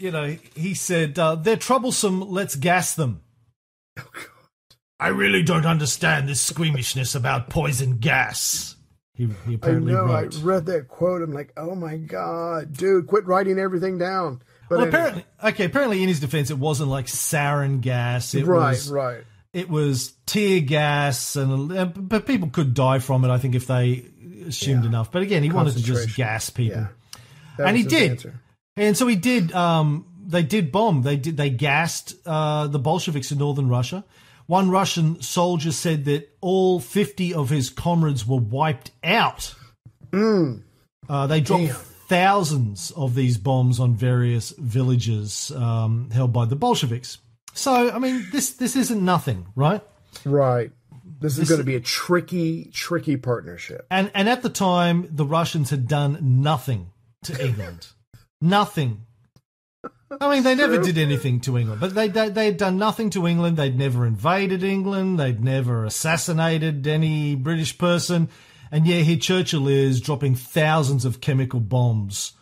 you 0.00 0.10
know, 0.10 0.36
he 0.54 0.74
said, 0.74 1.18
uh, 1.18 1.34
they're 1.34 1.56
troublesome, 1.56 2.20
let's 2.20 2.56
gas 2.56 2.94
them. 2.94 3.22
Oh, 3.98 4.08
God. 4.12 4.24
I 4.98 5.08
really 5.08 5.42
don't 5.42 5.66
understand 5.66 6.28
this 6.28 6.40
squeamishness 6.40 7.14
about 7.14 7.48
poison 7.48 7.98
gas. 7.98 8.76
He, 9.14 9.28
he 9.46 9.54
apparently 9.54 9.92
I 9.94 9.96
know. 9.96 10.04
Wrote. 10.04 10.36
I 10.36 10.42
read 10.42 10.66
that 10.66 10.88
quote. 10.88 11.22
I'm 11.22 11.32
like, 11.32 11.52
oh 11.56 11.74
my 11.74 11.96
god, 11.96 12.74
dude, 12.76 13.06
quit 13.06 13.26
writing 13.26 13.58
everything 13.58 13.98
down. 13.98 14.42
But 14.68 14.78
well, 14.78 14.80
anyway. 14.80 14.88
apparently, 14.88 15.24
okay. 15.44 15.64
Apparently, 15.64 16.02
in 16.02 16.08
his 16.08 16.20
defense, 16.20 16.50
it 16.50 16.58
wasn't 16.58 16.90
like 16.90 17.06
sarin 17.06 17.80
gas. 17.80 18.34
It 18.34 18.46
right, 18.46 18.70
was, 18.70 18.90
right. 18.90 19.24
It 19.52 19.68
was 19.68 20.14
tear 20.26 20.60
gas, 20.60 21.36
and 21.36 22.08
but 22.08 22.26
people 22.26 22.48
could 22.48 22.72
die 22.72 22.98
from 22.98 23.24
it. 23.24 23.30
I 23.30 23.38
think 23.38 23.54
if 23.54 23.66
they 23.66 24.04
assumed 24.46 24.84
yeah. 24.84 24.90
enough. 24.90 25.12
But 25.12 25.22
again, 25.22 25.42
he 25.42 25.50
wanted 25.50 25.74
to 25.74 25.82
just 25.82 26.14
gas 26.16 26.50
people, 26.50 26.86
yeah. 27.58 27.66
and 27.66 27.76
he 27.76 27.82
did. 27.82 28.12
Answer. 28.12 28.40
And 28.80 28.96
so 28.96 29.06
he 29.06 29.16
did. 29.16 29.52
Um, 29.52 30.06
they 30.26 30.42
did 30.42 30.72
bomb. 30.72 31.02
They 31.02 31.16
did. 31.16 31.36
They 31.36 31.50
gassed 31.50 32.14
uh, 32.24 32.66
the 32.66 32.78
Bolsheviks 32.78 33.30
in 33.30 33.38
northern 33.38 33.68
Russia. 33.68 34.04
One 34.46 34.70
Russian 34.70 35.22
soldier 35.22 35.70
said 35.70 36.06
that 36.06 36.34
all 36.40 36.80
50 36.80 37.34
of 37.34 37.50
his 37.50 37.70
comrades 37.70 38.26
were 38.26 38.40
wiped 38.40 38.90
out. 39.04 39.54
Mm. 40.10 40.62
Uh, 41.08 41.26
they 41.26 41.40
dropped 41.40 41.66
Damn. 41.66 41.74
thousands 41.76 42.90
of 42.92 43.14
these 43.14 43.36
bombs 43.38 43.78
on 43.78 43.94
various 43.94 44.50
villages 44.50 45.52
um, 45.52 46.10
held 46.10 46.32
by 46.32 46.46
the 46.46 46.56
Bolsheviks. 46.56 47.18
So, 47.52 47.90
I 47.90 47.98
mean, 47.98 48.26
this 48.32 48.52
this 48.52 48.76
isn't 48.76 49.04
nothing, 49.04 49.46
right? 49.54 49.82
Right. 50.24 50.72
This, 51.20 51.36
this 51.36 51.44
is 51.44 51.48
going 51.48 51.60
to 51.60 51.64
be 51.64 51.76
a 51.76 51.80
tricky, 51.80 52.70
tricky 52.72 53.16
partnership. 53.18 53.86
And 53.90 54.10
and 54.14 54.28
at 54.28 54.42
the 54.42 54.48
time, 54.48 55.06
the 55.10 55.26
Russians 55.26 55.68
had 55.70 55.86
done 55.86 56.18
nothing 56.42 56.90
to 57.24 57.44
England, 57.46 57.88
nothing 58.40 59.06
I 60.20 60.34
mean, 60.34 60.42
they 60.42 60.56
never 60.56 60.78
did 60.78 60.98
anything 60.98 61.40
to 61.42 61.56
England, 61.56 61.80
but 61.80 61.94
they, 61.94 62.08
they 62.08 62.30
they'd 62.30 62.56
done 62.56 62.78
nothing 62.78 63.10
to 63.10 63.28
England. 63.28 63.56
They'd 63.56 63.78
never 63.78 64.04
invaded 64.04 64.64
England. 64.64 65.20
They'd 65.20 65.42
never 65.42 65.84
assassinated 65.84 66.86
any 66.86 67.36
British 67.36 67.78
person. 67.78 68.28
And 68.72 68.86
yeah, 68.86 69.00
here 69.00 69.16
Churchill 69.16 69.68
is 69.68 70.00
dropping 70.00 70.34
thousands 70.34 71.04
of 71.04 71.20
chemical 71.20 71.60
bombs 71.60 72.32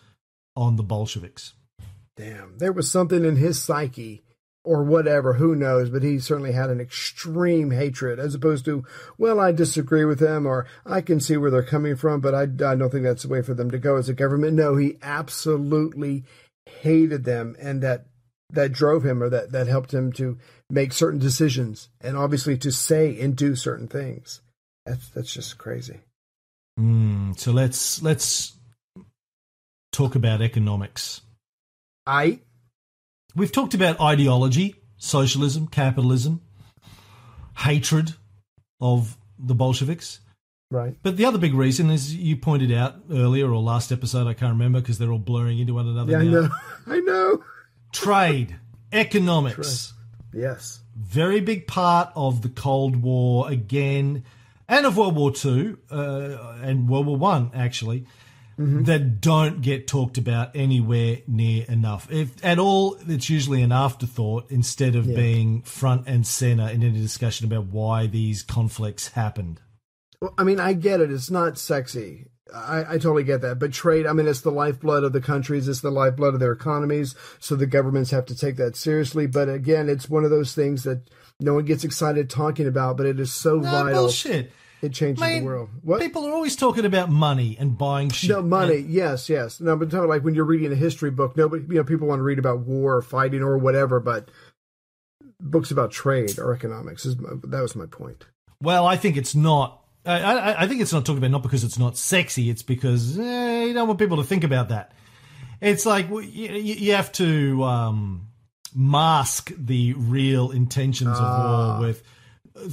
on 0.57 0.77
the 0.77 0.83
Bolsheviks. 0.83 1.55
Damn, 2.17 2.57
there 2.57 2.73
was 2.73 2.91
something 2.91 3.25
in 3.25 3.37
his 3.37 3.63
psyche 3.63 4.25
or 4.65 4.83
whatever, 4.83 5.35
who 5.35 5.55
knows, 5.55 5.89
but 5.91 6.03
he 6.03 6.19
certainly 6.19 6.53
had 6.53 6.71
an 6.71 6.81
extreme 6.81 7.71
hatred 7.71 8.19
as 8.19 8.35
opposed 8.35 8.65
to, 8.65 8.85
well, 9.17 9.41
I 9.41 9.53
disagree 9.53 10.05
with 10.05 10.19
them 10.19 10.47
or 10.47 10.67
I 10.85 11.01
can 11.01 11.21
see 11.21 11.37
where 11.37 11.51
they're 11.51 11.63
coming 11.63 11.97
from, 11.97 12.21
but 12.21 12.35
I, 12.35 12.43
I 12.43 12.75
don't 12.75 12.91
think 12.91 13.05
that's 13.05 13.23
the 13.23 13.29
way 13.29 13.43
for 13.43 13.55
them 13.55 13.71
to 13.71 13.79
go 13.79 13.97
as 13.97 14.09
a 14.09 14.15
government. 14.15 14.55
No, 14.57 14.77
he 14.77 14.99
absolutely 15.03 16.25
hated 16.67 17.25
them 17.25 17.57
and 17.59 17.83
that 17.83 18.05
that 18.51 18.73
drove 18.73 19.05
him 19.05 19.23
or 19.23 19.29
that 19.29 19.53
that 19.53 19.67
helped 19.67 19.93
him 19.93 20.13
to 20.13 20.39
make 20.71 20.93
certain 20.93 21.19
decisions 21.19 21.89
and 22.01 22.17
obviously 22.17 22.57
to 22.57 22.73
say 22.73 23.19
and 23.21 23.37
do 23.37 23.55
certain 23.55 23.89
things. 23.89 24.41
That's 24.87 25.09
that's 25.11 25.33
just 25.33 25.59
crazy. 25.59 26.01
Mm, 26.79 27.39
so 27.39 27.53
let's 27.53 28.03
let's 28.03 28.55
talk 29.93 30.15
about 30.15 30.41
economics. 30.41 31.21
I 32.07 32.41
we've 33.35 33.53
talked 33.53 33.75
about 33.75 34.01
ideology 34.01 34.75
socialism 34.97 35.67
capitalism 35.69 36.41
hatred 37.57 38.15
of 38.81 39.17
the 39.39 39.55
bolsheviks 39.55 40.21
Right. 40.71 40.97
But 41.03 41.17
the 41.17 41.25
other 41.25 41.39
big 41.39 41.55
reason 41.55 41.91
is 41.91 42.15
you 42.15 42.37
pointed 42.37 42.71
out 42.73 42.97
earlier 43.11 43.51
or 43.51 43.61
last 43.61 43.91
episode, 43.91 44.27
I 44.27 44.35
can't 44.35 44.53
remember 44.53 44.81
because 44.81 44.99
they're 44.99 45.11
all 45.11 45.19
blurring 45.19 45.59
into 45.59 45.75
one 45.75 45.89
another. 45.89 46.13
Yeah, 46.13 46.19
now. 46.19 46.25
I 46.25 46.31
know. 46.31 46.51
I 46.87 47.01
know. 47.01 47.45
Trade, 47.93 48.57
economics. 48.93 49.95
Trade. 50.33 50.43
Yes. 50.43 50.81
Very 50.95 51.41
big 51.41 51.67
part 51.67 52.13
of 52.15 52.43
the 52.43 52.51
Cold 52.51 52.97
War 52.97 53.51
again, 53.51 54.25
and 54.69 54.85
of 54.85 54.99
World 54.99 55.17
War 55.17 55.31
Two 55.31 55.79
uh, 55.91 56.59
and 56.61 56.87
World 56.89 57.07
War 57.07 57.17
One 57.17 57.51
actually. 57.55 58.05
Mm-hmm. 58.59 58.85
That 58.85 59.21
don't 59.21 59.63
get 59.63 59.87
talked 59.87 60.19
about 60.19 60.57
anywhere 60.57 61.19
near 61.29 61.65
enough. 61.69 62.11
If 62.11 62.45
at 62.45 62.59
all, 62.59 62.99
it's 63.07 63.31
usually 63.31 63.63
an 63.63 63.71
afterthought 63.71 64.51
instead 64.51 64.97
of 64.97 65.07
yeah. 65.07 65.15
being 65.15 65.63
front 65.63 66.09
and 66.09 66.27
center 66.27 66.69
in 66.69 66.83
any 66.83 66.99
discussion 66.99 67.47
about 67.47 67.67
why 67.67 68.09
these 68.09 68.43
conflicts 68.43 69.09
happened. 69.09 69.61
I 70.37 70.43
mean, 70.43 70.59
I 70.59 70.73
get 70.73 71.01
it. 71.01 71.13
It's 71.13 71.31
not 71.31 71.57
sexy. 71.57 72.27
I, 72.53 72.81
I, 72.81 72.93
totally 72.93 73.25
get 73.25 73.43
that. 73.43 73.59
But 73.59 73.73
trade, 73.73 74.07
I 74.07 74.13
mean, 74.13 74.27
it's 74.27 74.41
the 74.41 74.51
lifeblood 74.51 75.05
of 75.05 75.13
the 75.13 75.21
countries. 75.21 75.69
It's 75.69 75.81
the 75.81 75.91
lifeblood 75.91 76.35
of 76.35 76.41
their 76.41 76.53
economies. 76.53 77.15
So 77.39 77.57
the 77.57 77.67
governments 77.67 78.11
have 78.11 78.27
to 78.27 78.37
take 78.37 78.57
that 78.57 78.75
seriously. 78.75 79.27
But 79.27 79.49
again, 79.49 79.89
it's 79.89 80.09
one 80.09 80.25
of 80.25 80.31
those 80.31 80.55
things 80.55 80.85
that 80.85 81.11
no 81.41 81.55
one 81.55 81.65
gets 81.65 81.85
excited 81.85 82.31
talking 82.31 82.67
about, 82.67 82.97
but 82.97 83.07
it 83.07 83.21
is 83.21 83.33
so 83.33 83.57
no, 83.57 83.71
vital. 83.71 84.03
Bullshit. 84.05 84.53
It 84.81 84.93
changes 84.93 85.21
Man, 85.21 85.41
the 85.41 85.47
world. 85.47 85.71
What? 85.83 86.01
People 86.01 86.27
are 86.27 86.33
always 86.33 86.55
talking 86.55 86.85
about 86.85 87.11
money 87.11 87.57
and 87.59 87.77
buying 87.77 88.11
shit. 88.11 88.31
No, 88.31 88.43
money. 88.43 88.77
And, 88.77 88.91
yes, 88.91 89.29
yes. 89.29 89.61
No, 89.61 89.77
but 89.77 89.93
like 89.93 90.23
when 90.23 90.35
you're 90.35 90.45
reading 90.45 90.71
a 90.73 90.77
history 90.77 91.11
book, 91.11 91.37
nobody, 91.37 91.65
you 91.69 91.75
know, 91.75 91.85
people 91.85 92.07
want 92.07 92.21
to 92.21 92.23
read 92.23 92.39
about 92.39 92.61
war 92.61 92.97
or 92.97 93.03
fighting 93.03 93.43
or 93.43 93.59
whatever, 93.59 93.99
but 93.99 94.31
books 95.41 95.71
about 95.71 95.91
trade 95.91 96.39
or 96.39 96.55
economics 96.55 97.05
is 97.07 97.17
that 97.17 97.61
was 97.61 97.75
my 97.75 97.87
point. 97.87 98.27
Well, 98.63 98.87
I 98.87 98.97
think 98.97 99.17
it's 99.17 99.35
not 99.35 99.83
I, 100.05 100.65
I, 100.65 100.67
think 100.67 100.81
it's 100.81 100.93
not 100.93 101.05
talking 101.05 101.19
about 101.19 101.31
not 101.31 101.43
because 101.43 101.65
it's 101.65 101.79
not 101.79 101.97
sexy. 101.97 102.49
It's 102.49 102.63
because 102.63 103.19
eh, 103.19 103.65
you 103.65 103.75
don't 103.75 103.87
want 103.89 103.99
people 103.99 104.17
to 104.19 104.25
think 104.25 104.45
about 104.45 104.71
that. 104.71 104.93
It's 105.61 105.85
like 105.85 106.09
you, 106.09 106.23
you 106.23 106.93
have 106.93 107.13
to 107.13 107.63
um, 107.65 108.29
mask 108.75 109.53
the 109.57 109.93
real 109.95 110.51
intentions 110.51 111.11
of 111.11 111.21
war 111.21 111.29
ah, 111.29 111.81
with 111.81 112.03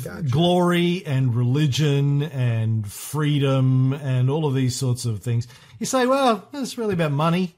gotcha. 0.04 0.28
glory 0.30 1.04
and 1.06 1.36
religion 1.36 2.24
and 2.24 2.90
freedom 2.92 3.94
and 3.94 4.30
all 4.30 4.46
of 4.46 4.54
these 4.54 4.76
sorts 4.76 5.06
of 5.06 5.22
things. 5.22 5.48
You 5.80 5.86
say, 5.86 6.06
well, 6.06 6.48
it's 6.54 6.78
really 6.78 6.94
about 6.94 7.12
money. 7.12 7.56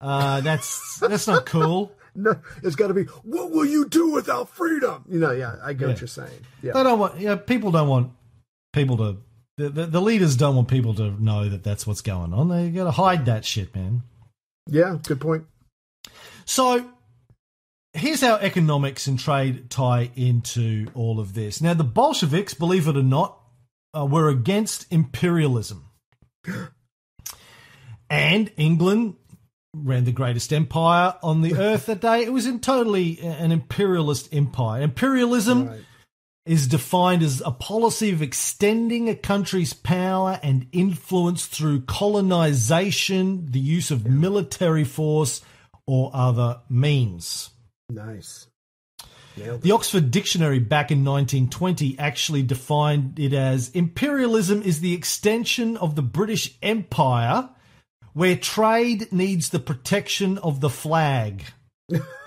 Uh, 0.00 0.40
that's 0.40 0.98
that's 1.00 1.26
not 1.26 1.46
cool. 1.46 1.92
No, 2.14 2.36
it's 2.62 2.76
got 2.76 2.88
to 2.88 2.94
be. 2.94 3.04
What 3.24 3.50
will 3.50 3.64
you 3.64 3.88
do 3.88 4.10
without 4.10 4.48
freedom? 4.48 5.04
You 5.08 5.18
know, 5.18 5.32
yeah, 5.32 5.56
I 5.62 5.72
get 5.72 5.82
yeah. 5.82 5.86
what 5.88 6.00
you're 6.00 6.08
saying. 6.08 6.46
Yeah, 6.62 6.72
they 6.74 6.82
don't 6.82 6.98
want. 6.98 7.18
Yeah, 7.18 7.36
people 7.36 7.70
don't 7.72 7.88
want 7.88 8.12
people 8.72 8.96
to 8.98 9.18
the, 9.56 9.68
the, 9.68 9.86
the 9.86 10.00
leaders 10.00 10.36
don't 10.36 10.56
want 10.56 10.68
people 10.68 10.94
to 10.94 11.22
know 11.22 11.48
that 11.48 11.62
that's 11.62 11.86
what's 11.86 12.00
going 12.00 12.32
on. 12.32 12.48
They 12.48 12.70
got 12.70 12.84
to 12.84 12.90
hide 12.90 13.26
that 13.26 13.44
shit, 13.44 13.74
man. 13.74 14.02
Yeah, 14.66 14.98
good 15.02 15.20
point. 15.20 15.44
So 16.44 16.88
here's 17.94 18.20
how 18.20 18.36
economics 18.36 19.06
and 19.06 19.18
trade 19.18 19.70
tie 19.70 20.10
into 20.16 20.86
all 20.94 21.20
of 21.20 21.34
this. 21.34 21.60
Now, 21.62 21.74
the 21.74 21.84
Bolsheviks, 21.84 22.52
believe 22.54 22.88
it 22.88 22.96
or 22.96 23.02
not, 23.02 23.38
uh, 23.96 24.04
were 24.04 24.28
against 24.28 24.86
imperialism. 24.92 25.84
And 28.10 28.52
England 28.56 29.14
ran 29.74 30.04
the 30.04 30.12
greatest 30.12 30.52
empire 30.52 31.14
on 31.22 31.40
the 31.40 31.54
earth 31.58 31.86
that 31.86 32.00
day. 32.00 32.22
It 32.22 32.32
was 32.32 32.46
in 32.46 32.60
totally 32.60 33.18
an 33.20 33.50
imperialist 33.52 34.32
empire. 34.32 34.82
Imperialism 34.82 35.68
Right. 35.68 35.80
is 36.46 36.66
defined 36.66 37.22
as 37.22 37.42
a 37.44 37.50
policy 37.50 38.10
of 38.12 38.22
extending 38.22 39.08
a 39.08 39.16
country's 39.16 39.72
power 39.72 40.38
and 40.42 40.66
influence 40.72 41.46
through 41.46 41.82
colonization, 41.82 43.46
the 43.50 43.60
use 43.60 43.90
of 43.90 44.06
military 44.06 44.84
force, 44.84 45.40
or 45.86 46.10
other 46.14 46.60
means. 46.68 47.50
Nice. 47.90 48.46
The 49.36 49.72
Oxford 49.72 50.12
Dictionary 50.12 50.60
back 50.60 50.92
in 50.92 51.04
1920 51.04 51.98
actually 51.98 52.42
defined 52.42 53.18
it 53.18 53.32
as 53.32 53.70
imperialism 53.70 54.62
is 54.62 54.80
the 54.80 54.94
extension 54.94 55.76
of 55.76 55.96
the 55.96 56.02
British 56.02 56.56
Empire 56.62 57.50
where 58.12 58.36
trade 58.36 59.12
needs 59.12 59.48
the 59.48 59.58
protection 59.58 60.38
of 60.38 60.60
the 60.60 60.70
flag. 60.70 61.42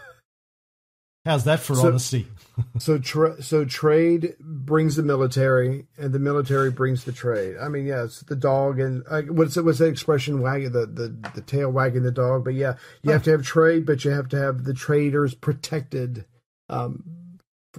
How's 1.28 1.44
that 1.44 1.60
for 1.60 1.76
So- 1.76 1.88
honesty? 1.88 2.28
So, 2.80 2.98
tra- 2.98 3.40
so 3.44 3.66
trade 3.66 4.34
brings 4.40 4.96
the 4.96 5.04
military, 5.04 5.86
and 5.96 6.12
the 6.12 6.18
military 6.18 6.72
brings 6.72 7.04
the 7.04 7.12
trade. 7.12 7.56
I 7.62 7.70
mean, 7.70 7.86
yeah, 7.86 8.06
it's 8.06 8.22
the 8.22 8.36
dog 8.36 8.80
and 8.80 9.04
uh, 9.08 9.22
what's? 9.30 9.58
What's 9.58 9.78
that 9.78 9.90
expression? 9.90 10.42
Wagging 10.42 10.72
the, 10.72 10.88
the 10.88 11.30
the 11.36 11.42
tail 11.42 11.70
wagging 11.70 12.02
the 12.02 12.10
dog. 12.12 12.44
But 12.44 12.56
yeah, 12.56 12.78
you 13.04 13.12
have 13.12 13.22
to 13.26 13.30
have 13.32 13.44
trade, 13.44 13.86
but 13.86 14.04
you 14.04 14.10
have 14.10 14.28
to 14.30 14.40
have 14.40 14.64
the 14.64 14.74
traders 14.74 15.36
protected 15.36 16.26
um, 16.68 17.04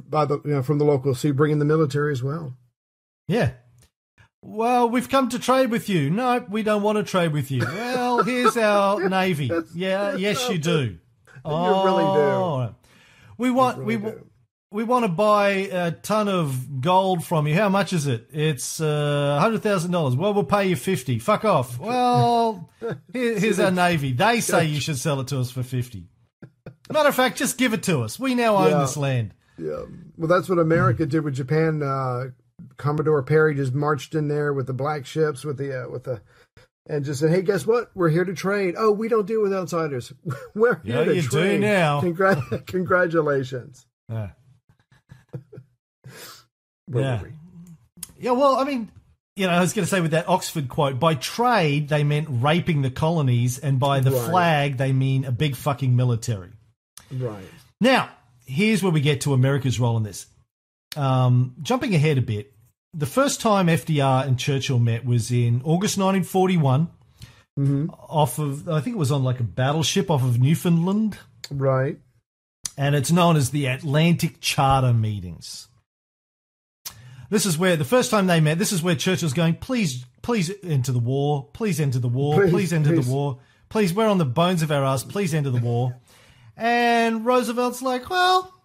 by 0.09 0.24
the 0.26 0.40
you 0.44 0.53
know 0.53 0.62
from 0.62 0.78
the 0.78 0.84
locals. 0.84 1.18
So 1.18 1.26
you 1.26 1.34
bring 1.34 1.51
in 1.51 1.59
the 1.59 1.64
military 1.64 2.12
as 2.12 2.22
well. 2.22 2.55
Yeah. 3.26 3.55
Well, 4.42 4.88
we've 4.88 5.09
come 5.09 5.28
to 5.30 5.40
trade 5.40 5.72
with 5.72 5.88
you. 5.88 6.09
No, 6.09 6.46
we 6.49 6.62
don't 6.62 6.82
want 6.82 6.99
to 6.99 7.03
trade 7.03 7.32
with 7.32 7.51
you. 7.51 7.62
Well, 7.66 8.22
here's 8.22 8.57
our 8.57 9.09
navy. 9.09 9.51
Yeah, 9.74 10.14
yes, 10.14 10.49
you 10.49 10.59
do. 10.59 10.99
You 11.44 11.84
really 11.84 12.05
do. 12.05 12.74
We 13.39 13.51
want 13.51 13.78
really 13.78 13.97
we 13.97 14.11
do. 14.11 14.26
we 14.70 14.84
want 14.84 15.05
to 15.05 15.09
buy 15.09 15.49
a 15.72 15.93
ton 15.93 16.28
of 16.28 16.80
gold 16.80 17.24
from 17.24 17.47
you. 17.47 17.55
How 17.55 17.68
much 17.68 17.93
is 17.93 18.07
it? 18.07 18.28
It's 18.32 18.80
uh, 18.80 19.39
hundred 19.41 19.62
thousand 19.62 19.93
dollars. 19.93 20.16
Well, 20.16 20.34
we'll 20.34 20.45
pay 20.45 20.66
you 20.68 20.76
fifty. 20.76 21.18
Fuck 21.18 21.45
off. 21.45 21.78
Well, 21.80 22.68
here, 23.12 23.39
here's 23.39 23.59
our 23.61 23.70
navy. 23.70 24.12
They 24.12 24.41
say 24.41 24.66
you 24.66 24.80
should 24.80 24.99
sell 24.99 25.20
it 25.20 25.28
to 25.28 25.39
us 25.41 25.51
for 25.51 25.62
fifty. 25.62 26.09
Matter 26.93 27.09
of 27.11 27.14
fact, 27.14 27.36
just 27.39 27.59
give 27.59 27.72
it 27.74 27.82
to 27.84 28.01
us. 28.01 28.18
We 28.18 28.34
now 28.34 28.57
own 28.57 28.70
Yeah. 28.70 28.78
this 28.80 28.97
land. 28.97 29.34
Yeah. 29.59 29.82
Well, 30.16 30.28
that's 30.28 30.49
what 30.49 30.59
America 30.59 31.07
did 31.07 31.22
with 31.24 31.34
Japan. 31.34 31.82
Uh, 31.82 32.26
Commodore 32.76 33.22
Perry 33.22 33.55
just 33.55 33.74
marched 33.74 34.14
in 34.14 34.28
there 34.28 34.53
with 34.53 34.66
the 34.66 34.72
black 34.72 35.05
ships, 35.07 35.45
with 35.45 35.59
the 35.59 35.84
uh, 35.84 35.89
with 35.89 36.05
the, 36.05 36.20
and 36.89 37.05
just 37.05 37.20
said, 37.20 37.30
"Hey, 37.30 37.43
guess 37.43 37.66
what? 37.66 37.91
We're 37.95 38.09
here 38.09 38.24
to 38.24 38.34
trade. 38.34 38.74
Oh, 38.78 38.91
we 38.93 39.09
don't 39.09 39.26
deal 39.26 39.43
with 39.43 39.53
outsiders. 39.53 40.12
We're 40.55 40.80
here 40.82 40.99
Yeah, 40.99 41.05
to 41.05 41.14
you 41.14 41.22
do 41.22 41.28
trade 41.28 41.61
now. 41.61 42.01
Congra- 42.03 42.66
congratulations. 42.66 43.86
Yeah. 44.09 44.30
Yeah. 46.93 47.22
we? 47.22 47.28
Yeah, 48.18 48.32
well, 48.32 48.57
I 48.57 48.64
mean, 48.64 48.91
you 49.36 49.47
know, 49.47 49.53
I 49.53 49.61
was 49.61 49.72
going 49.72 49.84
to 49.84 49.91
say 49.91 50.01
with 50.01 50.12
that 50.12 50.28
Oxford 50.28 50.68
quote, 50.68 50.99
by 50.99 51.14
trade 51.14 51.89
they 51.89 52.03
meant 52.05 52.26
raping 52.30 52.82
the 52.82 52.91
colonies, 52.91 53.59
and 53.59 53.78
by 53.78 54.01
the 54.01 54.11
Right. 54.11 54.30
flag 54.30 54.76
they 54.78 54.93
mean 54.93 55.24
a 55.24 55.32
big 55.32 55.55
fucking 55.55 55.95
military. 55.95 56.51
Right. 57.12 57.45
Now, 57.80 58.11
here's 58.47 58.82
where 58.82 58.91
we 58.93 59.01
get 59.01 59.20
to 59.22 59.34
America's 59.34 59.78
role 59.78 59.97
in 59.97 60.03
this. 60.03 60.26
Um, 60.97 61.55
jumping 61.62 61.95
ahead 61.95 62.18
a 62.18 62.22
bit, 62.22 62.53
the 62.95 63.07
first 63.07 63.41
time 63.41 63.66
FDR 63.66 64.26
and 64.26 64.39
Churchill 64.39 64.78
met 64.78 65.05
was 65.05 65.30
in 65.30 65.57
August 65.64 65.99
1941, 65.99 66.89
mm-hmm. 67.59 67.91
off 67.91 68.39
of 68.39 68.68
I 68.68 68.80
think 68.80 68.97
it 68.97 68.99
was 68.99 69.12
on 69.12 69.24
like 69.24 69.41
a 69.41 69.45
battleship 69.45 70.11
off 70.11 70.22
of 70.24 70.41
Newfoundland, 70.41 71.18
Right. 71.51 71.99
and 72.76 72.95
it's 72.95 73.12
known 73.12 73.36
as 73.36 73.51
the 73.51 73.66
Atlantic 73.66 74.41
Charter 74.41 74.93
meetings. 74.93 75.68
This 77.30 77.45
is 77.45 77.59
where 77.59 77.76
the 77.76 77.84
first 77.84 78.11
time 78.11 78.26
they 78.26 78.41
met. 78.41 78.59
This 78.59 78.72
is 78.72 78.82
where 78.82 78.95
Churchill's 78.95 79.34
going. 79.34 79.57
Please, 79.57 80.07
please 80.22 80.51
enter 80.62 80.93
the 80.93 80.99
war. 80.99 81.51
Please 81.53 81.78
enter 81.78 81.99
the 81.99 82.09
war. 82.09 82.34
Please, 82.41 82.51
Please, 82.51 82.72
enter 82.72 82.95
please." 82.95 83.07
the 83.07 83.12
war. 83.12 83.39
Please, 83.68 83.93
we're 83.93 84.09
on 84.09 84.16
the 84.16 84.24
bones 84.24 84.62
of 84.62 84.72
our 84.72 84.82
ass. 84.82 85.05
Please 85.05 85.34
enter 85.34 85.51
the 85.51 85.61
war. 85.61 85.95
And 86.57 87.26
Roosevelt's 87.26 87.82
like, 87.82 88.09
well, 88.09 88.57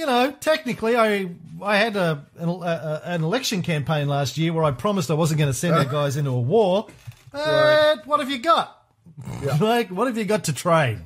you 0.00 0.06
know, 0.06 0.32
technically, 0.40 0.96
I 0.96 1.28
I 1.62 1.76
had 1.76 1.94
a 1.94 2.24
an, 2.38 2.48
a, 2.48 3.02
an 3.04 3.22
election 3.22 3.60
campaign 3.60 4.08
last 4.08 4.38
year 4.38 4.52
where 4.54 4.64
I 4.64 4.70
promised 4.70 5.10
I 5.10 5.14
wasn't 5.14 5.38
going 5.38 5.50
to 5.50 5.56
send 5.58 5.74
our 5.74 5.84
guys 5.84 6.16
into 6.16 6.30
a 6.30 6.40
war. 6.40 6.86
Uh, 7.34 7.96
What 8.06 8.20
have 8.20 8.30
you 8.30 8.38
got? 8.38 8.82
like, 9.60 9.90
what 9.90 10.06
have 10.06 10.16
you 10.16 10.24
got 10.24 10.44
to 10.44 10.54
trade? 10.54 10.98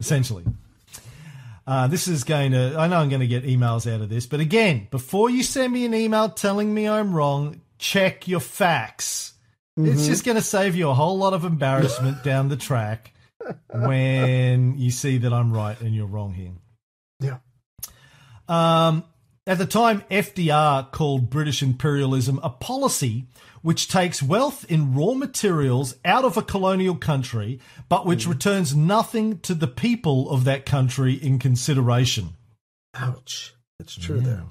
Essentially. 0.00 0.44
Uh, 1.64 1.86
this 1.86 2.08
is 2.08 2.24
going 2.24 2.50
to, 2.50 2.74
I 2.76 2.88
know 2.88 2.96
I'm 2.98 3.08
going 3.08 3.20
to 3.20 3.28
get 3.28 3.44
emails 3.44 3.90
out 3.90 4.00
of 4.00 4.08
this, 4.08 4.26
but 4.26 4.40
again, 4.40 4.88
before 4.90 5.30
you 5.30 5.44
send 5.44 5.72
me 5.72 5.84
an 5.84 5.94
email 5.94 6.28
telling 6.28 6.74
me 6.74 6.88
I'm 6.88 7.14
wrong, 7.14 7.60
check 7.78 8.26
your 8.26 8.40
facts. 8.40 9.34
It's 9.76 10.06
just 10.08 10.24
going 10.24 10.36
to 10.36 10.42
save 10.42 10.74
you 10.74 10.90
a 10.90 10.94
whole 10.94 11.16
lot 11.16 11.32
of 11.34 11.44
embarrassment 11.44 12.24
down 12.24 12.48
the 12.48 12.56
track 12.56 13.12
when 13.72 14.76
you 14.76 14.90
see 14.90 15.18
that 15.18 15.32
I'm 15.32 15.52
right 15.52 15.80
and 15.80 15.94
you're 15.94 16.06
wrong 16.06 16.34
here. 16.34 16.50
Yeah. 18.52 18.88
Um, 18.88 19.04
at 19.46 19.58
the 19.58 19.66
time, 19.66 20.02
FDR 20.10 20.90
called 20.92 21.30
British 21.30 21.62
imperialism 21.62 22.38
a 22.42 22.50
policy 22.50 23.26
which 23.62 23.88
takes 23.88 24.22
wealth 24.22 24.64
in 24.68 24.94
raw 24.94 25.14
materials 25.14 25.94
out 26.04 26.24
of 26.24 26.36
a 26.36 26.42
colonial 26.42 26.96
country, 26.96 27.60
but 27.88 28.04
which 28.04 28.26
returns 28.26 28.74
nothing 28.74 29.38
to 29.38 29.54
the 29.54 29.68
people 29.68 30.30
of 30.30 30.44
that 30.44 30.66
country 30.66 31.14
in 31.14 31.38
consideration. 31.38 32.30
Ouch. 32.94 33.54
It's 33.80 33.96
true 33.96 34.20
though. 34.20 34.50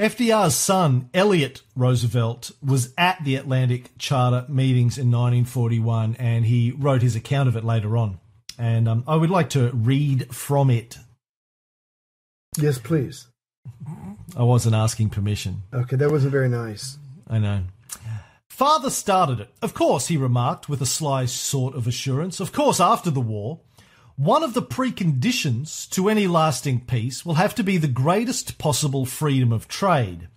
FDR's 0.00 0.54
son, 0.54 1.10
Elliott 1.12 1.62
Roosevelt, 1.76 2.52
was 2.64 2.94
at 2.96 3.22
the 3.22 3.36
Atlantic 3.36 3.90
Charter 3.98 4.46
meetings 4.48 4.96
in 4.96 5.10
1941 5.10 6.16
and 6.18 6.46
he 6.46 6.70
wrote 6.70 7.02
his 7.02 7.14
account 7.14 7.48
of 7.48 7.56
it 7.56 7.64
later 7.64 7.98
on. 7.98 8.18
And 8.58 8.88
um, 8.88 9.04
I 9.06 9.16
would 9.16 9.30
like 9.30 9.50
to 9.50 9.70
read 9.72 10.34
from 10.34 10.70
it. 10.70 10.96
Yes, 12.58 12.78
please. 12.78 13.28
I 14.36 14.42
wasn't 14.42 14.74
asking 14.74 15.10
permission. 15.10 15.62
Okay, 15.72 15.96
that 15.96 16.10
wasn't 16.10 16.32
very 16.32 16.48
nice. 16.48 16.98
I 17.28 17.38
know. 17.38 17.64
Father 18.48 18.90
started 18.90 19.40
it. 19.40 19.50
Of 19.62 19.72
course, 19.72 20.08
he 20.08 20.16
remarked 20.16 20.68
with 20.68 20.82
a 20.82 20.86
sly 20.86 21.24
sort 21.26 21.74
of 21.74 21.86
assurance. 21.86 22.40
Of 22.40 22.52
course, 22.52 22.80
after 22.80 23.10
the 23.10 23.20
war, 23.20 23.60
one 24.16 24.42
of 24.42 24.52
the 24.52 24.62
preconditions 24.62 25.88
to 25.90 26.08
any 26.08 26.26
lasting 26.26 26.80
peace 26.84 27.24
will 27.24 27.34
have 27.34 27.54
to 27.54 27.62
be 27.62 27.78
the 27.78 27.88
greatest 27.88 28.58
possible 28.58 29.06
freedom 29.06 29.52
of 29.52 29.68
trade. 29.68 30.28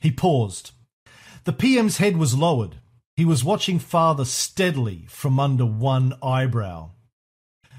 He 0.00 0.10
paused. 0.10 0.72
The 1.44 1.52
PM's 1.52 1.98
head 1.98 2.16
was 2.16 2.36
lowered. 2.36 2.76
He 3.14 3.24
was 3.24 3.44
watching 3.44 3.78
Father 3.78 4.24
steadily 4.24 5.06
from 5.08 5.38
under 5.38 5.66
one 5.66 6.14
eyebrow. 6.22 6.90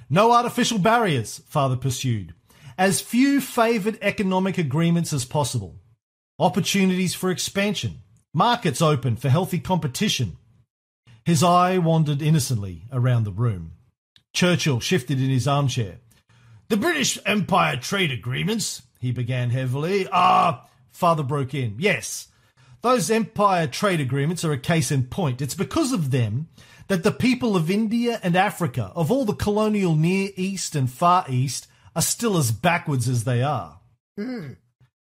No 0.09 0.31
artificial 0.31 0.79
barriers, 0.79 1.41
Father 1.47 1.75
pursued. 1.75 2.33
As 2.79 3.01
few 3.01 3.41
favoured 3.41 3.97
economic 4.01 4.57
agreements 4.57 5.11
as 5.11 5.25
possible 5.25 5.81
opportunities 6.39 7.13
for 7.13 7.29
expansion, 7.29 7.95
markets 8.33 8.81
open 8.81 9.17
for 9.17 9.27
healthy 9.27 9.59
competition. 9.59 10.37
His 11.25 11.43
eye 11.43 11.77
wandered 11.77 12.21
innocently 12.21 12.85
around 12.89 13.25
the 13.25 13.33
room. 13.33 13.73
Churchill 14.33 14.79
shifted 14.79 15.19
in 15.19 15.29
his 15.29 15.45
armchair. 15.45 15.97
The 16.69 16.77
British 16.77 17.19
Empire 17.25 17.75
trade 17.75 18.13
agreements, 18.13 18.83
he 19.01 19.11
began 19.11 19.49
heavily. 19.49 20.07
Ah, 20.13 20.65
father 20.89 21.23
broke 21.23 21.53
in. 21.53 21.75
Yes, 21.79 22.29
those 22.81 23.11
Empire 23.11 23.67
trade 23.67 23.99
agreements 23.99 24.45
are 24.45 24.53
a 24.53 24.57
case 24.57 24.89
in 24.89 25.03
point. 25.03 25.41
It's 25.41 25.53
because 25.53 25.91
of 25.91 26.11
them 26.11 26.47
that 26.87 27.03
the 27.03 27.11
people 27.11 27.57
of 27.57 27.69
India 27.69 28.21
and 28.23 28.37
Africa, 28.37 28.93
of 28.95 29.11
all 29.11 29.25
the 29.25 29.33
colonial 29.33 29.95
Near 29.95 30.29
East 30.37 30.77
and 30.77 30.89
Far 30.89 31.25
East, 31.27 31.67
are 31.99 32.01
still 32.01 32.37
as 32.37 32.53
backwards 32.53 33.09
as 33.09 33.25
they 33.25 33.43
are. 33.43 33.81
Hmm. 34.17 34.53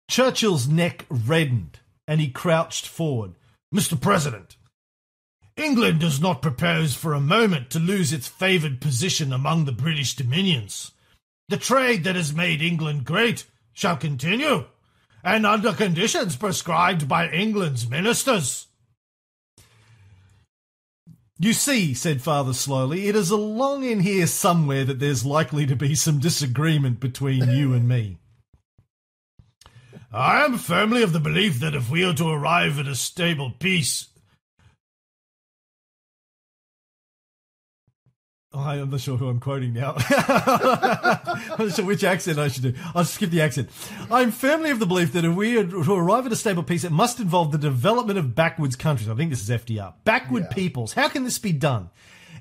Churchill's 0.08 0.68
neck 0.68 1.04
reddened 1.10 1.80
and 2.06 2.20
he 2.20 2.28
crouched 2.28 2.86
forward. 2.86 3.34
Mr. 3.74 4.00
President, 4.00 4.56
England 5.56 5.98
does 5.98 6.20
not 6.20 6.40
propose 6.40 6.94
for 6.94 7.12
a 7.12 7.20
moment 7.20 7.70
to 7.70 7.80
lose 7.80 8.12
its 8.12 8.28
favoured 8.28 8.80
position 8.80 9.32
among 9.32 9.64
the 9.64 9.72
British 9.72 10.14
dominions. 10.14 10.92
The 11.48 11.56
trade 11.56 12.04
that 12.04 12.14
has 12.14 12.32
made 12.32 12.62
England 12.62 13.04
great 13.04 13.46
shall 13.72 13.96
continue, 13.96 14.66
and 15.24 15.44
under 15.44 15.72
conditions 15.72 16.36
prescribed 16.36 17.08
by 17.08 17.28
England's 17.28 17.90
ministers. 17.90 18.65
You 21.38 21.52
see, 21.52 21.92
said 21.92 22.22
father 22.22 22.54
slowly, 22.54 23.08
it 23.08 23.16
is 23.16 23.30
along 23.30 23.84
in 23.84 24.00
here 24.00 24.26
somewhere 24.26 24.84
that 24.86 25.00
there's 25.00 25.26
likely 25.26 25.66
to 25.66 25.76
be 25.76 25.94
some 25.94 26.18
disagreement 26.18 26.98
between 26.98 27.50
you 27.50 27.74
and 27.74 27.86
me. 27.86 28.16
I 30.10 30.44
am 30.44 30.56
firmly 30.56 31.02
of 31.02 31.12
the 31.12 31.20
belief 31.20 31.60
that 31.60 31.74
if 31.74 31.90
we 31.90 32.04
are 32.04 32.14
to 32.14 32.30
arrive 32.30 32.78
at 32.78 32.86
a 32.86 32.94
stable 32.94 33.52
peace. 33.58 34.08
Oh, 38.58 38.60
I'm 38.60 38.88
not 38.88 39.00
sure 39.00 39.18
who 39.18 39.28
I'm 39.28 39.38
quoting 39.38 39.74
now. 39.74 39.96
I'm 40.08 41.66
not 41.66 41.74
sure 41.74 41.84
which 41.84 42.02
accent 42.02 42.38
I 42.38 42.48
should 42.48 42.62
do. 42.62 42.74
I'll 42.94 43.04
skip 43.04 43.28
the 43.28 43.42
accent. 43.42 43.68
I'm 44.10 44.30
firmly 44.30 44.70
of 44.70 44.78
the 44.78 44.86
belief 44.86 45.12
that 45.12 45.26
if 45.26 45.34
we 45.34 45.58
are 45.58 45.66
to 45.66 45.92
arrive 45.92 46.24
at 46.24 46.32
a 46.32 46.36
stable 46.36 46.62
peace, 46.62 46.82
it 46.82 46.90
must 46.90 47.20
involve 47.20 47.52
the 47.52 47.58
development 47.58 48.18
of 48.18 48.34
backwards 48.34 48.74
countries. 48.74 49.10
I 49.10 49.14
think 49.14 49.28
this 49.28 49.42
is 49.42 49.50
FDR. 49.50 49.92
Backward 50.04 50.48
peoples. 50.48 50.94
How 50.94 51.10
can 51.10 51.24
this 51.24 51.38
be 51.38 51.52
done? 51.52 51.90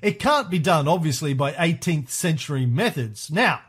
It 0.00 0.18
can't 0.18 0.48
be 0.48 0.58
done, 0.58 0.88
obviously, 0.88 1.34
by 1.34 1.52
18th 1.52 2.08
century 2.08 2.64
methods. 2.64 3.30
Now, 3.30 3.60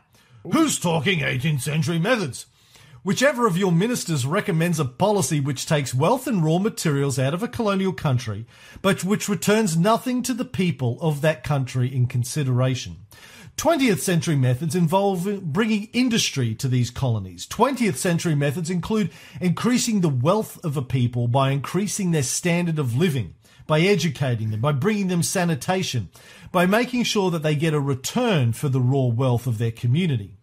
who's 0.50 0.78
talking 0.78 1.18
18th 1.18 1.60
century 1.60 1.98
methods? 1.98 2.46
Whichever 3.08 3.46
of 3.46 3.56
your 3.56 3.72
ministers 3.72 4.26
recommends 4.26 4.78
a 4.78 4.84
policy 4.84 5.40
which 5.40 5.64
takes 5.64 5.94
wealth 5.94 6.26
and 6.26 6.44
raw 6.44 6.58
materials 6.58 7.18
out 7.18 7.32
of 7.32 7.42
a 7.42 7.48
colonial 7.48 7.94
country, 7.94 8.44
but 8.82 9.02
which 9.02 9.30
returns 9.30 9.78
nothing 9.78 10.22
to 10.24 10.34
the 10.34 10.44
people 10.44 10.98
of 11.00 11.22
that 11.22 11.42
country 11.42 11.88
in 11.88 12.04
consideration. 12.04 13.06
20th 13.56 14.00
century 14.00 14.36
methods 14.36 14.74
involve 14.74 15.42
bringing 15.42 15.88
industry 15.94 16.54
to 16.56 16.68
these 16.68 16.90
colonies. 16.90 17.46
20th 17.46 17.96
century 17.96 18.34
methods 18.34 18.68
include 18.68 19.10
increasing 19.40 20.02
the 20.02 20.10
wealth 20.10 20.62
of 20.62 20.76
a 20.76 20.82
people 20.82 21.28
by 21.28 21.52
increasing 21.52 22.10
their 22.10 22.22
standard 22.22 22.78
of 22.78 22.94
living, 22.94 23.34
by 23.66 23.80
educating 23.80 24.50
them, 24.50 24.60
by 24.60 24.72
bringing 24.72 25.08
them 25.08 25.22
sanitation, 25.22 26.10
by 26.52 26.66
making 26.66 27.04
sure 27.04 27.30
that 27.30 27.42
they 27.42 27.54
get 27.54 27.72
a 27.72 27.80
return 27.80 28.52
for 28.52 28.68
the 28.68 28.82
raw 28.82 29.06
wealth 29.06 29.46
of 29.46 29.56
their 29.56 29.72
community. 29.72 30.37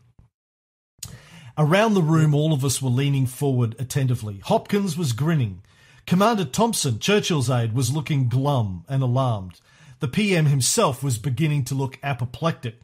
Around 1.58 1.94
the 1.94 2.02
room, 2.02 2.36
all 2.36 2.52
of 2.52 2.66
us 2.66 2.82
were 2.82 2.90
leaning 2.90 3.26
forward 3.26 3.76
attentively. 3.80 4.40
Hopkins 4.44 4.98
was 4.98 5.14
grinning. 5.14 5.62
Commander 6.06 6.46
Thompson, 6.46 7.00
Churchill's 7.00 7.50
aide, 7.50 7.74
was 7.74 7.94
looking 7.94 8.28
glum 8.28 8.84
and 8.90 9.02
alarmed. 9.02 9.62
The 10.00 10.10
PM 10.10 10.48
himself 10.48 11.02
was 11.02 11.18
beginning 11.18 11.64
to 11.66 11.76
look 11.76 11.98
apoplectic. 12.04 12.76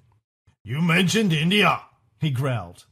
You 0.63 0.81
mentioned 0.81 1.33
India, 1.33 1.81
he 2.19 2.31
growled. 2.31 2.85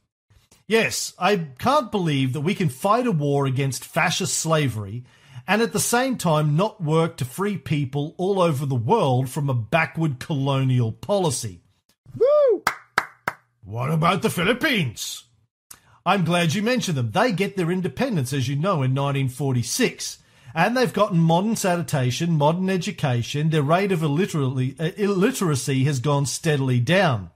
Yes, 0.66 1.14
I 1.18 1.36
can't 1.58 1.90
believe 1.90 2.34
that 2.34 2.42
we 2.42 2.54
can 2.54 2.68
fight 2.68 3.06
a 3.06 3.12
war 3.12 3.46
against 3.46 3.84
fascist 3.84 4.36
slavery 4.36 5.04
and 5.48 5.62
at 5.62 5.72
the 5.72 5.80
same 5.80 6.16
time 6.16 6.56
not 6.56 6.82
work 6.82 7.16
to 7.16 7.24
free 7.24 7.56
people 7.56 8.14
all 8.18 8.40
over 8.40 8.66
the 8.66 8.74
world 8.74 9.28
from 9.28 9.48
a 9.48 9.54
backward 9.54 10.20
colonial 10.20 10.92
policy. 10.92 11.62
Woo! 12.16 12.62
What 13.64 13.90
about 13.90 14.22
the 14.22 14.30
Philippines? 14.30 15.24
I'm 16.04 16.24
glad 16.24 16.54
you 16.54 16.62
mentioned 16.62 16.96
them. 16.96 17.10
They 17.10 17.32
get 17.32 17.56
their 17.56 17.70
independence, 17.70 18.32
as 18.32 18.48
you 18.48 18.56
know, 18.56 18.82
in 18.82 18.94
1946. 18.94 20.18
And 20.54 20.76
they've 20.76 20.92
gotten 20.92 21.18
modern 21.18 21.56
sanitation, 21.56 22.32
modern 22.32 22.70
education. 22.70 23.50
Their 23.50 23.62
rate 23.62 23.92
of 23.92 24.02
illiteracy, 24.02 25.82
uh, 25.82 25.84
has 25.84 26.00
gone 26.00 26.26
steadily 26.26 26.80
down. 26.80 27.30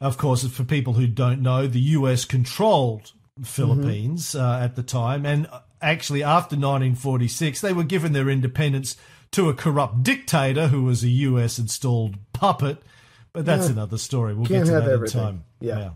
Of 0.00 0.16
course, 0.16 0.46
for 0.46 0.64
people 0.64 0.94
who 0.94 1.06
don't 1.06 1.42
know, 1.42 1.66
the 1.66 1.80
US 1.80 2.24
controlled 2.24 3.12
Philippines 3.42 4.28
mm-hmm. 4.28 4.44
uh, 4.44 4.64
at 4.64 4.76
the 4.76 4.82
time. 4.82 5.26
And 5.26 5.48
actually, 5.82 6.22
after 6.22 6.56
1946, 6.56 7.60
they 7.60 7.72
were 7.72 7.84
given 7.84 8.12
their 8.12 8.30
independence 8.30 8.96
to 9.32 9.48
a 9.48 9.54
corrupt 9.54 10.02
dictator 10.02 10.68
who 10.68 10.84
was 10.84 11.02
a 11.02 11.08
US 11.08 11.58
installed 11.58 12.16
puppet. 12.32 12.82
But 13.32 13.44
that's 13.44 13.66
yeah. 13.66 13.72
another 13.72 13.98
story. 13.98 14.34
We'll 14.34 14.46
Can't 14.46 14.64
get 14.64 14.72
to 14.72 14.80
that 14.80 14.90
everything. 14.90 15.20
in 15.20 15.26
time. 15.26 15.44
Yeah. 15.60 15.78
yeah. 15.78 15.90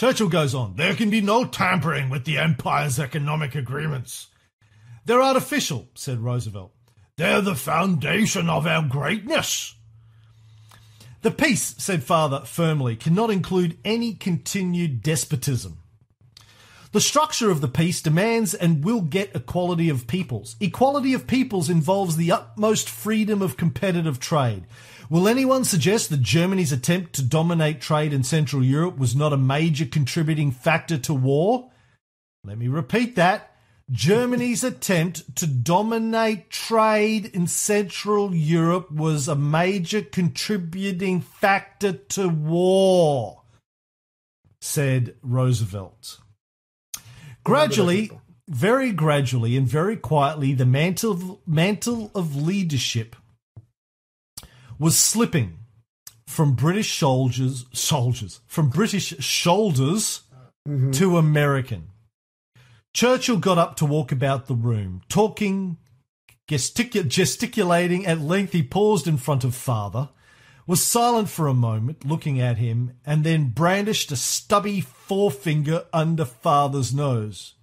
Churchill 0.00 0.30
goes 0.30 0.54
on, 0.54 0.76
there 0.76 0.94
can 0.94 1.10
be 1.10 1.20
no 1.20 1.44
tampering 1.44 2.08
with 2.08 2.24
the 2.24 2.38
Empire's 2.38 2.98
economic 2.98 3.54
agreements. 3.54 4.28
They're 5.04 5.20
artificial, 5.20 5.88
said 5.94 6.20
Roosevelt. 6.20 6.72
They're 7.18 7.42
the 7.42 7.54
foundation 7.54 8.48
of 8.48 8.66
our 8.66 8.82
greatness. 8.82 9.74
The 11.20 11.30
peace, 11.30 11.74
said 11.76 12.02
Father 12.02 12.40
firmly, 12.46 12.96
cannot 12.96 13.28
include 13.28 13.76
any 13.84 14.14
continued 14.14 15.02
despotism. 15.02 15.82
The 16.92 17.02
structure 17.02 17.50
of 17.50 17.60
the 17.60 17.68
peace 17.68 18.00
demands 18.00 18.54
and 18.54 18.82
will 18.82 19.02
get 19.02 19.36
equality 19.36 19.90
of 19.90 20.06
peoples. 20.06 20.56
Equality 20.60 21.12
of 21.12 21.26
peoples 21.26 21.68
involves 21.68 22.16
the 22.16 22.32
utmost 22.32 22.88
freedom 22.88 23.42
of 23.42 23.58
competitive 23.58 24.18
trade. 24.18 24.64
Will 25.10 25.26
anyone 25.26 25.64
suggest 25.64 26.08
that 26.10 26.22
Germany's 26.22 26.70
attempt 26.70 27.14
to 27.14 27.22
dominate 27.24 27.80
trade 27.80 28.12
in 28.12 28.22
Central 28.22 28.62
Europe 28.62 28.96
was 28.96 29.16
not 29.16 29.32
a 29.32 29.36
major 29.36 29.84
contributing 29.84 30.52
factor 30.52 30.96
to 30.98 31.12
war? 31.12 31.72
Let 32.44 32.58
me 32.58 32.68
repeat 32.68 33.16
that. 33.16 33.50
Germany's 33.90 34.62
attempt 34.62 35.34
to 35.34 35.48
dominate 35.48 36.48
trade 36.48 37.26
in 37.26 37.48
Central 37.48 38.32
Europe 38.32 38.92
was 38.92 39.26
a 39.26 39.34
major 39.34 40.00
contributing 40.00 41.20
factor 41.20 41.92
to 41.92 42.28
war, 42.28 43.42
said 44.60 45.16
Roosevelt. 45.22 46.20
Gradually, 47.42 48.12
very 48.48 48.92
gradually 48.92 49.56
and 49.56 49.66
very 49.66 49.96
quietly, 49.96 50.54
the 50.54 50.66
mantle, 50.66 51.42
mantle 51.48 52.12
of 52.14 52.36
leadership 52.36 53.16
was 54.80 54.98
slipping 54.98 55.58
from 56.26 56.54
British 56.54 56.98
soldiers, 56.98 57.66
soldiers, 57.72 58.40
from 58.46 58.70
British 58.70 59.18
shoulders 59.18 60.22
mm-hmm. 60.66 60.90
to 60.92 61.18
American. 61.18 61.88
Churchill 62.94 63.36
got 63.36 63.58
up 63.58 63.76
to 63.76 63.84
walk 63.84 64.10
about 64.10 64.46
the 64.46 64.54
room, 64.54 65.02
talking, 65.08 65.76
gestic- 66.48 67.06
gesticulating 67.06 68.06
at 68.06 68.20
length. 68.20 68.52
He 68.52 68.62
paused 68.62 69.06
in 69.06 69.18
front 69.18 69.44
of 69.44 69.54
father, 69.54 70.08
was 70.66 70.82
silent 70.82 71.28
for 71.28 71.46
a 71.46 71.54
moment, 71.54 72.06
looking 72.06 72.40
at 72.40 72.56
him, 72.56 72.94
and 73.04 73.22
then 73.22 73.50
brandished 73.50 74.10
a 74.10 74.16
stubby 74.16 74.80
forefinger 74.80 75.84
under 75.92 76.24
father's 76.24 76.94
nose. 76.94 77.54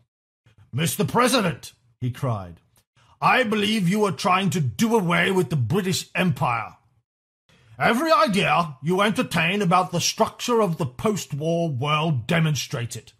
Mr. 0.73 1.07
President, 1.07 1.73
he 1.99 2.11
cried, 2.11 2.61
I 3.19 3.41
believe 3.41 3.89
you 3.89 4.05
are 4.05 4.11
trying 4.11 4.51
to 4.51 4.59
do 4.59 4.95
away 4.95 5.31
with 5.31 5.49
the 5.49 5.55
British 5.55 6.09
Empire. 6.13 6.75
Every 7.79 8.11
idea 8.11 8.77
you 8.81 9.01
entertain 9.01 9.61
about 9.61 9.91
the 9.91 10.01
structure 10.01 10.61
of 10.61 10.77
the 10.77 10.85
post 10.85 11.33
war 11.33 11.69
world 11.69 12.25
demonstrates 12.25 12.95
it. 12.95 13.13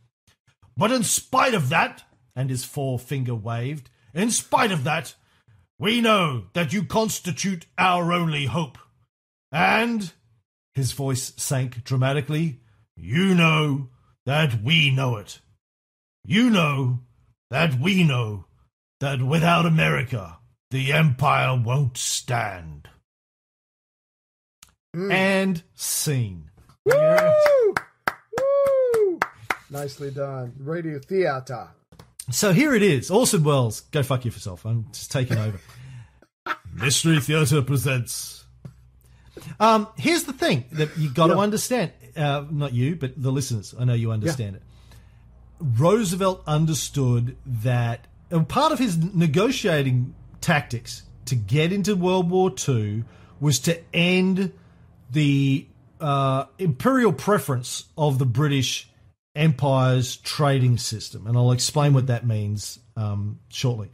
But 0.75 0.91
in 0.91 1.03
spite 1.03 1.53
of 1.53 1.69
that, 1.69 2.03
and 2.35 2.49
his 2.49 2.63
forefinger 2.63 3.35
waved, 3.35 3.89
in 4.13 4.31
spite 4.31 4.71
of 4.71 4.83
that, 4.83 5.13
we 5.79 6.01
know 6.01 6.45
that 6.53 6.73
you 6.73 6.83
constitute 6.83 7.67
our 7.77 8.11
only 8.11 8.45
hope. 8.45 8.79
And, 9.51 10.11
his 10.73 10.91
voice 10.91 11.33
sank 11.37 11.83
dramatically, 11.83 12.61
you 12.95 13.35
know 13.35 13.89
that 14.25 14.63
we 14.63 14.89
know 14.89 15.17
it. 15.17 15.39
You 16.25 16.49
know 16.49 17.01
that 17.51 17.79
we 17.79 18.03
know 18.03 18.45
that 18.99 19.21
without 19.21 19.65
America, 19.65 20.39
the 20.71 20.91
empire 20.93 21.61
won't 21.63 21.95
stand. 21.95 22.89
Mm. 24.97 25.11
And 25.11 25.63
scene. 25.75 26.49
Woo! 26.83 27.75
Woo! 28.37 29.19
Nicely 29.69 30.09
done. 30.09 30.53
Radio 30.57 30.97
theater. 30.97 31.67
So 32.31 32.51
here 32.51 32.73
it 32.73 32.81
is. 32.81 33.11
Orson 33.11 33.43
Welles. 33.43 33.81
Go 33.81 34.01
fuck 34.01 34.25
yourself. 34.25 34.65
I'm 34.65 34.87
just 34.91 35.11
taking 35.11 35.37
over. 35.37 35.59
Mystery 36.73 37.19
Theater 37.19 37.61
presents. 37.61 38.45
Um, 39.59 39.87
here's 39.97 40.23
the 40.23 40.33
thing 40.33 40.65
that 40.71 40.97
you've 40.97 41.13
got 41.13 41.27
to 41.27 41.37
understand. 41.37 41.91
Uh, 42.15 42.45
not 42.49 42.73
you, 42.73 42.95
but 42.95 43.13
the 43.21 43.31
listeners. 43.31 43.75
I 43.79 43.83
know 43.85 43.93
you 43.93 44.11
understand 44.11 44.53
yeah. 44.53 44.57
it. 44.57 45.79
Roosevelt 45.79 46.41
understood 46.47 47.37
that 47.45 48.07
and 48.31 48.47
part 48.47 48.71
of 48.71 48.79
his 48.79 48.97
negotiating 48.97 50.13
tactics 50.41 51.03
to 51.25 51.35
get 51.35 51.71
into 51.71 51.95
World 51.95 52.29
War 52.29 52.51
II 52.67 53.03
was 53.39 53.59
to 53.59 53.79
end 53.93 54.51
the 55.11 55.67
uh, 55.99 56.45
imperial 56.59 57.13
preference 57.13 57.85
of 57.97 58.19
the 58.19 58.25
British 58.25 58.89
Empire's 59.35 60.17
trading 60.17 60.77
system, 60.77 61.27
and 61.27 61.37
I'll 61.37 61.51
explain 61.51 61.93
what 61.93 62.07
that 62.07 62.25
means 62.25 62.79
um, 62.95 63.39
shortly. 63.49 63.89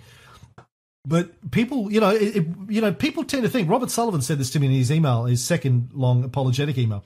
But 1.05 1.51
people, 1.51 1.91
you 1.91 1.99
know, 1.99 2.11
it, 2.11 2.37
it, 2.37 2.47
you 2.69 2.79
know, 2.79 2.93
people 2.93 3.25
tend 3.25 3.43
to 3.43 3.49
think. 3.49 3.69
Robert 3.69 3.91
Sullivan 3.91 4.21
said 4.21 4.37
this 4.37 4.51
to 4.51 4.59
me 4.59 4.67
in 4.67 4.73
his 4.73 4.89
email, 4.89 5.25
his 5.25 5.43
second 5.43 5.89
long 5.93 6.23
apologetic 6.23 6.77
email. 6.77 7.03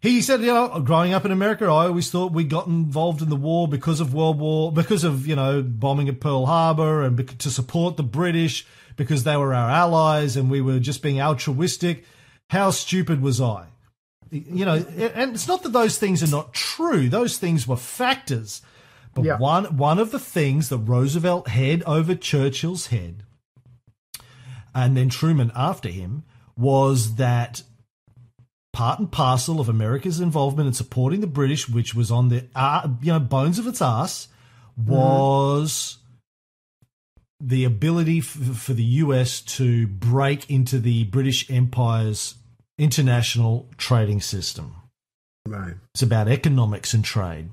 he 0.00 0.20
said, 0.20 0.40
you 0.40 0.48
know, 0.48 0.80
growing 0.80 1.14
up 1.14 1.24
in 1.24 1.30
America, 1.30 1.66
I 1.66 1.86
always 1.86 2.10
thought 2.10 2.32
we 2.32 2.42
got 2.42 2.66
involved 2.66 3.22
in 3.22 3.28
the 3.28 3.36
war 3.36 3.68
because 3.68 4.00
of 4.00 4.14
World 4.14 4.40
War, 4.40 4.72
because 4.72 5.04
of, 5.04 5.28
you 5.28 5.36
know, 5.36 5.62
bombing 5.62 6.08
at 6.08 6.18
Pearl 6.18 6.46
Harbor 6.46 7.02
and 7.02 7.38
to 7.38 7.50
support 7.50 7.96
the 7.96 8.02
British 8.02 8.66
because 8.96 9.22
they 9.22 9.36
were 9.36 9.54
our 9.54 9.70
allies 9.70 10.36
and 10.36 10.50
we 10.50 10.60
were 10.60 10.80
just 10.80 11.00
being 11.00 11.20
altruistic. 11.20 12.04
How 12.54 12.70
stupid 12.70 13.20
was 13.20 13.40
I? 13.40 13.66
You 14.30 14.64
know, 14.64 14.76
and 14.76 15.34
it's 15.34 15.48
not 15.48 15.64
that 15.64 15.72
those 15.72 15.98
things 15.98 16.22
are 16.22 16.30
not 16.30 16.54
true. 16.54 17.08
Those 17.08 17.36
things 17.36 17.66
were 17.66 17.76
factors. 17.76 18.62
But 19.12 19.24
Yeah. 19.24 19.38
one, 19.38 19.76
one 19.76 19.98
of 19.98 20.12
the 20.12 20.20
things 20.20 20.68
that 20.68 20.78
Roosevelt 20.78 21.48
had 21.48 21.82
over 21.82 22.14
Churchill's 22.14 22.86
head 22.86 23.24
and 24.72 24.96
then 24.96 25.08
Truman 25.08 25.50
after 25.54 25.88
him 25.88 26.22
was 26.56 27.16
that 27.16 27.62
part 28.72 29.00
and 29.00 29.10
parcel 29.10 29.60
of 29.60 29.68
America's 29.68 30.20
involvement 30.20 30.68
in 30.68 30.74
supporting 30.74 31.20
the 31.20 31.26
British, 31.26 31.68
which 31.68 31.92
was 31.94 32.10
on 32.10 32.28
the 32.28 32.46
uh, 32.54 32.88
you 33.02 33.12
know 33.12 33.20
bones 33.20 33.58
of 33.58 33.66
its 33.66 33.82
ass, 33.82 34.28
was 34.76 35.98
the 37.40 37.64
ability 37.64 38.20
for 38.20 38.74
the 38.74 38.84
US 38.84 39.40
to 39.40 39.86
break 39.88 40.48
into 40.48 40.78
the 40.78 41.04
British 41.04 41.50
Empire's 41.50 42.36
international 42.78 43.68
trading 43.76 44.20
system. 44.20 44.74
Right. 45.46 45.74
It's 45.94 46.02
about 46.02 46.28
economics 46.28 46.94
and 46.94 47.04
trade. 47.04 47.50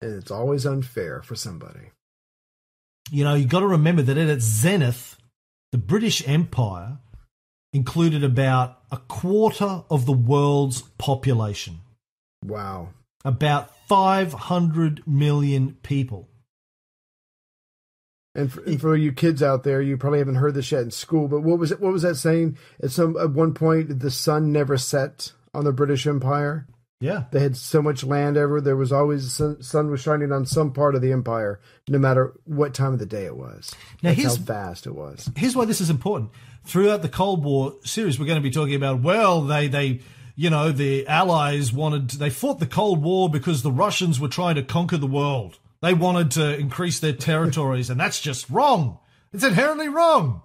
And 0.00 0.14
it's 0.14 0.30
always 0.30 0.66
unfair 0.66 1.22
for 1.22 1.34
somebody. 1.34 1.90
You 3.10 3.24
know, 3.24 3.34
you've 3.34 3.48
got 3.48 3.60
to 3.60 3.66
remember 3.66 4.02
that 4.02 4.16
at 4.16 4.28
its 4.28 4.44
zenith, 4.44 5.16
the 5.70 5.78
British 5.78 6.26
Empire 6.26 6.98
included 7.72 8.22
about 8.22 8.78
a 8.90 8.96
quarter 8.98 9.82
of 9.90 10.06
the 10.06 10.12
world's 10.12 10.82
population, 10.98 11.80
Wow. 12.44 12.90
about 13.24 13.74
500 13.88 15.06
million 15.06 15.76
people. 15.82 16.28
And 18.34 18.50
for, 18.50 18.62
and 18.62 18.80
for 18.80 18.96
you 18.96 19.12
kids 19.12 19.42
out 19.42 19.62
there, 19.62 19.82
you 19.82 19.96
probably 19.98 20.18
haven't 20.20 20.36
heard 20.36 20.54
this 20.54 20.72
yet 20.72 20.82
in 20.82 20.90
school. 20.90 21.28
But 21.28 21.40
what 21.40 21.58
was 21.58 21.70
it? 21.70 21.80
What 21.80 21.92
was 21.92 22.02
that 22.02 22.14
saying? 22.16 22.56
At 22.82 22.90
some 22.90 23.16
at 23.18 23.30
one 23.30 23.52
point, 23.52 24.00
the 24.00 24.10
sun 24.10 24.52
never 24.52 24.78
set 24.78 25.32
on 25.52 25.64
the 25.64 25.72
British 25.72 26.06
Empire. 26.06 26.66
Yeah. 26.98 27.24
They 27.32 27.40
had 27.40 27.56
so 27.56 27.82
much 27.82 28.04
land 28.04 28.36
ever. 28.36 28.60
There 28.60 28.76
was 28.76 28.92
always 28.92 29.32
sun, 29.32 29.60
sun 29.60 29.90
was 29.90 30.00
shining 30.00 30.30
on 30.30 30.46
some 30.46 30.72
part 30.72 30.94
of 30.94 31.02
the 31.02 31.10
empire, 31.10 31.60
no 31.88 31.98
matter 31.98 32.32
what 32.44 32.74
time 32.74 32.92
of 32.92 33.00
the 33.00 33.06
day 33.06 33.24
it 33.24 33.36
was. 33.36 33.72
Now, 34.04 34.14
That's 34.14 34.36
how 34.36 34.42
vast 34.42 34.86
it 34.86 34.94
was. 34.94 35.28
here's 35.36 35.56
why 35.56 35.64
this 35.64 35.80
is 35.80 35.90
important. 35.90 36.30
Throughout 36.64 37.02
the 37.02 37.08
Cold 37.08 37.42
War 37.44 37.74
series, 37.84 38.20
we're 38.20 38.26
going 38.26 38.40
to 38.40 38.48
be 38.48 38.52
talking 38.52 38.76
about 38.76 39.02
well, 39.02 39.42
they 39.42 39.66
they 39.66 40.00
you 40.36 40.48
know 40.48 40.70
the 40.70 41.06
Allies 41.08 41.72
wanted 41.72 42.08
they 42.12 42.30
fought 42.30 42.60
the 42.60 42.66
Cold 42.66 43.02
War 43.02 43.28
because 43.28 43.62
the 43.62 43.72
Russians 43.72 44.20
were 44.20 44.28
trying 44.28 44.54
to 44.54 44.62
conquer 44.62 44.96
the 44.96 45.06
world. 45.08 45.58
They 45.82 45.94
wanted 45.94 46.30
to 46.32 46.56
increase 46.56 47.00
their 47.00 47.12
territories, 47.12 47.90
and 47.90 48.00
that's 48.00 48.20
just 48.20 48.48
wrong. 48.48 48.98
It's 49.32 49.44
inherently 49.44 49.88
wrong. 49.88 50.42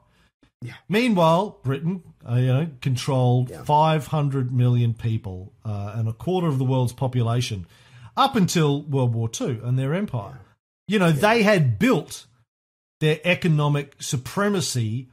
Yeah. 0.62 0.74
Meanwhile, 0.90 1.60
Britain, 1.64 2.02
uh, 2.28 2.36
you 2.36 2.48
know, 2.48 2.68
controlled 2.82 3.52
500 3.52 4.52
million 4.52 4.96
people 4.96 5.54
uh, 5.64 5.94
and 5.96 6.10
a 6.10 6.14
quarter 6.14 6.48
of 6.48 6.58
the 6.58 6.64
world's 6.66 6.94
population 6.94 7.68
up 8.16 8.36
until 8.36 8.82
World 8.82 9.14
War 9.14 9.30
II 9.40 9.60
and 9.64 9.78
their 9.78 9.94
empire. 9.94 10.40
You 10.88 10.98
know, 10.98 11.12
they 11.12 11.44
had 11.44 11.78
built 11.78 12.26
their 13.00 13.20
economic 13.24 13.96
supremacy 14.00 15.10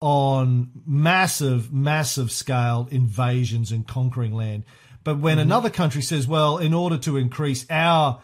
on 0.00 0.70
massive, 0.84 1.72
massive 1.72 2.32
scale 2.32 2.88
invasions 2.90 3.70
and 3.70 3.86
conquering 3.86 4.34
land. 4.34 4.64
But 5.04 5.18
when 5.18 5.38
another 5.38 5.70
country 5.70 6.02
says, 6.02 6.26
well, 6.26 6.58
in 6.58 6.74
order 6.74 6.98
to 6.98 7.16
increase 7.16 7.64
our 7.70 8.20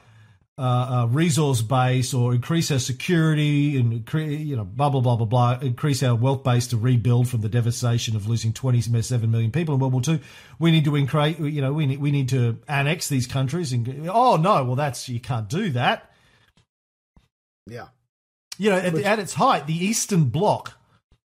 uh, 0.58 0.62
uh, 0.62 1.06
resource 1.10 1.60
base 1.60 2.14
or 2.14 2.34
increase 2.34 2.70
our 2.70 2.78
security 2.78 3.76
and 3.78 3.92
you 4.14 4.56
know 4.56 4.64
blah 4.64 4.88
blah 4.88 5.00
blah 5.02 5.16
blah 5.16 5.26
blah 5.26 5.58
increase 5.60 6.02
our 6.02 6.14
wealth 6.14 6.42
base 6.42 6.66
to 6.68 6.76
rebuild 6.78 7.28
from 7.28 7.42
the 7.42 7.48
devastation 7.48 8.16
of 8.16 8.26
losing 8.26 8.54
27 8.54 9.30
million 9.30 9.50
people 9.52 9.74
in 9.74 9.80
World 9.80 9.92
War 9.92 10.02
II 10.08 10.20
we 10.58 10.70
need 10.70 10.84
to 10.86 10.96
increase 10.96 11.38
you 11.38 11.60
know 11.60 11.74
we 11.74 11.84
need 11.86 12.00
we 12.00 12.10
need 12.10 12.30
to 12.30 12.58
annex 12.68 13.08
these 13.08 13.26
countries 13.26 13.72
and 13.72 14.08
oh 14.08 14.36
no 14.36 14.64
well 14.64 14.76
that's 14.76 15.08
you 15.10 15.20
can't 15.20 15.48
do 15.50 15.68
that 15.72 16.10
Yeah. 17.68 17.88
you 18.56 18.70
know, 18.70 18.76
at, 18.76 18.94
the, 18.94 19.04
at 19.04 19.18
its 19.18 19.34
height, 19.34 19.66
the 19.66 19.74
Eastern 19.76 20.24
Bloc, 20.30 20.72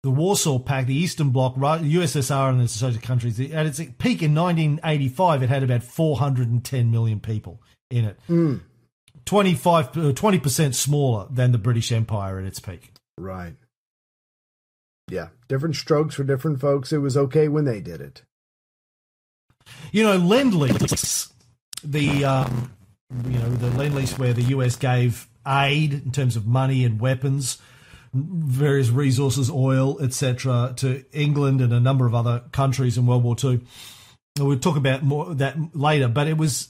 the 0.03 0.11
Warsaw 0.11 0.59
Pact, 0.59 0.88
the 0.88 0.95
Eastern 0.95 1.32
Bloc, 1.32 1.55
USSR 1.55 2.49
and 2.49 2.59
the 2.61 2.65
associated 2.65 3.01
countries, 3.05 3.39
at 3.41 3.65
its 3.65 3.80
peak 3.97 4.21
in 4.23 4.34
1985, 4.34 5.43
it 5.43 5.49
had 5.49 5.63
about 5.63 5.84
410 5.84 6.91
million 6.91 7.19
people 7.19 7.59
in 7.89 8.05
it. 8.05 8.19
25, 9.28 9.86
uh, 9.86 9.91
20% 10.13 10.73
smaller 10.73 11.28
than 11.30 11.51
the 11.51 11.57
British 11.57 11.91
Empire 11.91 12.39
at 12.39 12.45
its 12.45 12.59
peak. 12.59 12.93
Right. 13.17 13.55
Yeah. 15.09 15.28
Different 15.47 15.75
strokes 15.75 16.15
for 16.15 16.23
different 16.23 16.59
folks. 16.59 16.91
It 16.91 16.99
was 16.99 17.15
okay 17.15 17.47
when 17.47 17.65
they 17.65 17.82
did 17.82 18.01
it. 18.01 18.23
You 19.91 20.03
know, 20.03 20.15
Lend 20.15 20.53
Lease, 20.53 21.32
the 21.84 22.23
um, 22.23 22.71
you 23.28 23.38
know 23.38 23.49
the 23.49 23.69
Lend 23.78 23.95
Lease 23.95 24.17
where 24.17 24.32
the 24.32 24.43
US 24.43 24.78
gave 24.78 25.28
aid 25.45 25.93
in 25.93 26.11
terms 26.11 26.38
of 26.38 26.47
money 26.47 26.86
and 26.86 26.99
weapons, 27.01 27.57
various 28.13 28.89
resources, 28.89 29.51
oil, 29.51 30.01
etc., 30.01 30.73
to 30.78 31.03
England 31.11 31.59
and 31.59 31.73
a 31.73 31.82
number 31.82 32.05
of 32.05 32.15
other 32.15 32.43
countries 32.53 32.97
in 32.97 33.05
World 33.05 33.23
War 33.23 33.36
II. 33.41 33.59
We'll 34.39 34.59
talk 34.59 34.78
about 34.78 35.03
more 35.03 35.34
that 35.36 35.75
later, 35.75 36.07
but 36.07 36.28
it 36.28 36.38
was 36.38 36.69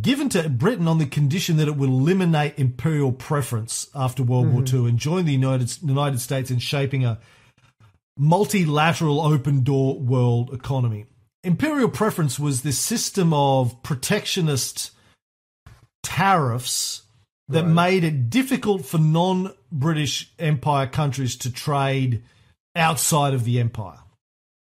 given 0.00 0.28
to 0.30 0.48
Britain 0.48 0.88
on 0.88 0.98
the 0.98 1.06
condition 1.06 1.56
that 1.56 1.68
it 1.68 1.76
would 1.76 1.88
eliminate 1.88 2.58
imperial 2.58 3.12
preference 3.12 3.88
after 3.94 4.22
World 4.22 4.52
War 4.52 4.62
mm-hmm. 4.62 4.76
II 4.84 4.88
and 4.88 4.98
join 4.98 5.24
the 5.24 5.32
United 5.32 5.82
United 5.82 6.20
States 6.20 6.50
in 6.50 6.58
shaping 6.58 7.04
a 7.04 7.18
multilateral 8.16 9.20
open 9.20 9.62
door 9.62 9.98
world 9.98 10.52
economy. 10.52 11.06
Imperial 11.44 11.88
preference 11.88 12.38
was 12.38 12.62
this 12.62 12.78
system 12.78 13.32
of 13.34 13.82
protectionist 13.82 14.92
tariffs 16.02 17.02
that 17.48 17.66
made 17.66 18.04
it 18.04 18.30
difficult 18.30 18.84
for 18.84 18.98
non 18.98 19.52
British 19.70 20.32
Empire 20.38 20.86
countries 20.86 21.36
to 21.36 21.52
trade 21.52 22.22
outside 22.76 23.34
of 23.34 23.44
the 23.44 23.60
empire. 23.60 23.98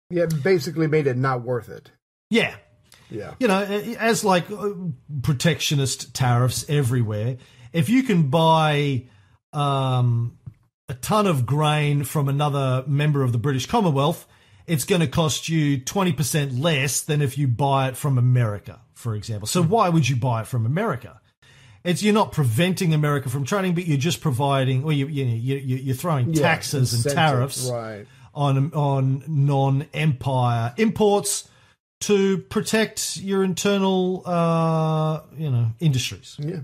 Yeah. 0.10 0.26
Basically 0.26 0.88
made 0.88 1.08
it 1.08 1.18
not 1.18 1.42
worth 1.42 1.70
it. 1.70 1.92
Yeah. 2.30 2.56
Yeah. 3.16 3.34
You 3.40 3.48
know, 3.48 3.62
as 4.00 4.24
like 4.24 4.50
uh, 4.52 4.70
protectionist 5.24 6.14
tariffs 6.14 6.66
everywhere, 6.70 7.38
if 7.74 7.90
you 7.90 8.04
can 8.04 8.30
buy 8.30 9.06
um, 9.54 10.38
a 10.90 10.94
ton 10.94 11.28
of 11.28 11.46
grain 11.46 12.04
from 12.04 12.30
another 12.30 12.84
member 12.88 13.24
of 13.24 13.32
the 13.32 13.38
British 13.38 13.66
Commonwealth, 13.66 14.28
it's 14.68 14.84
going 14.86 15.02
to 15.02 15.08
cost 15.08 15.48
you 15.50 15.80
20% 15.80 16.60
less 16.62 17.02
than 17.02 17.22
if 17.22 17.38
you 17.38 17.48
buy 17.48 17.88
it 17.90 17.98
from 17.98 18.18
America, 18.18 18.82
for 18.94 19.16
example. 19.16 19.48
So 19.48 19.62
why 19.64 19.90
would 19.90 20.08
you 20.10 20.16
buy 20.16 20.42
it 20.42 20.48
from 20.48 20.66
America? 20.66 21.22
It's 21.84 22.02
you're 22.02 22.16
not 22.16 22.32
preventing 22.32 22.96
America 22.96 23.30
from 23.30 23.46
trading, 23.46 23.76
but 23.76 23.86
you're 23.86 24.00
just 24.00 24.20
providing, 24.22 24.84
or 24.84 24.92
you, 24.92 25.06
you, 25.06 25.24
you, 25.26 25.56
you're 25.78 25.96
throwing 25.96 26.34
Yeah, 26.34 26.42
taxes 26.42 27.06
and 27.06 27.14
tariffs 27.14 27.70
Right. 27.70 28.08
on 28.34 28.74
on 28.74 29.24
non-empire 29.28 30.74
imports 30.78 31.48
to 32.02 32.38
protect 32.38 33.18
your 33.18 33.44
internal, 33.44 34.24
uh, 34.26 35.22
you 35.38 35.50
know, 35.50 35.72
industries. 35.80 36.36
Yeah. 36.40 36.62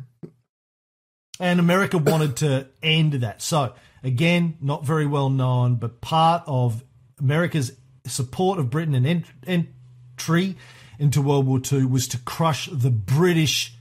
And 1.40 1.60
America 1.60 1.98
wanted 1.98 2.38
to 2.38 2.68
end 2.84 3.14
that. 3.14 3.42
So 3.42 3.74
again, 4.04 4.58
not 4.62 4.86
very 4.86 5.08
well 5.08 5.30
known, 5.30 5.76
but 5.76 6.02
part 6.02 6.44
of 6.46 6.84
America's 7.20 7.74
support 8.06 8.60
of 8.60 8.70
Britain 8.70 8.96
and 8.96 9.08
ent- 9.08 9.26
entry 9.48 10.56
into 11.00 11.22
World 11.22 11.48
War 11.48 11.60
II 11.72 11.86
was 11.86 12.08
to 12.10 12.18
crush 12.20 12.70
the 12.72 12.92
British 12.92 13.76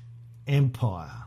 Empire. 0.46 1.20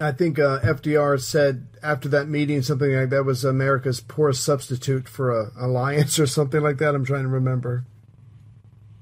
I 0.00 0.12
think 0.12 0.38
uh, 0.38 0.60
FDR 0.60 1.20
said 1.20 1.68
after 1.82 2.08
that 2.10 2.28
meeting 2.28 2.62
something 2.62 2.92
like 2.92 3.10
that 3.10 3.24
was 3.24 3.44
America's 3.44 4.00
poor 4.00 4.32
substitute 4.32 5.08
for 5.08 5.30
a 5.30 5.50
alliance 5.56 6.18
or 6.18 6.26
something 6.26 6.60
like 6.60 6.78
that. 6.78 6.94
I'm 6.94 7.04
trying 7.04 7.22
to 7.22 7.28
remember. 7.28 7.84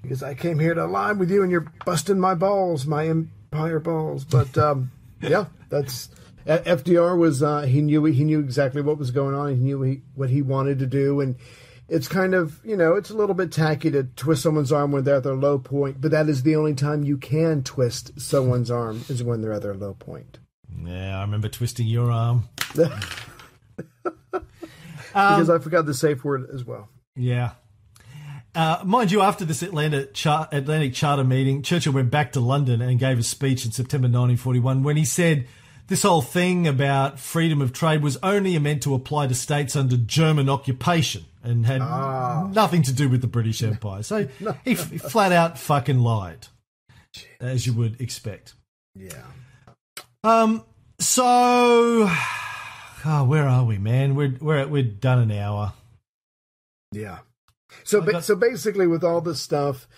Because 0.02 0.22
I 0.22 0.34
came 0.34 0.58
here 0.58 0.74
to 0.74 0.84
align 0.84 1.18
with 1.18 1.30
you 1.30 1.42
and 1.42 1.50
you're 1.50 1.72
busting 1.84 2.18
my 2.18 2.34
balls, 2.34 2.86
my 2.86 3.06
empire 3.08 3.78
balls. 3.78 4.24
But 4.24 4.58
um, 4.58 4.90
yeah, 5.20 5.46
that's 5.68 6.08
FDR 6.46 7.16
was 7.16 7.42
uh, 7.42 7.62
he 7.62 7.80
knew 7.80 8.04
he 8.04 8.24
knew 8.24 8.40
exactly 8.40 8.82
what 8.82 8.98
was 8.98 9.10
going 9.10 9.34
on. 9.34 9.50
He 9.50 9.62
knew 9.62 9.82
he, 9.82 10.02
what 10.14 10.30
he 10.30 10.42
wanted 10.42 10.78
to 10.80 10.86
do, 10.86 11.20
and 11.20 11.36
it's 11.88 12.08
kind 12.08 12.34
of 12.34 12.60
you 12.64 12.76
know 12.76 12.94
it's 12.94 13.10
a 13.10 13.16
little 13.16 13.34
bit 13.34 13.52
tacky 13.52 13.90
to 13.90 14.04
twist 14.04 14.42
someone's 14.42 14.72
arm 14.72 14.92
when 14.92 15.04
they're 15.04 15.16
at 15.16 15.22
their 15.22 15.34
low 15.34 15.58
point. 15.58 16.00
But 16.00 16.10
that 16.10 16.28
is 16.28 16.42
the 16.42 16.56
only 16.56 16.74
time 16.74 17.04
you 17.04 17.16
can 17.16 17.62
twist 17.62 18.20
someone's 18.20 18.70
arm 18.70 19.04
is 19.08 19.22
when 19.22 19.40
they're 19.40 19.52
at 19.52 19.62
their 19.62 19.74
low 19.74 19.94
point. 19.94 20.38
Yeah, 20.84 21.18
I 21.18 21.20
remember 21.22 21.48
twisting 21.48 21.86
your 21.86 22.10
arm. 22.10 22.48
because 25.12 25.50
I 25.50 25.58
forgot 25.58 25.86
the 25.86 25.94
safe 25.94 26.24
word 26.24 26.48
as 26.52 26.64
well. 26.64 26.88
Yeah. 27.14 27.52
Uh, 28.54 28.82
mind 28.84 29.10
you, 29.10 29.22
after 29.22 29.44
this 29.44 29.62
Atlanta 29.62 30.04
char- 30.06 30.48
Atlantic 30.52 30.92
Charter 30.92 31.24
meeting, 31.24 31.62
Churchill 31.62 31.92
went 31.94 32.10
back 32.10 32.32
to 32.32 32.40
London 32.40 32.82
and 32.82 32.98
gave 32.98 33.18
a 33.18 33.22
speech 33.22 33.64
in 33.64 33.72
September 33.72 34.06
1941 34.06 34.82
when 34.82 34.96
he 34.98 35.04
said 35.06 35.46
this 35.88 36.02
whole 36.02 36.20
thing 36.22 36.66
about 36.66 37.18
freedom 37.18 37.62
of 37.62 37.72
trade 37.72 38.02
was 38.02 38.18
only 38.22 38.58
meant 38.58 38.82
to 38.82 38.94
apply 38.94 39.26
to 39.26 39.34
states 39.34 39.74
under 39.74 39.96
German 39.96 40.50
occupation 40.50 41.24
and 41.42 41.64
had 41.66 41.80
nothing 42.52 42.82
to 42.82 42.92
do 42.92 43.08
with 43.08 43.20
the 43.22 43.26
British 43.26 43.62
Empire. 43.62 44.02
So 44.02 44.28
he, 44.64 44.72
f- 44.72 44.90
he 44.90 44.98
flat 44.98 45.32
out 45.32 45.58
fucking 45.58 45.98
lied, 45.98 46.46
as 47.40 47.66
you 47.66 47.72
would 47.72 48.00
expect. 48.00 48.52
Yeah. 48.94 49.24
Um. 50.24 50.64
So, 50.98 51.24
oh, 51.26 53.24
where 53.26 53.48
are 53.48 53.64
we, 53.64 53.78
man? 53.78 54.14
We're 54.14 54.36
we're 54.40 54.66
we're 54.66 54.82
done 54.82 55.18
an 55.18 55.32
hour. 55.32 55.72
Yeah. 56.92 57.18
So, 57.84 58.00
ba- 58.00 58.22
so 58.22 58.36
basically, 58.36 58.86
with 58.86 59.04
all 59.04 59.20
this 59.20 59.40
stuff, 59.40 59.88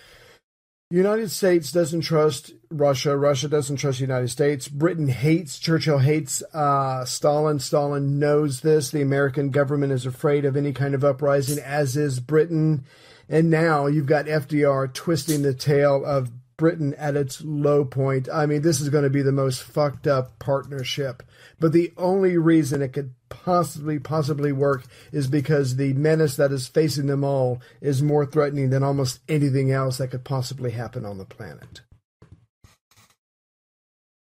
United 0.91 1.31
States 1.31 1.71
doesn't 1.71 2.01
trust 2.01 2.53
Russia. 2.69 3.17
Russia 3.17 3.47
doesn't 3.47 3.77
trust 3.77 3.97
the 3.97 4.05
United 4.05 4.29
States. 4.29 4.67
Britain 4.67 5.07
hates 5.07 5.57
Churchill 5.57 5.97
hates 5.99 6.43
uh, 6.53 7.03
Stalin. 7.05 7.59
Stalin 7.59 8.19
knows 8.19 8.61
this. 8.61 8.91
The 8.91 9.01
American 9.01 9.49
government 9.49 9.91
is 9.93 10.05
afraid 10.05 10.45
of 10.45 10.55
any 10.55 10.73
kind 10.73 10.93
of 10.93 11.03
uprising, 11.03 11.61
as 11.63 11.97
is 11.97 12.19
Britain. 12.19 12.85
And 13.27 13.49
now 13.49 13.87
you've 13.87 14.05
got 14.05 14.25
FDR 14.25 14.93
twisting 14.93 15.41
the 15.41 15.55
tail 15.55 16.05
of 16.05 16.29
Britain 16.57 16.93
at 16.95 17.15
its 17.15 17.41
low 17.43 17.83
point. 17.85 18.27
I 18.31 18.45
mean, 18.45 18.61
this 18.61 18.79
is 18.79 18.89
going 18.89 19.03
to 19.03 19.09
be 19.09 19.21
the 19.21 19.31
most 19.31 19.63
fucked 19.63 20.07
up 20.07 20.39
partnership. 20.39 21.21
But 21.59 21.71
the 21.73 21.93
only 21.97 22.37
reason 22.37 22.81
it 22.81 22.93
could 22.93 23.13
possibly, 23.29 23.99
possibly 23.99 24.51
work 24.51 24.83
is 25.11 25.27
because 25.27 25.75
the 25.75 25.93
menace 25.93 26.35
that 26.37 26.51
is 26.51 26.67
facing 26.67 27.07
them 27.07 27.23
all 27.23 27.61
is 27.81 28.01
more 28.01 28.25
threatening 28.25 28.69
than 28.69 28.83
almost 28.83 29.19
anything 29.27 29.71
else 29.71 29.97
that 29.97 30.09
could 30.11 30.23
possibly 30.23 30.71
happen 30.71 31.05
on 31.05 31.17
the 31.17 31.25
planet. 31.25 31.81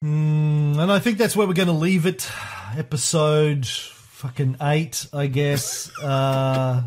Mm, 0.04 0.78
and 0.78 0.92
I 0.92 1.00
think 1.00 1.18
that's 1.18 1.36
where 1.36 1.48
we're 1.48 1.54
going 1.54 1.68
to 1.68 1.74
leave 1.74 2.06
it. 2.06 2.30
Episode 2.78 3.66
fucking 3.66 4.58
eight, 4.62 5.08
I 5.14 5.28
guess. 5.28 5.92
Uh, 6.02 6.84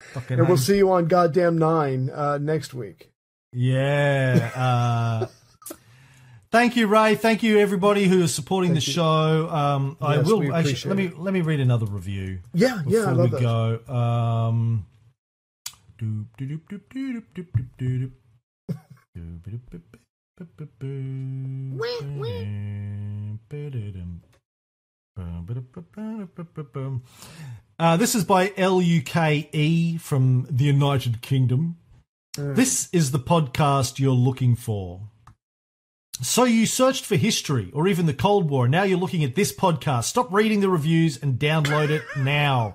fucking 0.00 0.38
And 0.38 0.48
we'll 0.48 0.58
eight. 0.58 0.60
see 0.60 0.76
you 0.78 0.90
on 0.92 1.06
goddamn 1.06 1.58
nine 1.58 2.10
uh, 2.10 2.38
next 2.38 2.74
week. 2.74 3.11
Yeah. 3.52 4.50
Uh, 4.54 5.26
thank 6.50 6.76
you, 6.76 6.86
Ray. 6.86 7.14
Thank 7.14 7.42
you, 7.42 7.58
everybody 7.58 8.06
who 8.08 8.22
is 8.22 8.34
supporting 8.34 8.72
thank 8.72 8.84
the 8.84 8.90
you. 8.90 8.94
show. 8.94 9.48
Um, 9.50 9.96
yes, 10.00 10.08
I 10.10 10.22
will 10.22 10.54
actually, 10.54 10.88
let 10.88 10.96
me 10.96 11.12
let 11.16 11.34
me 11.34 11.40
read 11.42 11.60
another 11.60 11.86
review. 11.86 12.40
Yeah, 12.54 12.82
before 12.84 12.92
yeah, 12.92 13.06
Before 13.10 13.24
we 13.24 13.28
that. 13.30 13.40
go. 13.40 13.94
Um, 13.94 14.86
uh, 27.78 27.96
this 27.96 28.14
is 28.14 28.24
by 28.24 28.52
Luke 28.56 30.00
from 30.00 30.46
the 30.50 30.64
United 30.64 31.20
Kingdom. 31.20 31.76
Mm. 32.36 32.56
This 32.56 32.88
is 32.92 33.10
the 33.10 33.18
podcast 33.18 33.98
you're 33.98 34.12
looking 34.12 34.56
for. 34.56 35.02
So 36.22 36.44
you 36.44 36.64
searched 36.66 37.04
for 37.04 37.16
history 37.16 37.70
or 37.74 37.88
even 37.88 38.06
the 38.06 38.14
Cold 38.14 38.48
War, 38.48 38.64
and 38.64 38.72
now 38.72 38.84
you're 38.84 38.98
looking 38.98 39.24
at 39.24 39.34
this 39.34 39.52
podcast. 39.52 40.04
Stop 40.04 40.32
reading 40.32 40.60
the 40.60 40.70
reviews 40.70 41.20
and 41.20 41.38
download 41.38 41.90
it 41.90 42.02
now. 42.16 42.74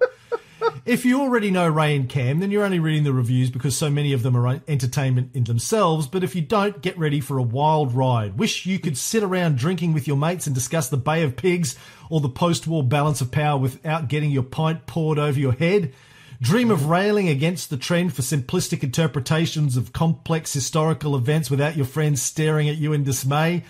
If 0.86 1.06
you 1.06 1.22
already 1.22 1.50
know 1.50 1.68
Ray 1.68 1.96
and 1.96 2.08
Cam, 2.08 2.40
then 2.40 2.52
you're 2.52 2.64
only 2.64 2.80
reading 2.80 3.04
the 3.04 3.14
reviews 3.14 3.50
because 3.50 3.76
so 3.76 3.90
many 3.90 4.14
of 4.14 4.22
them 4.22 4.38
are 4.38 4.62
entertainment 4.68 5.32
in 5.34 5.44
themselves. 5.44 6.08
But 6.08 6.24
if 6.24 6.36
you 6.36 6.42
don't, 6.42 6.82
get 6.82 6.98
ready 6.98 7.20
for 7.20 7.38
a 7.38 7.44
wild 7.44 7.94
ride. 7.94 8.38
Wish 8.38 8.66
you 8.66 8.80
could 8.80 8.98
sit 8.98 9.24
around 9.24 9.58
drinking 9.58 9.94
with 9.94 10.08
your 10.08 10.18
mates 10.18 10.46
and 10.46 10.54
discuss 10.54 10.90
the 10.90 10.98
Bay 10.98 11.24
of 11.24 11.36
Pigs 11.36 11.76
or 12.10 12.22
the 12.22 12.30
post 12.30 12.68
war 12.68 12.84
balance 12.84 13.22
of 13.22 13.32
power 13.32 13.58
without 13.58 14.08
getting 14.08 14.30
your 14.30 14.44
pint 14.44 14.86
poured 14.86 15.20
over 15.20 15.40
your 15.40 15.54
head. 15.54 15.94
Dream 16.40 16.70
of 16.70 16.86
railing 16.86 17.30
against 17.30 17.70
the 17.70 17.78
trend 17.78 18.14
for 18.14 18.22
simplistic 18.22 18.84
interpretations 18.84 19.76
of 19.76 19.94
complex 19.94 20.54
historical 20.54 21.16
events 21.16 21.50
without 21.50 21.76
your 21.76 21.86
friends 21.86 22.22
staring 22.22 22.70
at 22.70 22.78
you 22.78 22.94
in 22.94 23.04
dismay. 23.04 23.64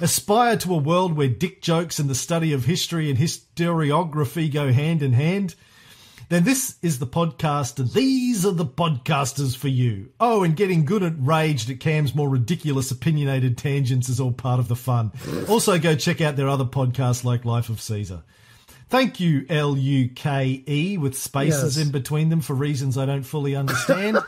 Aspire 0.00 0.56
to 0.58 0.74
a 0.74 0.78
world 0.78 1.16
where 1.16 1.28
dick 1.28 1.62
jokes 1.62 1.98
and 1.98 2.10
the 2.10 2.14
study 2.14 2.52
of 2.52 2.64
history 2.64 3.08
and 3.08 3.18
historiography 3.18 4.52
go 4.52 4.72
hand 4.72 5.02
in 5.02 5.12
hand 5.12 5.54
then 6.28 6.44
this 6.44 6.76
is 6.82 6.98
the 6.98 7.06
podcast, 7.06 7.94
these 7.94 8.44
are 8.44 8.52
the 8.52 8.66
podcasters 8.66 9.56
for 9.56 9.68
you. 9.68 10.10
Oh, 10.20 10.42
and 10.42 10.54
getting 10.54 10.84
good 10.84 11.02
at 11.02 11.14
rage 11.18 11.70
at 11.70 11.80
Cam's 11.80 12.14
more 12.14 12.28
ridiculous, 12.28 12.90
opinionated 12.90 13.56
tangents 13.56 14.10
is 14.10 14.20
all 14.20 14.32
part 14.32 14.60
of 14.60 14.68
the 14.68 14.76
fun. 14.76 15.12
Also, 15.48 15.78
go 15.78 15.94
check 15.94 16.20
out 16.20 16.36
their 16.36 16.48
other 16.48 16.66
podcasts 16.66 17.24
like 17.24 17.46
Life 17.46 17.70
of 17.70 17.80
Caesar. 17.80 18.24
Thank 18.88 19.20
you, 19.20 19.44
L 19.50 19.76
U 19.76 20.08
K 20.08 20.62
E, 20.66 20.96
with 20.98 21.16
spaces 21.16 21.76
Yes. 21.76 21.86
in 21.86 21.92
between 21.92 22.30
them 22.30 22.40
for 22.40 22.54
reasons 22.54 22.96
I 22.96 23.04
don't 23.06 23.22
fully 23.22 23.54
understand. 23.54 24.18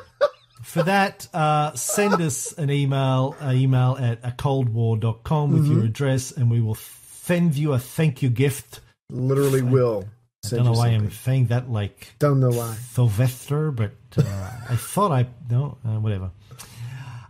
for 0.62 0.82
that, 0.82 1.28
uh, 1.32 1.72
send 1.74 2.20
us 2.20 2.52
an 2.52 2.70
email, 2.70 3.36
uh, 3.40 3.52
email 3.52 3.96
at 4.00 4.18
a 4.24 4.30
coldwar.com 4.32 5.52
with 5.52 5.66
your 5.66 5.84
address, 5.84 6.32
and 6.32 6.50
we 6.50 6.60
will 6.60 6.74
send 6.76 7.56
you 7.56 7.72
a 7.72 7.78
thank 7.78 8.22
you 8.22 8.30
gift. 8.30 8.80
Literally 9.10 9.62
will. 9.62 10.08
I 10.44 10.48
don't 10.56 10.64
know 10.64 10.72
why 10.72 10.88
I'm 10.88 11.10
saying 11.10 11.46
that 11.46 11.70
like 11.70 12.14
Don't 12.18 12.40
know 12.40 12.50
why. 12.50 12.74
Sylvester, 12.92 13.70
but 13.70 13.92
uh, 14.16 14.22
I 14.68 14.74
thought 14.76 15.12
I 15.12 15.26
no 15.50 15.78
uh, 15.86 16.00
whatever. 16.00 16.30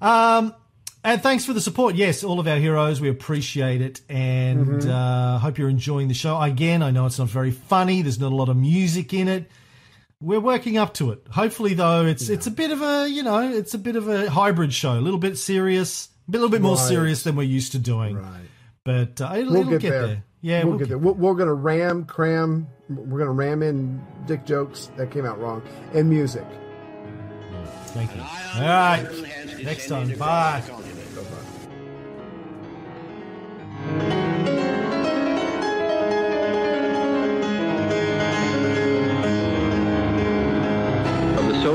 Um, 0.01 0.55
and 1.05 1.23
thanks 1.23 1.45
for 1.45 1.53
the 1.53 1.61
support. 1.61 1.95
Yes, 1.95 2.23
all 2.25 2.41
of 2.41 2.47
our 2.49 2.57
heroes, 2.59 3.01
we 3.01 3.09
appreciate 3.09 3.81
it, 3.81 4.01
and 4.09 4.85
uh, 4.87 5.39
hope 5.39 5.59
you're 5.59 5.69
enjoying 5.71 6.09
the 6.09 6.15
show. 6.15 6.41
Again, 6.41 6.83
I 6.83 6.91
know 6.91 7.07
it's 7.07 7.19
not 7.19 7.29
very 7.29 7.51
funny. 7.51 8.03
There's 8.03 8.21
not 8.21 8.33
a 8.33 8.35
lot 8.35 8.49
of 8.49 8.57
music 8.57 9.15
in 9.15 9.29
it. 9.29 9.51
We're 10.23 10.41
working 10.41 10.77
up 10.77 10.93
to 10.95 11.13
it. 11.13 11.23
Hopefully, 11.31 11.73
though, 11.75 12.05
it's 12.05 12.29
it's 12.29 12.47
a 12.47 12.51
bit 12.51 12.71
of 12.73 12.83
a 12.83 13.09
you 13.09 13.23
know 13.23 13.41
it's 13.51 13.73
a 13.73 13.79
bit 13.79 13.97
of 13.97 14.07
a 14.09 14.29
hybrid 14.29 14.73
show, 14.75 14.93
a 14.93 15.01
little 15.01 15.19
bit 15.21 15.39
serious, 15.39 16.11
a 16.29 16.33
little 16.33 16.51
bit 16.51 16.61
more 16.61 16.77
Right. 16.77 16.89
serious 16.89 17.23
than 17.23 17.37
we're 17.37 17.45
used 17.45 17.73
to 17.73 17.79
doing. 17.79 18.17
Right. 18.17 18.41
But 18.85 19.21
uh, 19.21 19.33
it'll, 19.37 19.53
We'll 19.53 19.61
it'll 19.63 19.71
get, 19.73 19.81
get, 19.83 19.91
there. 19.91 20.07
there. 20.07 20.25
Yeah, 20.43 20.65
we'll, 20.65 20.79
get 20.79 20.89
there. 20.89 20.99
We're, 20.99 21.13
we're 21.13 21.35
going 21.35 21.49
to 21.49 21.55
ram, 21.55 22.05
cram. 22.05 22.67
We're 22.89 23.19
going 23.19 23.27
to 23.27 23.33
ram 23.33 23.63
in 23.63 24.05
dick 24.27 24.45
jokes 24.47 24.91
that 24.97 25.11
came 25.11 25.25
out 25.27 25.39
wrong 25.39 25.63
and 25.95 26.09
music. 26.11 26.47
Thank 27.89 28.15
you. 28.15 28.23
All 28.23 28.61
right. 28.63 29.07
Next 29.63 29.89
time. 29.89 30.17
Bye. 30.19 30.63